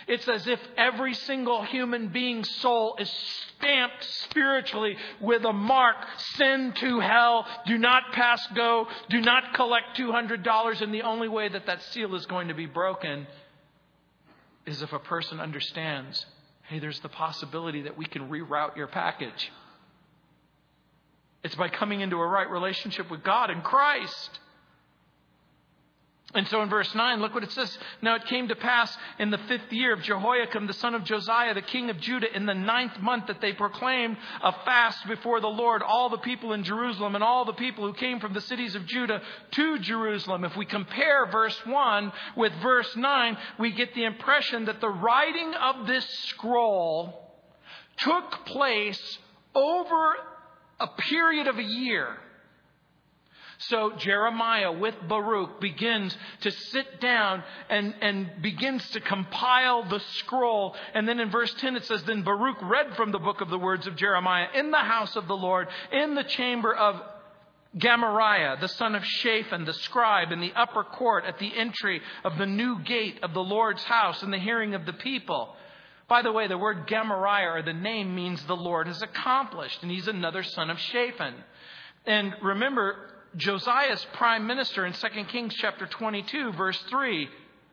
It's 0.07 0.29
as 0.29 0.47
if 0.47 0.61
every 0.77 1.15
single 1.15 1.63
human 1.63 2.09
being's 2.09 2.51
soul 2.57 2.97
is 2.99 3.11
stamped 3.57 4.05
spiritually 4.05 4.99
with 5.21 5.45
a 5.45 5.53
mark 5.53 5.97
send 6.37 6.77
to 6.77 7.01
hell, 7.01 7.47
do 7.67 7.79
not 7.79 8.13
pass 8.13 8.47
go, 8.55 8.87
do 9.09 9.23
not 9.23 9.55
collect 9.55 9.97
$200. 9.97 10.83
And 10.83 10.93
the 10.93 11.03
only 11.03 11.29
way 11.29 11.49
that 11.49 11.65
that 11.67 11.81
seal 11.85 12.15
is 12.15 12.27
going 12.27 12.49
to 12.49 12.55
be 12.55 12.67
broken 12.67 13.27
is 14.67 14.83
if 14.83 14.93
a 14.93 14.99
person 14.99 15.41
understands 15.41 16.27
hey, 16.69 16.79
there's 16.79 17.01
the 17.01 17.09
possibility 17.09 17.83
that 17.83 17.99
we 17.99 18.07
can 18.07 18.29
reroute 18.29 18.77
your 18.77 18.87
package. 18.87 19.53
It's 21.43 21.55
by 21.55 21.69
coming 21.69 22.01
into 22.01 22.17
a 22.17 22.27
right 22.27 22.49
relationship 22.49 23.11
with 23.11 23.23
God 23.23 23.51
and 23.51 23.63
Christ. 23.63 24.39
And 26.35 26.49
so 26.49 26.63
in 26.63 26.69
verse 26.69 26.93
9, 26.95 27.21
look 27.21 27.33
what 27.33 27.45
it 27.45 27.53
says. 27.53 27.79
Now 28.03 28.17
it 28.17 28.25
came 28.27 28.49
to 28.49 28.57
pass 28.57 28.97
in 29.21 29.31
the 29.31 29.39
fifth 29.39 29.73
year 29.73 29.93
of 29.93 30.03
Jehoiakim, 30.03 30.67
the 30.67 30.73
son 30.73 30.95
of 30.95 31.05
Josiah, 31.05 31.55
the 31.55 31.63
king 31.63 31.91
of 31.91 32.01
Judah, 32.01 32.35
in 32.35 32.45
the 32.45 32.55
ninth 32.55 32.99
month 33.01 33.29
that 33.29 33.41
they 33.41 33.53
proclaimed 33.53 34.17
a 34.43 34.53
fast 34.65 35.07
before 35.07 35.41
the 35.41 35.47
Lord, 35.47 35.83
all 35.83 36.11
the 36.11 36.19
people 36.19 36.53
in 36.53 36.65
Jerusalem 36.65 37.15
and 37.15 37.23
all 37.23 37.45
the 37.45 37.53
people 37.53 37.87
who 37.87 37.95
came 37.95 38.19
from 38.19 38.33
the 38.35 38.41
cities 38.41 38.75
of 38.75 38.85
Judah 38.85 39.23
to 39.53 39.79
Jerusalem. 39.79 40.45
If 40.45 40.57
we 40.57 40.67
compare 40.67 41.27
verse 41.31 41.59
1 41.65 42.13
with 42.37 42.53
verse 42.63 42.97
9, 42.97 43.39
we 43.61 43.71
get 43.71 43.95
the 43.95 44.05
impression 44.05 44.65
that 44.65 44.81
the 44.81 44.89
writing 44.89 45.55
of 45.55 45.87
this 45.87 46.05
scroll 46.27 47.33
took 47.99 48.45
place 48.47 49.19
over 49.55 50.15
a 50.81 50.89
period 50.89 51.47
of 51.47 51.59
a 51.59 51.63
year. 51.63 52.17
So 53.59 53.93
Jeremiah 53.97 54.73
with 54.73 54.95
Baruch 55.09 55.61
begins 55.61 56.17
to 56.41 56.51
sit 56.51 57.01
down 57.01 57.43
and, 57.69 57.95
and 58.01 58.43
begins 58.43 58.89
to 58.91 59.01
compile 59.01 59.85
the 59.89 60.01
scroll. 60.01 60.77
And 60.93 61.09
then 61.09 61.21
in 61.21 61.31
verse 61.31 61.53
10 61.55 61.77
it 61.77 61.85
says, 61.85 62.03
Then 62.05 62.23
Baruch 62.23 62.59
read 62.63 62.97
from 62.97 63.13
the 63.13 63.19
book 63.19 63.41
of 63.41 63.51
the 63.51 63.59
words 63.59 63.87
of 63.87 63.97
Jeremiah 63.97 64.49
in 64.55 64.71
the 64.71 64.79
house 64.79 65.17
of 65.17 65.29
the 65.29 65.37
Lord, 65.37 65.69
in 65.93 66.15
the 66.15 66.25
chamber 66.25 66.75
of 66.75 67.01
Gemariah, 67.77 68.57
the 68.61 68.69
son 68.69 68.95
of 68.95 69.05
Shaphan, 69.05 69.65
the 69.65 69.73
scribe, 69.73 70.31
in 70.31 70.41
the 70.41 70.53
upper 70.55 70.85
court 70.85 71.25
at 71.25 71.39
the 71.39 71.57
entry 71.57 72.01
of 72.23 72.39
the 72.39 72.47
new 72.47 72.79
gate 72.81 73.19
of 73.23 73.35
the 73.35 73.43
Lord's 73.43 73.83
house 73.83 74.23
in 74.23 74.31
the 74.31 74.39
hearing 74.39 74.75
of 74.75 74.87
the 74.87 74.93
people. 74.93 75.57
By 76.07 76.23
the 76.23 76.33
way, 76.33 76.47
the 76.47 76.59
word 76.59 76.87
Gemariah, 76.87 77.51
or 77.51 77.63
the 77.63 77.73
name, 77.73 78.15
means 78.15 78.45
the 78.45 78.55
Lord 78.55 78.87
has 78.87 79.03
accomplished, 79.03 79.83
and 79.83 79.91
he's 79.91 80.07
another 80.07 80.43
son 80.43 80.71
of 80.71 80.79
Shaphan. 80.79 81.35
And 82.07 82.35
remember, 82.43 83.14
Josiah's 83.37 84.05
prime 84.15 84.47
minister 84.47 84.87
in 84.87 84.93
2 84.93 85.09
Kings 85.25 85.55
chapter 85.55 85.87
22, 85.87 86.53
verse 86.53 86.81
3, 86.89 87.29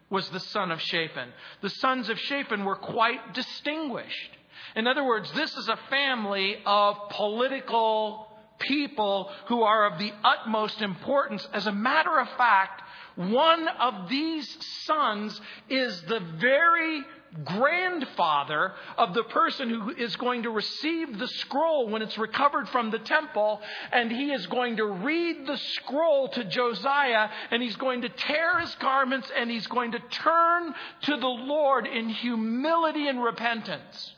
was 0.10 0.28
the 0.30 0.40
son 0.40 0.72
of 0.72 0.82
Shaphan. 0.82 1.30
The 1.62 1.70
sons 1.70 2.10
of 2.10 2.20
Shaphan 2.20 2.66
were 2.66 2.76
quite 2.76 3.34
distinguished. 3.34 4.32
In 4.76 4.88
other 4.88 5.04
words, 5.04 5.32
this 5.34 5.56
is 5.56 5.70
a 5.70 5.80
family 5.90 6.58
of 6.66 6.98
political 7.10 8.28
people 8.60 9.30
who 9.48 9.64
are 9.64 9.92
of 9.92 10.00
the 10.00 10.14
utmost 10.24 10.82
importance. 10.82 11.48
As 11.54 11.68
a 11.68 11.72
matter 11.72 12.20
of 12.20 12.30
fact, 12.38 12.82
one 13.16 13.68
of 13.68 14.10
these 14.10 14.58
sons 14.86 15.40
is 15.70 16.02
the 16.04 16.20
very 16.20 17.04
grandfather 17.44 18.74
of 18.98 19.14
the 19.14 19.24
person 19.24 19.70
who 19.70 19.92
is 19.92 20.16
going 20.18 20.44
to 20.44 20.50
receive 20.50 21.18
the 21.18 21.28
scroll 21.28 21.88
when 21.90 22.02
it's 22.02 22.18
recovered 22.18 22.68
from 22.70 22.92
the 22.92 23.00
temple, 23.00 23.62
and 23.92 24.12
he 24.12 24.32
is 24.32 24.48
going 24.48 24.78
to 24.78 24.86
read 24.86 25.48
the 25.48 25.58
scroll 25.58 26.28
to 26.30 26.44
Josiah, 26.44 27.30
and 27.50 27.64
he's 27.64 27.78
going 27.78 28.02
to 28.02 28.10
tear 28.10 28.60
his 28.60 28.74
garments, 28.76 29.32
and 29.36 29.50
he's 29.50 29.68
going 29.68 29.94
to 29.94 30.00
turn 30.00 30.74
to 31.04 31.18
the 31.18 31.28
Lord 31.28 31.88
in 31.88 32.10
humility 32.10 33.08
and 33.08 33.24
repentance. 33.24 34.14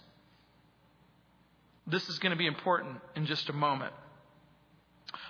This 1.85 2.07
is 2.09 2.19
going 2.19 2.31
to 2.31 2.37
be 2.37 2.47
important 2.47 2.97
in 3.15 3.25
just 3.25 3.49
a 3.49 3.53
moment. 3.53 3.93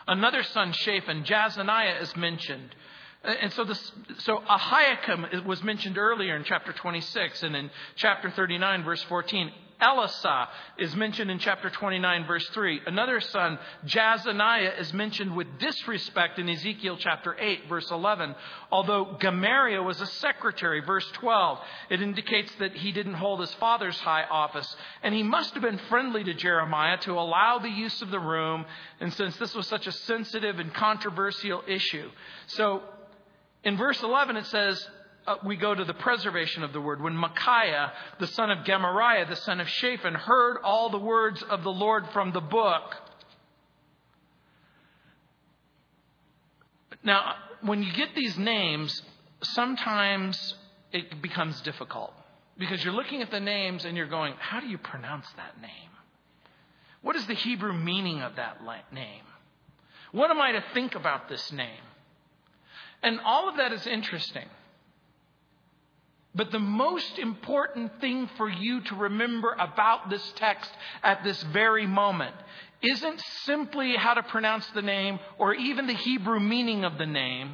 Another 0.07 0.43
son, 0.43 0.73
Shaphan, 0.73 1.23
Jazaniah, 1.23 2.01
is 2.01 2.15
mentioned. 2.15 2.75
Uh, 3.23 3.31
and 3.41 3.53
so, 3.53 3.63
this, 3.63 3.91
so 4.19 4.37
Ahikam 4.49 5.45
was 5.45 5.63
mentioned 5.63 5.97
earlier 5.97 6.35
in 6.35 6.43
chapter 6.43 6.73
26 6.73 7.43
and 7.43 7.55
in 7.55 7.71
chapter 7.95 8.29
39, 8.29 8.83
verse 8.83 9.03
14. 9.03 9.51
Elasah 9.81 10.47
is 10.77 10.95
mentioned 10.95 11.29
in 11.29 11.39
chapter 11.39 11.69
29, 11.69 12.25
verse 12.25 12.47
3. 12.49 12.81
Another 12.87 13.19
son, 13.19 13.59
Jazaniah, 13.85 14.79
is 14.79 14.93
mentioned 14.93 15.35
with 15.35 15.47
disrespect 15.59 16.39
in 16.39 16.47
Ezekiel 16.47 16.95
chapter 16.97 17.35
8, 17.37 17.67
verse 17.67 17.89
11. 17.91 18.33
Although 18.71 19.17
Gemariah 19.19 19.83
was 19.83 19.99
a 19.99 20.05
secretary, 20.05 20.79
verse 20.79 21.09
12, 21.13 21.59
it 21.89 22.01
indicates 22.01 22.53
that 22.59 22.73
he 22.73 22.93
didn't 22.93 23.15
hold 23.15 23.41
his 23.41 23.53
father's 23.55 23.97
high 23.97 24.23
office. 24.23 24.75
And 25.01 25.13
he 25.13 25.23
must 25.23 25.53
have 25.53 25.63
been 25.63 25.79
friendly 25.89 26.23
to 26.23 26.33
Jeremiah 26.33 26.97
to 26.99 27.13
allow 27.13 27.59
the 27.59 27.69
use 27.69 28.01
of 28.01 28.09
the 28.09 28.19
room, 28.19 28.65
and 29.01 29.13
since 29.13 29.35
this 29.37 29.53
was 29.53 29.67
such 29.67 29.87
a 29.87 29.91
sensitive 29.91 30.59
and 30.59 30.73
controversial 30.73 31.61
issue. 31.67 32.09
So 32.47 32.83
in 33.63 33.77
verse 33.77 34.01
11, 34.01 34.37
it 34.37 34.45
says, 34.47 34.87
uh, 35.25 35.35
we 35.45 35.55
go 35.55 35.73
to 35.73 35.85
the 35.85 35.93
preservation 35.93 36.63
of 36.63 36.73
the 36.73 36.81
word. 36.81 37.01
When 37.01 37.15
Micaiah, 37.15 37.93
the 38.19 38.27
son 38.27 38.51
of 38.51 38.65
Gemariah, 38.65 39.25
the 39.25 39.37
son 39.37 39.61
of 39.61 39.69
Shaphan, 39.69 40.15
heard 40.15 40.57
all 40.63 40.89
the 40.89 40.99
words 40.99 41.41
of 41.43 41.63
the 41.63 41.71
Lord 41.71 42.05
from 42.11 42.33
the 42.33 42.41
book. 42.41 42.95
Now, 47.03 47.35
when 47.61 47.83
you 47.83 47.93
get 47.93 48.15
these 48.15 48.37
names, 48.37 49.01
sometimes 49.41 50.55
it 50.91 51.21
becomes 51.21 51.59
difficult 51.61 52.13
because 52.57 52.83
you're 52.83 52.93
looking 52.93 53.21
at 53.21 53.31
the 53.31 53.39
names 53.39 53.85
and 53.85 53.95
you're 53.95 54.07
going, 54.07 54.33
how 54.39 54.59
do 54.59 54.67
you 54.67 54.77
pronounce 54.77 55.25
that 55.37 55.59
name? 55.61 55.89
What 57.01 57.15
is 57.15 57.25
the 57.27 57.33
Hebrew 57.33 57.73
meaning 57.73 58.21
of 58.21 58.35
that 58.35 58.61
name? 58.93 59.23
What 60.11 60.31
am 60.31 60.39
I 60.39 60.53
to 60.53 60.63
think 60.73 60.95
about 60.95 61.27
this 61.29 61.51
name? 61.51 61.81
And 63.03 63.19
all 63.19 63.49
of 63.49 63.57
that 63.57 63.73
is 63.73 63.85
interesting. 63.85 64.45
But 66.33 66.51
the 66.51 66.59
most 66.59 67.19
important 67.19 67.99
thing 68.01 68.27
for 68.37 68.49
you 68.49 68.81
to 68.81 68.95
remember 68.95 69.55
about 69.59 70.09
this 70.09 70.33
text 70.35 70.71
at 71.03 71.23
this 71.23 71.41
very 71.43 71.85
moment 71.85 72.35
isn't 72.81 73.21
simply 73.43 73.95
how 73.95 74.15
to 74.15 74.23
pronounce 74.23 74.65
the 74.67 74.81
name 74.81 75.19
or 75.37 75.53
even 75.53 75.85
the 75.85 75.93
Hebrew 75.93 76.39
meaning 76.39 76.85
of 76.85 76.97
the 76.97 77.05
name. 77.05 77.53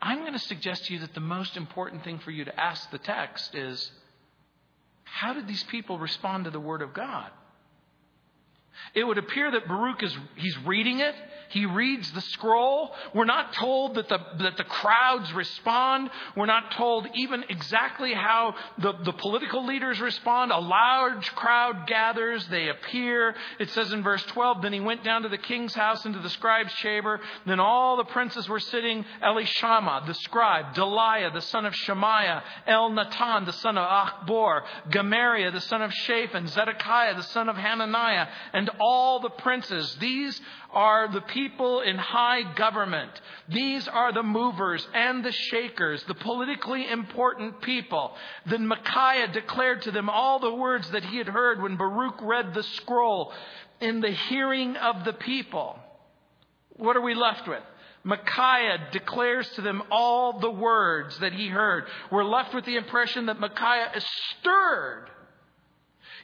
I'm 0.00 0.20
going 0.20 0.32
to 0.32 0.38
suggest 0.38 0.86
to 0.86 0.94
you 0.94 1.00
that 1.00 1.14
the 1.14 1.20
most 1.20 1.56
important 1.56 2.04
thing 2.04 2.18
for 2.20 2.30
you 2.30 2.44
to 2.44 2.60
ask 2.60 2.90
the 2.90 2.98
text 2.98 3.54
is 3.54 3.90
how 5.04 5.32
did 5.32 5.46
these 5.46 5.62
people 5.64 5.98
respond 5.98 6.44
to 6.44 6.50
the 6.50 6.60
Word 6.60 6.82
of 6.82 6.94
God? 6.94 7.30
It 8.94 9.04
would 9.04 9.18
appear 9.18 9.50
that 9.50 9.66
Baruch 9.66 10.02
is 10.02 10.16
he's 10.36 10.56
reading 10.58 11.00
it. 11.00 11.14
He 11.52 11.66
reads 11.66 12.10
the 12.12 12.22
scroll. 12.22 12.94
We're 13.14 13.26
not 13.26 13.52
told 13.52 13.96
that 13.96 14.08
the, 14.08 14.18
that 14.38 14.56
the 14.56 14.64
crowds 14.64 15.32
respond. 15.34 16.08
We're 16.34 16.46
not 16.46 16.72
told 16.72 17.06
even 17.14 17.44
exactly 17.48 18.14
how 18.14 18.54
the, 18.78 18.92
the 19.04 19.12
political 19.12 19.66
leaders 19.66 20.00
respond. 20.00 20.50
A 20.50 20.58
large 20.58 21.30
crowd 21.34 21.86
gathers. 21.86 22.46
They 22.48 22.68
appear. 22.68 23.34
It 23.58 23.68
says 23.70 23.92
in 23.92 24.02
verse 24.02 24.22
12, 24.24 24.62
Then 24.62 24.72
he 24.72 24.80
went 24.80 25.04
down 25.04 25.22
to 25.22 25.28
the 25.28 25.36
king's 25.36 25.74
house 25.74 26.06
into 26.06 26.20
the 26.20 26.30
scribe's 26.30 26.72
chamber. 26.74 27.20
Then 27.44 27.60
all 27.60 27.98
the 27.98 28.04
princes 28.04 28.48
were 28.48 28.60
sitting. 28.60 29.04
Elishama, 29.22 30.06
the 30.06 30.14
scribe, 30.14 30.74
Delaiah, 30.74 31.34
the 31.34 31.42
son 31.42 31.66
of 31.66 31.74
Shemaiah, 31.74 32.42
Elnathan, 32.66 33.44
the 33.44 33.52
son 33.52 33.76
of 33.76 33.86
Achbor, 33.86 34.62
Gemariah, 34.88 35.50
the 35.50 35.60
son 35.60 35.82
of 35.82 35.92
Shaphan, 35.92 36.48
Zedekiah, 36.48 37.14
the 37.14 37.22
son 37.22 37.50
of 37.50 37.56
Hananiah, 37.56 38.28
and 38.54 38.70
all 38.80 39.20
the 39.20 39.30
princes. 39.30 39.96
These 40.00 40.40
are 40.72 41.08
the 41.08 41.20
people 41.20 41.80
in 41.80 41.96
high 41.96 42.42
government. 42.54 43.10
These 43.48 43.88
are 43.88 44.12
the 44.12 44.22
movers 44.22 44.86
and 44.94 45.24
the 45.24 45.32
shakers, 45.32 46.02
the 46.04 46.14
politically 46.14 46.88
important 46.88 47.60
people. 47.62 48.14
Then 48.46 48.66
Micaiah 48.66 49.28
declared 49.28 49.82
to 49.82 49.90
them 49.90 50.08
all 50.08 50.38
the 50.38 50.54
words 50.54 50.90
that 50.90 51.04
he 51.04 51.18
had 51.18 51.28
heard 51.28 51.62
when 51.62 51.76
Baruch 51.76 52.20
read 52.22 52.54
the 52.54 52.62
scroll 52.62 53.32
in 53.80 54.00
the 54.00 54.10
hearing 54.10 54.76
of 54.76 55.04
the 55.04 55.12
people. 55.12 55.78
What 56.76 56.96
are 56.96 57.02
we 57.02 57.14
left 57.14 57.48
with? 57.48 57.62
Micaiah 58.04 58.88
declares 58.90 59.48
to 59.50 59.60
them 59.60 59.82
all 59.90 60.40
the 60.40 60.50
words 60.50 61.18
that 61.20 61.32
he 61.32 61.48
heard. 61.48 61.84
We're 62.10 62.24
left 62.24 62.54
with 62.54 62.64
the 62.64 62.76
impression 62.76 63.26
that 63.26 63.38
Micaiah 63.38 63.92
is 63.94 64.04
stirred 64.40 65.08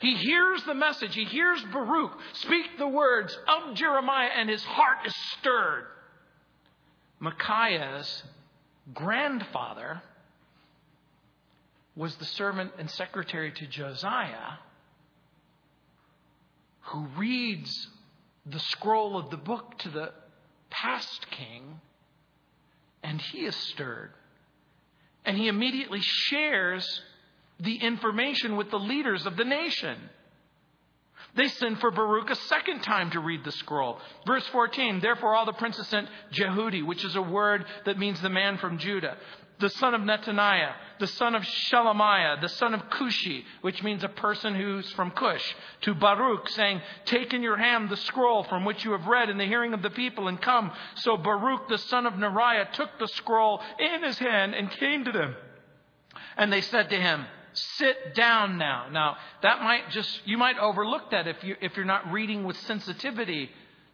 he 0.01 0.15
hears 0.15 0.63
the 0.65 0.75
message. 0.75 1.15
He 1.15 1.25
hears 1.25 1.63
Baruch 1.73 2.13
speak 2.35 2.79
the 2.79 2.89
words 2.89 3.37
of 3.49 3.75
Jeremiah, 3.75 4.31
and 4.35 4.49
his 4.49 4.65
heart 4.65 4.99
is 5.07 5.15
stirred. 5.39 5.87
Micaiah's 7.21 8.23
grandfather 8.95 10.03
was 11.97 12.15
the 12.17 12.25
servant 12.25 12.73
and 12.79 12.89
secretary 12.89 13.51
to 13.53 13.67
Josiah 13.67 14.59
who 16.89 17.07
reads 17.17 17.89
the 18.47 18.59
scroll 18.59 19.19
of 19.19 19.31
the 19.31 19.37
book 19.37 19.77
to 19.79 19.91
the 19.91 20.11
past 20.71 21.27
king, 21.31 21.81
and 23.03 23.21
he 23.21 23.45
is 23.45 23.55
stirred. 23.55 24.11
And 25.25 25.37
he 25.37 25.49
immediately 25.49 26.01
shares 26.01 27.03
the 27.61 27.77
information 27.77 28.57
with 28.57 28.71
the 28.71 28.79
leaders 28.79 29.27
of 29.27 29.37
the 29.37 29.45
nation. 29.45 29.99
They 31.35 31.49
send 31.49 31.79
for 31.81 31.91
Baruch 31.91 32.31
a 32.31 32.35
second 32.35 32.81
time 32.81 33.11
to 33.11 33.21
read 33.21 33.45
the 33.45 33.53
scroll. 33.53 33.99
Verse 34.27 34.47
14, 34.49 35.01
therefore 35.01 35.35
all 35.35 35.47
the 35.47 35.53
princes 35.53 35.87
sent 35.89 36.09
Jehudi, 36.33 36.85
which 36.85 37.05
is 37.05 37.17
a 37.17 37.23
word 37.23 37.65
that 37.85 37.99
means 37.99 38.21
the 38.21 38.29
man 38.29 38.59
from 38.59 38.79
Judah, 38.79 39.17
the 39.61 39.69
son 39.69 39.95
of 39.95 40.01
Nethaniah, 40.01 40.73
the 41.01 41.07
son 41.07 41.35
of 41.35 41.43
Shelemiah, 41.43 42.41
the 42.41 42.49
son 42.49 42.75
of 42.75 42.89
Cushi, 42.91 43.45
which 43.61 43.83
means 43.83 44.05
a 44.05 44.09
person 44.09 44.55
who's 44.55 44.91
from 44.93 45.11
Cush, 45.11 45.55
to 45.83 45.95
Baruch, 45.95 46.49
saying, 46.51 46.81
Take 47.05 47.35
in 47.35 47.43
your 47.43 47.57
hand 47.57 47.89
the 47.89 47.97
scroll 47.97 48.45
from 48.45 48.65
which 48.65 48.85
you 48.85 48.93
have 48.93 49.07
read 49.07 49.29
in 49.29 49.39
the 49.39 49.47
hearing 49.47 49.75
of 49.75 49.83
the 49.83 49.91
people 49.91 50.29
and 50.29 50.41
come. 50.41 50.73
So 50.97 51.17
Baruch, 51.17 51.69
the 51.69 51.79
son 51.79 52.07
of 52.07 52.15
Neriah, 52.15 52.73
took 52.73 52.99
the 52.99 53.09
scroll 53.09 53.61
in 53.79 54.03
his 54.03 54.19
hand 54.19 54.55
and 54.55 54.71
came 54.71 55.05
to 55.05 55.13
them. 55.13 55.35
And 56.37 56.53
they 56.53 56.61
said 56.61 56.91
to 56.91 56.97
him, 56.97 57.27
Sit 57.77 58.15
down 58.15 58.59
now. 58.59 58.89
Now, 58.91 59.17
that 59.43 59.63
might 59.63 59.91
just, 59.91 60.09
you 60.25 60.39
might 60.39 60.59
overlook 60.59 61.11
that 61.11 61.27
if, 61.27 61.43
you, 61.43 61.57
if 61.61 61.77
you're 61.77 61.87
not 61.87 62.13
reading 62.13 62.45
with 62.45 62.57
sensitivity 62.59 63.51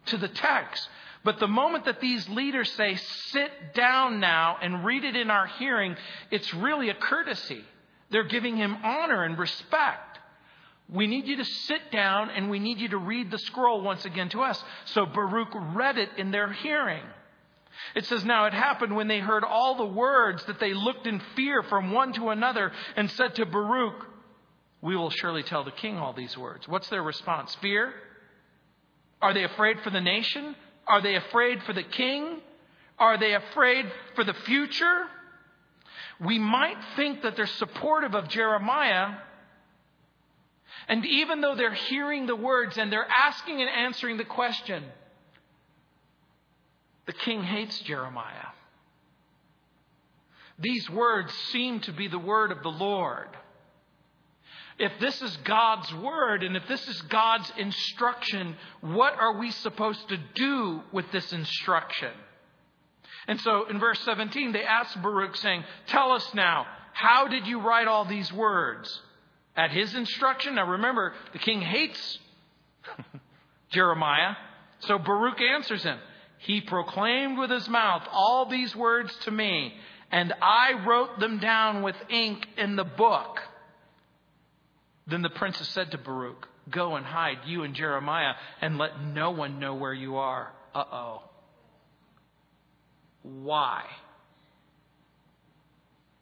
to 0.07 0.17
the 0.17 0.27
text. 0.27 0.87
But 1.23 1.39
the 1.39 1.47
moment 1.47 1.85
that 1.85 2.01
these 2.01 2.27
leaders 2.29 2.71
say, 2.73 2.95
sit 3.31 3.73
down 3.73 4.19
now 4.19 4.57
and 4.61 4.85
read 4.85 5.03
it 5.03 5.15
in 5.15 5.31
our 5.31 5.47
hearing, 5.47 5.95
it's 6.29 6.53
really 6.53 6.89
a 6.89 6.93
courtesy. 6.93 7.63
They're 8.11 8.23
giving 8.23 8.57
him 8.57 8.77
honor 8.83 9.23
and 9.23 9.37
respect. 9.37 10.19
We 10.87 11.07
need 11.07 11.25
you 11.25 11.37
to 11.37 11.45
sit 11.45 11.91
down 11.91 12.29
and 12.29 12.49
we 12.51 12.59
need 12.59 12.79
you 12.79 12.89
to 12.89 12.97
read 12.97 13.31
the 13.31 13.39
scroll 13.39 13.81
once 13.81 14.05
again 14.05 14.29
to 14.29 14.41
us. 14.41 14.63
So 14.85 15.07
Baruch 15.07 15.49
read 15.73 15.97
it 15.97 16.09
in 16.17 16.29
their 16.29 16.53
hearing. 16.53 17.01
It 17.95 18.05
says, 18.05 18.25
Now 18.25 18.45
it 18.45 18.53
happened 18.53 18.95
when 18.95 19.07
they 19.07 19.19
heard 19.19 19.43
all 19.43 19.75
the 19.75 19.85
words 19.85 20.43
that 20.45 20.59
they 20.59 20.73
looked 20.73 21.07
in 21.07 21.21
fear 21.35 21.63
from 21.63 21.91
one 21.91 22.13
to 22.13 22.29
another 22.29 22.71
and 22.95 23.09
said 23.11 23.35
to 23.35 23.45
Baruch, 23.45 24.05
We 24.81 24.95
will 24.95 25.09
surely 25.09 25.43
tell 25.43 25.63
the 25.63 25.71
king 25.71 25.97
all 25.97 26.13
these 26.13 26.37
words. 26.37 26.67
What's 26.67 26.89
their 26.89 27.03
response? 27.03 27.55
Fear? 27.61 27.93
Are 29.21 29.33
they 29.33 29.43
afraid 29.43 29.79
for 29.81 29.89
the 29.89 30.01
nation? 30.01 30.55
Are 30.87 31.01
they 31.01 31.15
afraid 31.15 31.63
for 31.63 31.73
the 31.73 31.83
king? 31.83 32.41
Are 32.97 33.17
they 33.17 33.33
afraid 33.33 33.91
for 34.15 34.23
the 34.23 34.33
future? 34.33 35.05
We 36.19 36.39
might 36.39 36.77
think 36.95 37.23
that 37.23 37.35
they're 37.35 37.47
supportive 37.47 38.13
of 38.13 38.29
Jeremiah. 38.29 39.15
And 40.87 41.05
even 41.05 41.41
though 41.41 41.55
they're 41.55 41.73
hearing 41.73 42.25
the 42.25 42.35
words 42.35 42.77
and 42.77 42.91
they're 42.91 43.07
asking 43.07 43.61
and 43.61 43.69
answering 43.69 44.17
the 44.17 44.25
question, 44.25 44.83
the 47.05 47.13
king 47.13 47.43
hates 47.43 47.79
Jeremiah. 47.79 48.47
These 50.59 50.89
words 50.89 51.33
seem 51.51 51.81
to 51.81 51.91
be 51.91 52.07
the 52.07 52.19
word 52.19 52.51
of 52.51 52.63
the 52.63 52.69
Lord. 52.69 53.27
If 54.77 54.91
this 54.99 55.21
is 55.21 55.37
God's 55.37 55.93
word 55.95 56.43
and 56.43 56.57
if 56.57 56.67
this 56.67 56.85
is 56.87 57.01
God's 57.03 57.51
instruction, 57.57 58.55
what 58.81 59.17
are 59.17 59.37
we 59.37 59.51
supposed 59.51 60.07
to 60.09 60.17
do 60.33 60.81
with 60.91 61.09
this 61.11 61.31
instruction? 61.31 62.11
And 63.27 63.39
so 63.41 63.65
in 63.69 63.79
verse 63.79 63.99
17, 64.01 64.51
they 64.51 64.63
ask 64.63 65.01
Baruch, 65.01 65.35
saying, 65.37 65.63
Tell 65.87 66.11
us 66.11 66.33
now, 66.33 66.67
how 66.93 67.27
did 67.27 67.47
you 67.47 67.59
write 67.61 67.87
all 67.87 68.05
these 68.05 68.31
words? 68.31 69.01
At 69.55 69.71
his 69.71 69.95
instruction? 69.95 70.55
Now 70.55 70.69
remember, 70.69 71.13
the 71.33 71.39
king 71.39 71.61
hates 71.61 72.19
Jeremiah. 73.69 74.35
So 74.79 74.99
Baruch 74.99 75.41
answers 75.41 75.83
him. 75.83 75.97
He 76.45 76.61
proclaimed 76.61 77.39
with 77.39 77.49
his 77.49 77.67
mouth 77.67 78.03
all 78.11 78.45
these 78.45 78.75
words 78.75 79.15
to 79.23 79.31
me, 79.31 79.73
and 80.11 80.31
I 80.41 80.85
wrote 80.85 81.19
them 81.19 81.39
down 81.39 81.81
with 81.81 81.95
ink 82.09 82.45
in 82.55 82.75
the 82.75 82.83
book. 82.83 83.39
Then 85.07 85.23
the 85.23 85.29
princess 85.29 85.67
said 85.69 85.91
to 85.91 85.97
Baruch, 85.97 86.47
Go 86.69 86.95
and 86.95 87.05
hide, 87.05 87.39
you 87.47 87.63
and 87.63 87.73
Jeremiah, 87.73 88.33
and 88.61 88.77
let 88.77 89.03
no 89.03 89.31
one 89.31 89.59
know 89.59 89.73
where 89.73 89.93
you 89.93 90.17
are. 90.17 90.51
Uh 90.73 90.83
oh. 90.91 91.23
Why? 93.23 93.83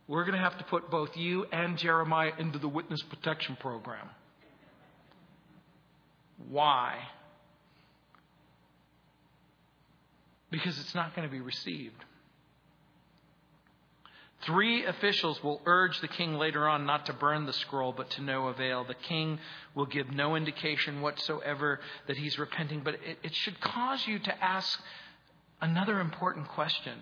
We're 0.07 0.23
going 0.23 0.37
to 0.37 0.43
have 0.43 0.57
to 0.57 0.65
put 0.65 0.89
both 0.89 1.17
you 1.17 1.45
and 1.51 1.77
Jeremiah 1.77 2.31
into 2.37 2.59
the 2.59 2.67
witness 2.69 3.01
protection 3.01 3.57
program. 3.59 4.09
Why? 6.49 6.99
Because 10.53 10.79
it's 10.79 10.93
not 10.93 11.15
going 11.15 11.27
to 11.27 11.31
be 11.31 11.41
received. 11.41 12.05
Three 14.43 14.85
officials 14.85 15.43
will 15.43 15.59
urge 15.65 15.99
the 15.99 16.07
king 16.07 16.35
later 16.35 16.67
on 16.67 16.85
not 16.85 17.07
to 17.07 17.13
burn 17.13 17.47
the 17.47 17.53
scroll, 17.53 17.91
but 17.91 18.11
to 18.11 18.21
no 18.21 18.49
avail. 18.49 18.83
The 18.83 18.93
king 18.93 19.39
will 19.73 19.87
give 19.87 20.11
no 20.11 20.35
indication 20.35 21.01
whatsoever 21.01 21.79
that 22.05 22.17
he's 22.17 22.37
repenting, 22.37 22.81
but 22.81 22.93
it, 22.93 23.17
it 23.23 23.33
should 23.33 23.59
cause 23.61 24.05
you 24.05 24.19
to 24.19 24.43
ask 24.43 24.79
another 25.59 25.99
important 25.99 26.47
question. 26.49 26.99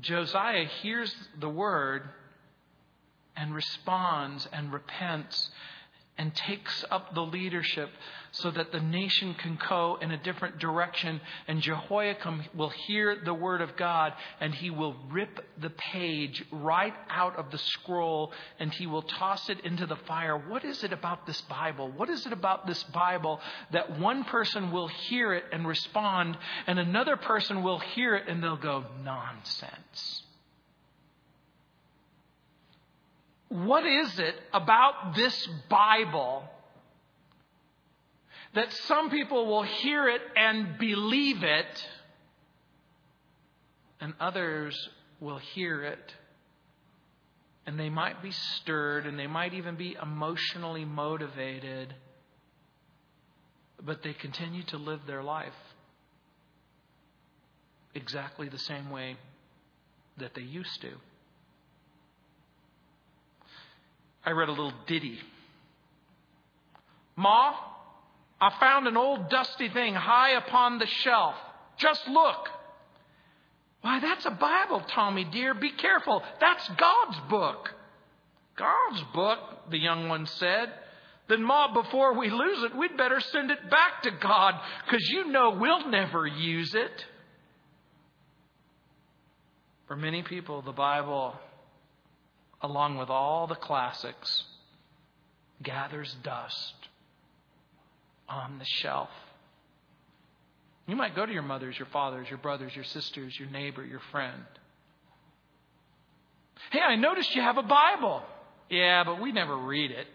Josiah 0.00 0.66
hears 0.82 1.14
the 1.40 1.48
word 1.48 2.02
and 3.34 3.54
responds 3.54 4.46
and 4.52 4.74
repents 4.74 5.48
and 6.18 6.34
takes 6.34 6.84
up 6.90 7.14
the 7.14 7.22
leadership 7.22 7.88
so 8.32 8.50
that 8.50 8.72
the 8.72 8.80
nation 8.80 9.34
can 9.34 9.58
go 9.68 9.98
in 10.00 10.10
a 10.10 10.16
different 10.16 10.58
direction. 10.58 11.20
And 11.46 11.62
Jehoiakim 11.62 12.44
will 12.54 12.68
hear 12.68 13.16
the 13.24 13.32
word 13.32 13.62
of 13.62 13.76
God 13.76 14.12
and 14.40 14.54
he 14.54 14.70
will 14.70 14.96
rip 15.10 15.40
the 15.60 15.70
page 15.70 16.44
right 16.50 16.94
out 17.08 17.36
of 17.36 17.50
the 17.50 17.58
scroll 17.58 18.32
and 18.58 18.72
he 18.72 18.86
will 18.86 19.02
toss 19.02 19.48
it 19.48 19.60
into 19.60 19.86
the 19.86 19.96
fire. 19.96 20.36
What 20.36 20.64
is 20.64 20.84
it 20.84 20.92
about 20.92 21.26
this 21.26 21.40
Bible? 21.42 21.90
What 21.90 22.10
is 22.10 22.26
it 22.26 22.32
about 22.32 22.66
this 22.66 22.82
Bible 22.84 23.40
that 23.72 23.98
one 23.98 24.24
person 24.24 24.72
will 24.72 24.88
hear 24.88 25.32
it 25.32 25.44
and 25.52 25.66
respond 25.66 26.36
and 26.66 26.78
another 26.78 27.16
person 27.16 27.62
will 27.62 27.78
hear 27.78 28.16
it 28.16 28.28
and 28.28 28.42
they'll 28.42 28.56
go, 28.56 28.84
nonsense? 29.02 30.22
What 33.48 33.86
is 33.86 34.18
it 34.18 34.34
about 34.52 35.16
this 35.16 35.48
Bible 35.68 36.44
that 38.54 38.72
some 38.72 39.10
people 39.10 39.46
will 39.46 39.62
hear 39.62 40.08
it 40.08 40.22
and 40.36 40.78
believe 40.78 41.42
it, 41.42 41.86
and 44.00 44.14
others 44.20 44.76
will 45.20 45.38
hear 45.38 45.82
it 45.82 46.14
and 47.68 47.78
they 47.78 47.90
might 47.90 48.22
be 48.22 48.30
stirred 48.30 49.04
and 49.04 49.18
they 49.18 49.26
might 49.26 49.52
even 49.52 49.76
be 49.76 49.94
emotionally 50.02 50.86
motivated, 50.86 51.94
but 53.84 54.02
they 54.02 54.14
continue 54.14 54.62
to 54.62 54.78
live 54.78 55.00
their 55.06 55.22
life 55.22 55.52
exactly 57.94 58.48
the 58.48 58.58
same 58.58 58.88
way 58.88 59.18
that 60.16 60.32
they 60.34 60.40
used 60.40 60.80
to. 60.80 60.92
I 64.24 64.30
read 64.30 64.48
a 64.48 64.52
little 64.52 64.72
ditty. 64.86 65.18
Ma, 67.16 67.54
I 68.40 68.50
found 68.60 68.86
an 68.86 68.96
old 68.96 69.28
dusty 69.30 69.68
thing 69.68 69.94
high 69.94 70.36
upon 70.36 70.78
the 70.78 70.86
shelf. 70.86 71.34
Just 71.78 72.06
look. 72.08 72.48
Why, 73.80 74.00
that's 74.00 74.26
a 74.26 74.30
Bible, 74.30 74.82
Tommy 74.88 75.24
dear. 75.24 75.54
Be 75.54 75.70
careful. 75.70 76.22
That's 76.40 76.68
God's 76.68 77.18
book. 77.30 77.70
God's 78.56 79.02
book, 79.14 79.38
the 79.70 79.78
young 79.78 80.08
one 80.08 80.26
said. 80.26 80.72
Then, 81.28 81.42
Ma, 81.42 81.72
before 81.72 82.18
we 82.18 82.30
lose 82.30 82.64
it, 82.64 82.76
we'd 82.76 82.96
better 82.96 83.20
send 83.20 83.50
it 83.50 83.70
back 83.70 84.02
to 84.02 84.10
God 84.10 84.54
because 84.84 85.06
you 85.10 85.26
know 85.26 85.50
we'll 85.50 85.88
never 85.88 86.26
use 86.26 86.74
it. 86.74 87.04
For 89.86 89.96
many 89.96 90.22
people, 90.22 90.62
the 90.62 90.72
Bible 90.72 91.34
along 92.62 92.98
with 92.98 93.08
all 93.08 93.46
the 93.46 93.54
classics, 93.54 94.44
gathers 95.62 96.14
dust 96.22 96.74
on 98.28 98.58
the 98.58 98.64
shelf. 98.64 99.10
You 100.86 100.96
might 100.96 101.14
go 101.14 101.26
to 101.26 101.32
your 101.32 101.42
mothers, 101.42 101.78
your 101.78 101.88
fathers, 101.92 102.28
your 102.28 102.38
brothers, 102.38 102.74
your 102.74 102.84
sisters, 102.84 103.38
your 103.38 103.50
neighbor, 103.50 103.84
your 103.84 104.00
friend. 104.10 104.42
Hey, 106.70 106.80
I 106.80 106.96
noticed 106.96 107.34
you 107.34 107.42
have 107.42 107.58
a 107.58 107.62
Bible. 107.62 108.22
Yeah, 108.70 109.04
but 109.04 109.20
we 109.20 109.32
never 109.32 109.56
read 109.56 109.90
it. 109.90 110.06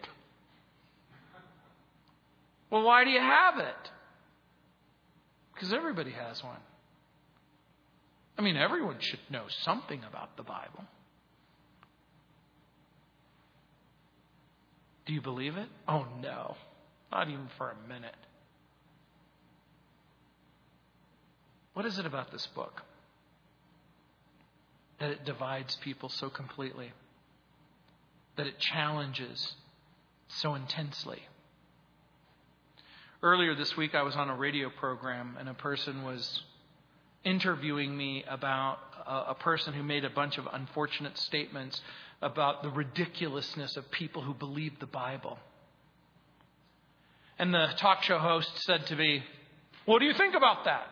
Well, 2.69 2.83
why 2.83 3.03
do 3.03 3.11
you 3.11 3.19
have 3.19 3.59
it? 3.59 3.91
Because 5.53 5.73
everybody 5.73 6.11
has 6.11 6.43
one. 6.43 6.57
I 8.37 8.41
mean, 8.41 8.57
everyone 8.57 8.97
should 8.99 9.19
know 9.29 9.43
something 9.61 10.01
about 10.09 10.35
the 10.37 10.43
Bible. 10.43 10.83
Do 15.06 15.14
you 15.14 15.22
believe 15.22 15.58
it? 15.58 15.68
Oh, 15.88 16.06
no. 16.22 16.56
Not 17.12 17.28
even 17.28 17.47
for 17.58 17.72
a 17.72 17.88
minute. 17.88 18.16
What 21.74 21.86
is 21.86 21.97
it 21.97 22.06
about 22.06 22.32
this 22.32 22.47
book 22.47 22.84
that 24.99 25.10
it 25.10 25.26
divides 25.26 25.76
people 25.78 26.10
so 26.10 26.30
completely? 26.30 26.93
That 28.38 28.47
it 28.47 28.60
challenges 28.60 29.54
so 30.28 30.56
intensely? 30.56 31.24
Earlier 33.22 33.56
this 33.56 33.76
week, 33.78 33.95
I 33.95 34.04
was 34.04 34.16
on 34.16 34.30
a 34.30 34.36
radio 34.36 34.70
program, 34.70 35.38
and 35.39 35.47
a 35.47 35.54
person 35.54 36.04
was 36.04 36.43
interviewing 37.24 37.95
me 37.95 38.24
about 38.28 38.80
a, 39.08 39.36
person 39.36 39.74
who 39.74 39.84
made 39.84 40.04
a 40.06 40.10
bunch 40.10 40.38
of 40.38 40.47
unfortunate 40.51 41.18
statements 41.18 41.82
about 42.24 42.63
the 42.63 42.69
ridiculousness 42.69 43.78
of 43.78 43.89
people 43.91 44.21
who 44.21 44.34
believe 44.34 44.80
the 44.80 44.86
Bible. 44.86 45.38
And 47.38 47.53
the 47.53 47.67
talk 47.78 48.03
show 48.03 48.19
host 48.19 48.51
said 48.63 48.86
to 48.88 48.95
me, 48.95 49.24
What 49.86 49.99
do 49.99 50.05
you 50.05 50.13
think 50.13 50.36
about 50.36 50.65
that? 50.65 50.88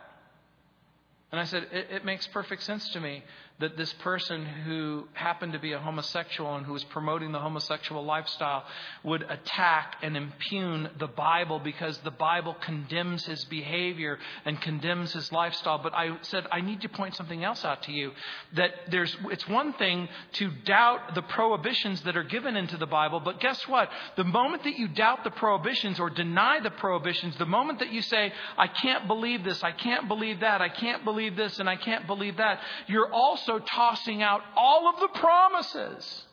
And 1.31 1.39
I 1.39 1.45
said, 1.45 1.67
it, 1.71 1.87
it, 1.91 2.05
makes 2.05 2.27
perfect 2.27 2.63
sense 2.63 2.89
to 2.89 2.99
me 2.99 3.23
that 3.61 3.77
this 3.77 3.93
person 3.93 4.45
who 4.45 5.07
happened 5.13 5.53
to 5.53 5.59
be 5.59 5.71
a 5.73 5.79
homosexual 5.79 6.55
and 6.55 6.65
who 6.65 6.73
was 6.73 6.83
promoting 6.85 7.31
the 7.31 7.39
homosexual 7.39 8.03
lifestyle 8.03 8.63
would 9.03 9.23
attack 9.23 9.97
and 10.01 10.17
impugn 10.17 10.89
the 10.99 11.07
Bible 11.07 11.59
because 11.59 11.97
the 11.99 12.11
Bible 12.11 12.55
condemns 12.61 13.25
his 13.25 13.45
behavior 13.45 14.19
and 14.45 14.59
condemns 14.61 15.13
his 15.13 15.31
lifestyle. 15.31 15.77
But 15.77 15.93
I 15.93 16.17
said, 16.23 16.45
I 16.51 16.61
need 16.61 16.81
to 16.81 16.89
point 16.89 17.15
something 17.15 17.43
else 17.43 17.63
out 17.63 17.83
to 17.83 17.91
you. 17.91 18.11
That 18.53 18.71
there's, 18.89 19.15
it's 19.25 19.47
one 19.47 19.73
thing 19.73 20.09
to 20.33 20.51
doubt 20.65 21.15
the 21.15 21.21
prohibitions 21.21 22.01
that 22.01 22.17
are 22.17 22.23
given 22.23 22.55
into 22.55 22.77
the 22.77 22.85
Bible, 22.85 23.19
but 23.19 23.39
guess 23.39 23.67
what? 23.67 23.89
The 24.17 24.23
moment 24.23 24.63
that 24.63 24.77
you 24.77 24.87
doubt 24.87 25.23
the 25.23 25.31
prohibitions 25.31 25.99
or 25.99 26.09
deny 26.09 26.59
the 26.59 26.71
prohibitions, 26.71 27.37
the 27.37 27.45
moment 27.45 27.79
that 27.79 27.93
you 27.93 28.01
say, 28.01 28.33
I 28.57 28.67
can't 28.67 29.07
believe 29.07 29.43
this, 29.43 29.63
I 29.63 29.71
can't 29.71 30.07
believe 30.07 30.39
that, 30.41 30.61
I 30.61 30.69
can't 30.69 31.05
believe 31.05 31.35
this 31.35 31.59
and 31.59 31.69
I 31.69 31.75
can't 31.75 32.07
believe 32.07 32.37
that. 32.37 32.59
You're 32.87 33.11
also 33.51 33.65
tossing 33.65 34.21
out 34.21 34.41
all 34.55 34.87
of 34.87 34.99
the 34.99 35.19
promises. 35.19 36.25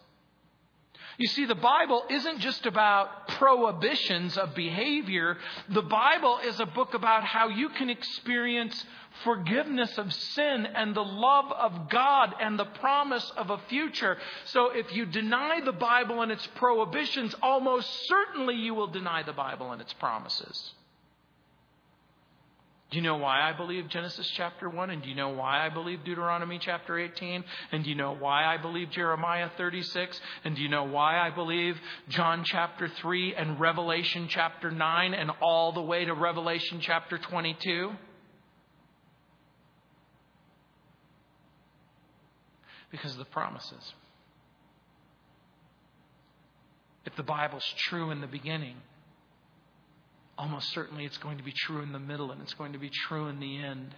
You 1.17 1.27
see, 1.27 1.47
the 1.47 1.57
Bible 1.57 2.05
isn't 2.09 2.39
just 2.39 2.65
about 2.65 3.27
prohibitions 3.27 4.39
of 4.39 4.55
behavior. 4.55 5.37
The 5.69 5.83
Bible 5.83 6.39
is 6.45 6.61
a 6.61 6.67
book 6.67 6.95
about 6.95 7.25
how 7.25 7.49
you 7.49 7.71
can 7.71 7.91
experience 7.91 8.85
forgiveness 9.25 9.99
of 9.99 10.13
sin 10.15 10.65
and 10.65 10.95
the 10.95 11.05
love 11.05 11.51
of 11.51 11.91
God 11.91 12.35
and 12.41 12.57
the 12.57 12.67
promise 12.67 13.33
of 13.37 13.51
a 13.51 13.59
future. 13.69 14.17
So 14.45 14.71
if 14.71 14.95
you 14.95 15.07
deny 15.07 15.61
the 15.61 15.73
Bible 15.73 16.23
and 16.23 16.31
its 16.31 16.47
prohibitions, 16.55 17.35
almost 17.43 18.07
certainly 18.07 18.55
you 18.55 18.75
will 18.75 18.87
deny 18.87 19.25
the 19.25 19.33
Bible 19.33 19.73
and 19.73 19.83
its 19.83 19.95
promises. 19.95 20.73
Do 22.91 22.97
you 22.97 23.03
know 23.03 23.17
why 23.17 23.43
I 23.43 23.53
believe 23.53 23.89
Genesis 23.89 24.27
chapter 24.35 24.69
1? 24.69 24.89
And 24.89 25.03
do 25.03 25.11
you 25.11 25.15
know 25.15 25.29
why 25.29 25.65
I 25.65 25.69
believe 25.69 26.05
Deuteronomy 26.05 26.59
chapter 26.59 26.99
18? 26.99 27.45
And 27.71 27.85
do 27.85 27.91
you 27.91 27.97
know 27.97 28.15
why 28.15 28.47
I 28.47 28.57
believe 28.57 28.91
Jeremiah 28.91 29.51
36? 29.59 30.19
And 30.45 30.57
do 30.57 30.63
you 30.63 30.71
know 30.71 30.85
why 30.85 31.19
I 31.19 31.29
believe 31.29 31.77
John 32.09 32.45
chapter 32.45 32.89
3 32.89 33.35
and 33.35 33.61
Revelation 33.61 34.27
chapter 34.31 34.71
9 34.71 35.13
and 35.13 35.31
all 35.43 35.73
the 35.73 35.83
way 35.83 36.07
to 36.07 36.15
Revelation 36.15 36.79
chapter 36.81 37.19
22? 37.19 37.91
Because 42.91 43.13
of 43.13 43.19
the 43.19 43.27
promises. 43.27 43.93
If 47.05 47.15
the 47.17 47.23
Bible's 47.23 47.71
true 47.77 48.11
in 48.11 48.23
the 48.23 48.27
beginning, 48.27 48.77
almost 50.39 50.71
certainly 50.73 51.05
it's 51.05 51.19
going 51.19 51.37
to 51.39 51.45
be 51.45 51.53
true 51.53 51.83
in 51.83 51.93
the 51.93 51.99
middle 51.99 52.31
and 52.31 52.41
it's 52.41 52.55
going 52.55 52.73
to 52.73 52.79
be 52.79 52.91
true 52.91 53.27
in 53.27 53.41
the 53.41 53.59
end. 53.59 53.95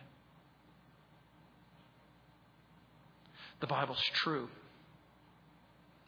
The 3.60 3.66
Bible's 3.66 4.02
true. 4.14 4.48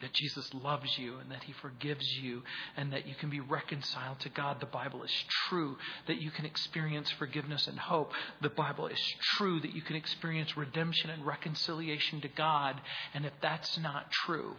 That 0.00 0.12
Jesus 0.14 0.52
loves 0.52 0.98
you 0.98 1.18
and 1.18 1.30
that 1.30 1.44
He 1.44 1.52
forgives 1.52 2.04
you 2.20 2.42
and 2.76 2.92
that 2.92 3.06
you 3.06 3.14
can 3.14 3.30
be 3.30 3.38
reconciled 3.38 4.18
to 4.20 4.30
God. 4.30 4.58
The 4.58 4.66
Bible 4.66 5.04
is 5.04 5.12
true 5.48 5.76
that 6.08 6.20
you 6.20 6.32
can 6.32 6.44
experience 6.44 7.08
forgiveness 7.12 7.68
and 7.68 7.78
hope. 7.78 8.10
The 8.40 8.48
Bible 8.48 8.88
is 8.88 8.98
true 9.36 9.60
that 9.60 9.74
you 9.74 9.82
can 9.82 9.94
experience 9.94 10.56
redemption 10.56 11.10
and 11.10 11.24
reconciliation 11.24 12.20
to 12.22 12.28
God. 12.28 12.80
And 13.14 13.24
if 13.24 13.32
that's 13.40 13.78
not 13.78 14.10
true, 14.10 14.56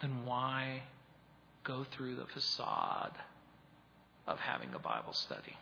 then 0.00 0.24
why 0.24 0.82
go 1.68 1.84
through 1.92 2.16
the 2.16 2.24
facade 2.32 3.12
of 4.26 4.38
having 4.40 4.70
a 4.74 4.78
Bible 4.78 5.12
study. 5.12 5.54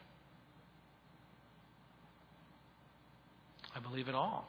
I 3.75 3.81
believe 3.81 4.09
it 4.09 4.15
all. 4.15 4.49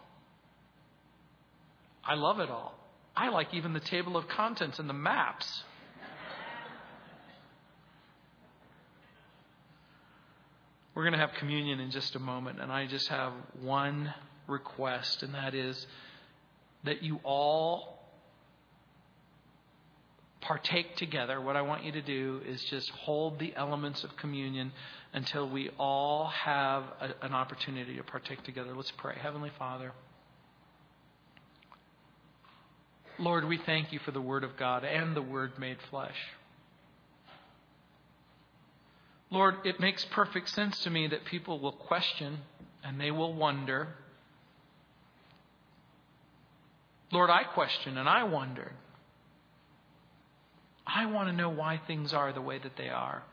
I 2.06 2.14
love 2.14 2.40
it 2.40 2.50
all. 2.50 2.76
I 3.16 3.30
like 3.30 3.54
even 3.54 3.74
the 3.74 3.80
table 3.80 4.16
of 4.16 4.28
contents 4.28 4.78
and 4.78 4.88
the 4.88 4.94
maps. 4.94 5.64
We're 10.94 11.04
going 11.04 11.14
to 11.14 11.20
have 11.20 11.34
communion 11.34 11.80
in 11.80 11.92
just 11.92 12.16
a 12.16 12.20
moment, 12.20 12.60
and 12.62 12.72
I 12.72 12.86
just 12.86 13.08
have 13.10 13.34
one 13.62 14.14
request, 14.48 15.24
and 15.24 15.34
that 15.34 15.54
is 15.54 15.86
that 16.84 17.04
you 17.04 17.20
all 17.24 17.97
partake 20.48 20.96
together, 20.96 21.42
what 21.42 21.58
I 21.58 21.62
want 21.62 21.84
you 21.84 21.92
to 21.92 22.02
do 22.02 22.40
is 22.48 22.64
just 22.70 22.90
hold 22.92 23.38
the 23.38 23.54
elements 23.56 24.06
of 24.06 24.16
communion 24.16 24.72
until 25.14 25.50
we 25.50 25.70
all 25.78 26.28
have 26.28 26.84
a, 27.02 27.26
an 27.26 27.34
opportunity 27.34 27.98
to 27.98 28.04
partake 28.04 28.44
together. 28.44 28.74
Let's 28.74 28.92
pray. 28.92 29.16
Heavenly 29.22 29.52
Father, 29.60 29.92
Lord, 33.20 33.46
we 33.46 33.58
thank 33.58 33.92
you 33.92 34.00
for 34.00 34.12
the 34.12 34.22
Word 34.22 34.46
of 34.46 34.56
God 34.56 34.86
and 34.86 35.16
the 35.16 35.22
Word 35.22 35.60
made 35.60 35.78
flesh. 35.90 36.16
Lord, 39.30 39.56
it 39.66 39.82
makes 39.82 40.06
perfect 40.06 40.50
sense 40.50 40.80
to 40.84 40.90
me 40.90 41.08
that 41.08 41.26
people 41.26 41.60
will 41.60 41.74
question 41.74 42.38
and 42.86 43.02
they 43.02 43.12
will 43.12 43.34
wonder. 43.34 43.90
Lord, 47.12 47.30
I 47.30 47.44
question 47.44 47.98
and 47.98 48.08
I 48.08 48.24
wonder. 48.24 48.72
I 50.88 51.06
want 51.06 51.30
to 51.30 51.36
know 51.36 51.50
why 51.50 51.82
things 51.86 52.14
are 52.14 52.32
the 52.32 52.42
way 52.42 52.60
that 52.60 52.78
they 52.78 52.90
are. 52.90 53.24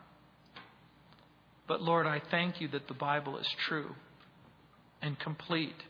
But 1.67 1.81
Lord, 1.81 2.05
I 2.05 2.21
thank 2.29 2.59
you 2.59 2.67
that 2.69 2.87
the 2.87 2.93
Bible 2.93 3.37
is 3.37 3.47
true 3.65 3.95
and 5.01 5.17
complete, 5.17 5.83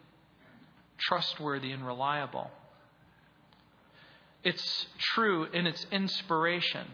trustworthy 0.97 1.71
and 1.71 1.85
reliable. 1.85 2.51
It's 4.43 4.85
true 4.99 5.45
in 5.45 5.65
its 5.65 5.85
inspiration. 5.91 6.87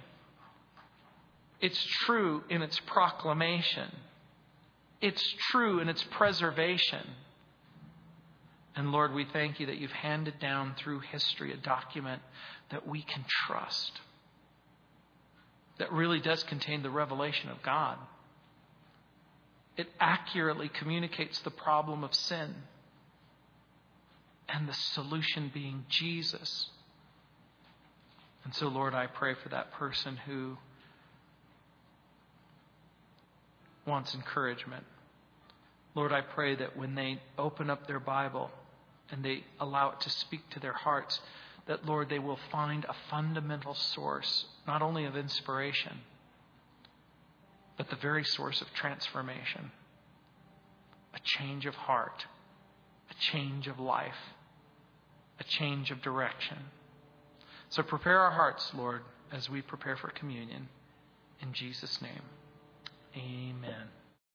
It's 1.60 1.84
true 2.06 2.44
in 2.50 2.62
its 2.62 2.80
proclamation. 2.88 3.92
It's 5.02 5.24
true 5.52 5.80
in 5.80 5.90
its 5.90 6.04
preservation. 6.12 7.06
And 8.76 8.92
Lord, 8.94 9.14
we 9.14 9.26
thank 9.26 9.60
you 9.60 9.66
that 9.66 9.78
you've 9.78 9.92
handed 9.92 10.40
down 10.40 10.76
through 10.78 11.02
history 11.02 11.52
a 11.52 11.58
document 11.58 12.22
that 12.72 12.88
we 12.88 13.02
can 13.02 13.26
trust 13.46 14.00
that 15.82 15.92
really 15.92 16.20
does 16.20 16.44
contain 16.44 16.84
the 16.84 16.92
revelation 16.92 17.50
of 17.50 17.60
God. 17.64 17.98
It 19.76 19.88
accurately 20.00 20.70
communicates 20.70 21.40
the 21.40 21.50
problem 21.50 22.04
of 22.04 22.14
sin 22.14 22.54
and 24.48 24.70
the 24.70 24.74
solution 24.74 25.50
being 25.52 25.86
Jesus. 25.90 26.68
And 28.44 28.54
so, 28.54 28.68
Lord, 28.68 28.94
I 28.94 29.08
pray 29.08 29.34
for 29.34 29.50
that 29.50 29.72
person 29.72 30.18
who 30.18 30.56
wants 33.88 34.14
encouragement. 34.14 34.84
Lord, 35.96 36.12
I 36.12 36.22
pray 36.22 36.54
that 36.58 36.78
when 36.78 36.94
they 36.94 37.20
open 37.40 37.72
up 37.72 37.88
their 37.88 38.00
Bible 38.00 38.52
and 39.10 39.26
they 39.26 39.46
allow 39.60 39.90
it 39.90 40.02
to 40.02 40.12
speak 40.12 40.48
to 40.52 40.60
their 40.60 40.74
hearts, 40.74 41.20
that, 41.72 41.86
Lord, 41.86 42.10
they 42.10 42.20
will 42.20 42.40
find 42.52 42.84
a 42.84 42.96
fundamental 43.10 43.74
source, 43.74 44.46
not 44.68 44.82
only 44.82 45.06
of 45.06 45.16
inspiration, 45.16 46.00
but 47.78 47.90
the 47.90 47.96
very 47.96 48.26
source 48.26 48.62
of 48.62 48.68
transformation 48.74 49.72
a 51.14 51.20
change 51.24 51.66
of 51.66 51.76
heart, 51.76 52.26
a 53.10 53.14
change 53.32 53.68
of 53.68 53.80
life, 53.80 54.34
a 55.40 55.44
change 55.46 55.92
of 55.92 56.02
direction. 56.02 56.58
So 57.70 57.84
prepare 57.84 58.20
our 58.20 58.32
hearts, 58.32 58.72
Lord, 58.74 59.02
as 59.32 59.50
we 59.50 59.62
prepare 59.62 59.96
for 59.96 60.10
communion. 60.10 60.68
In 61.42 61.54
Jesus' 61.54 62.02
name, 62.02 62.24
amen. 63.16 63.88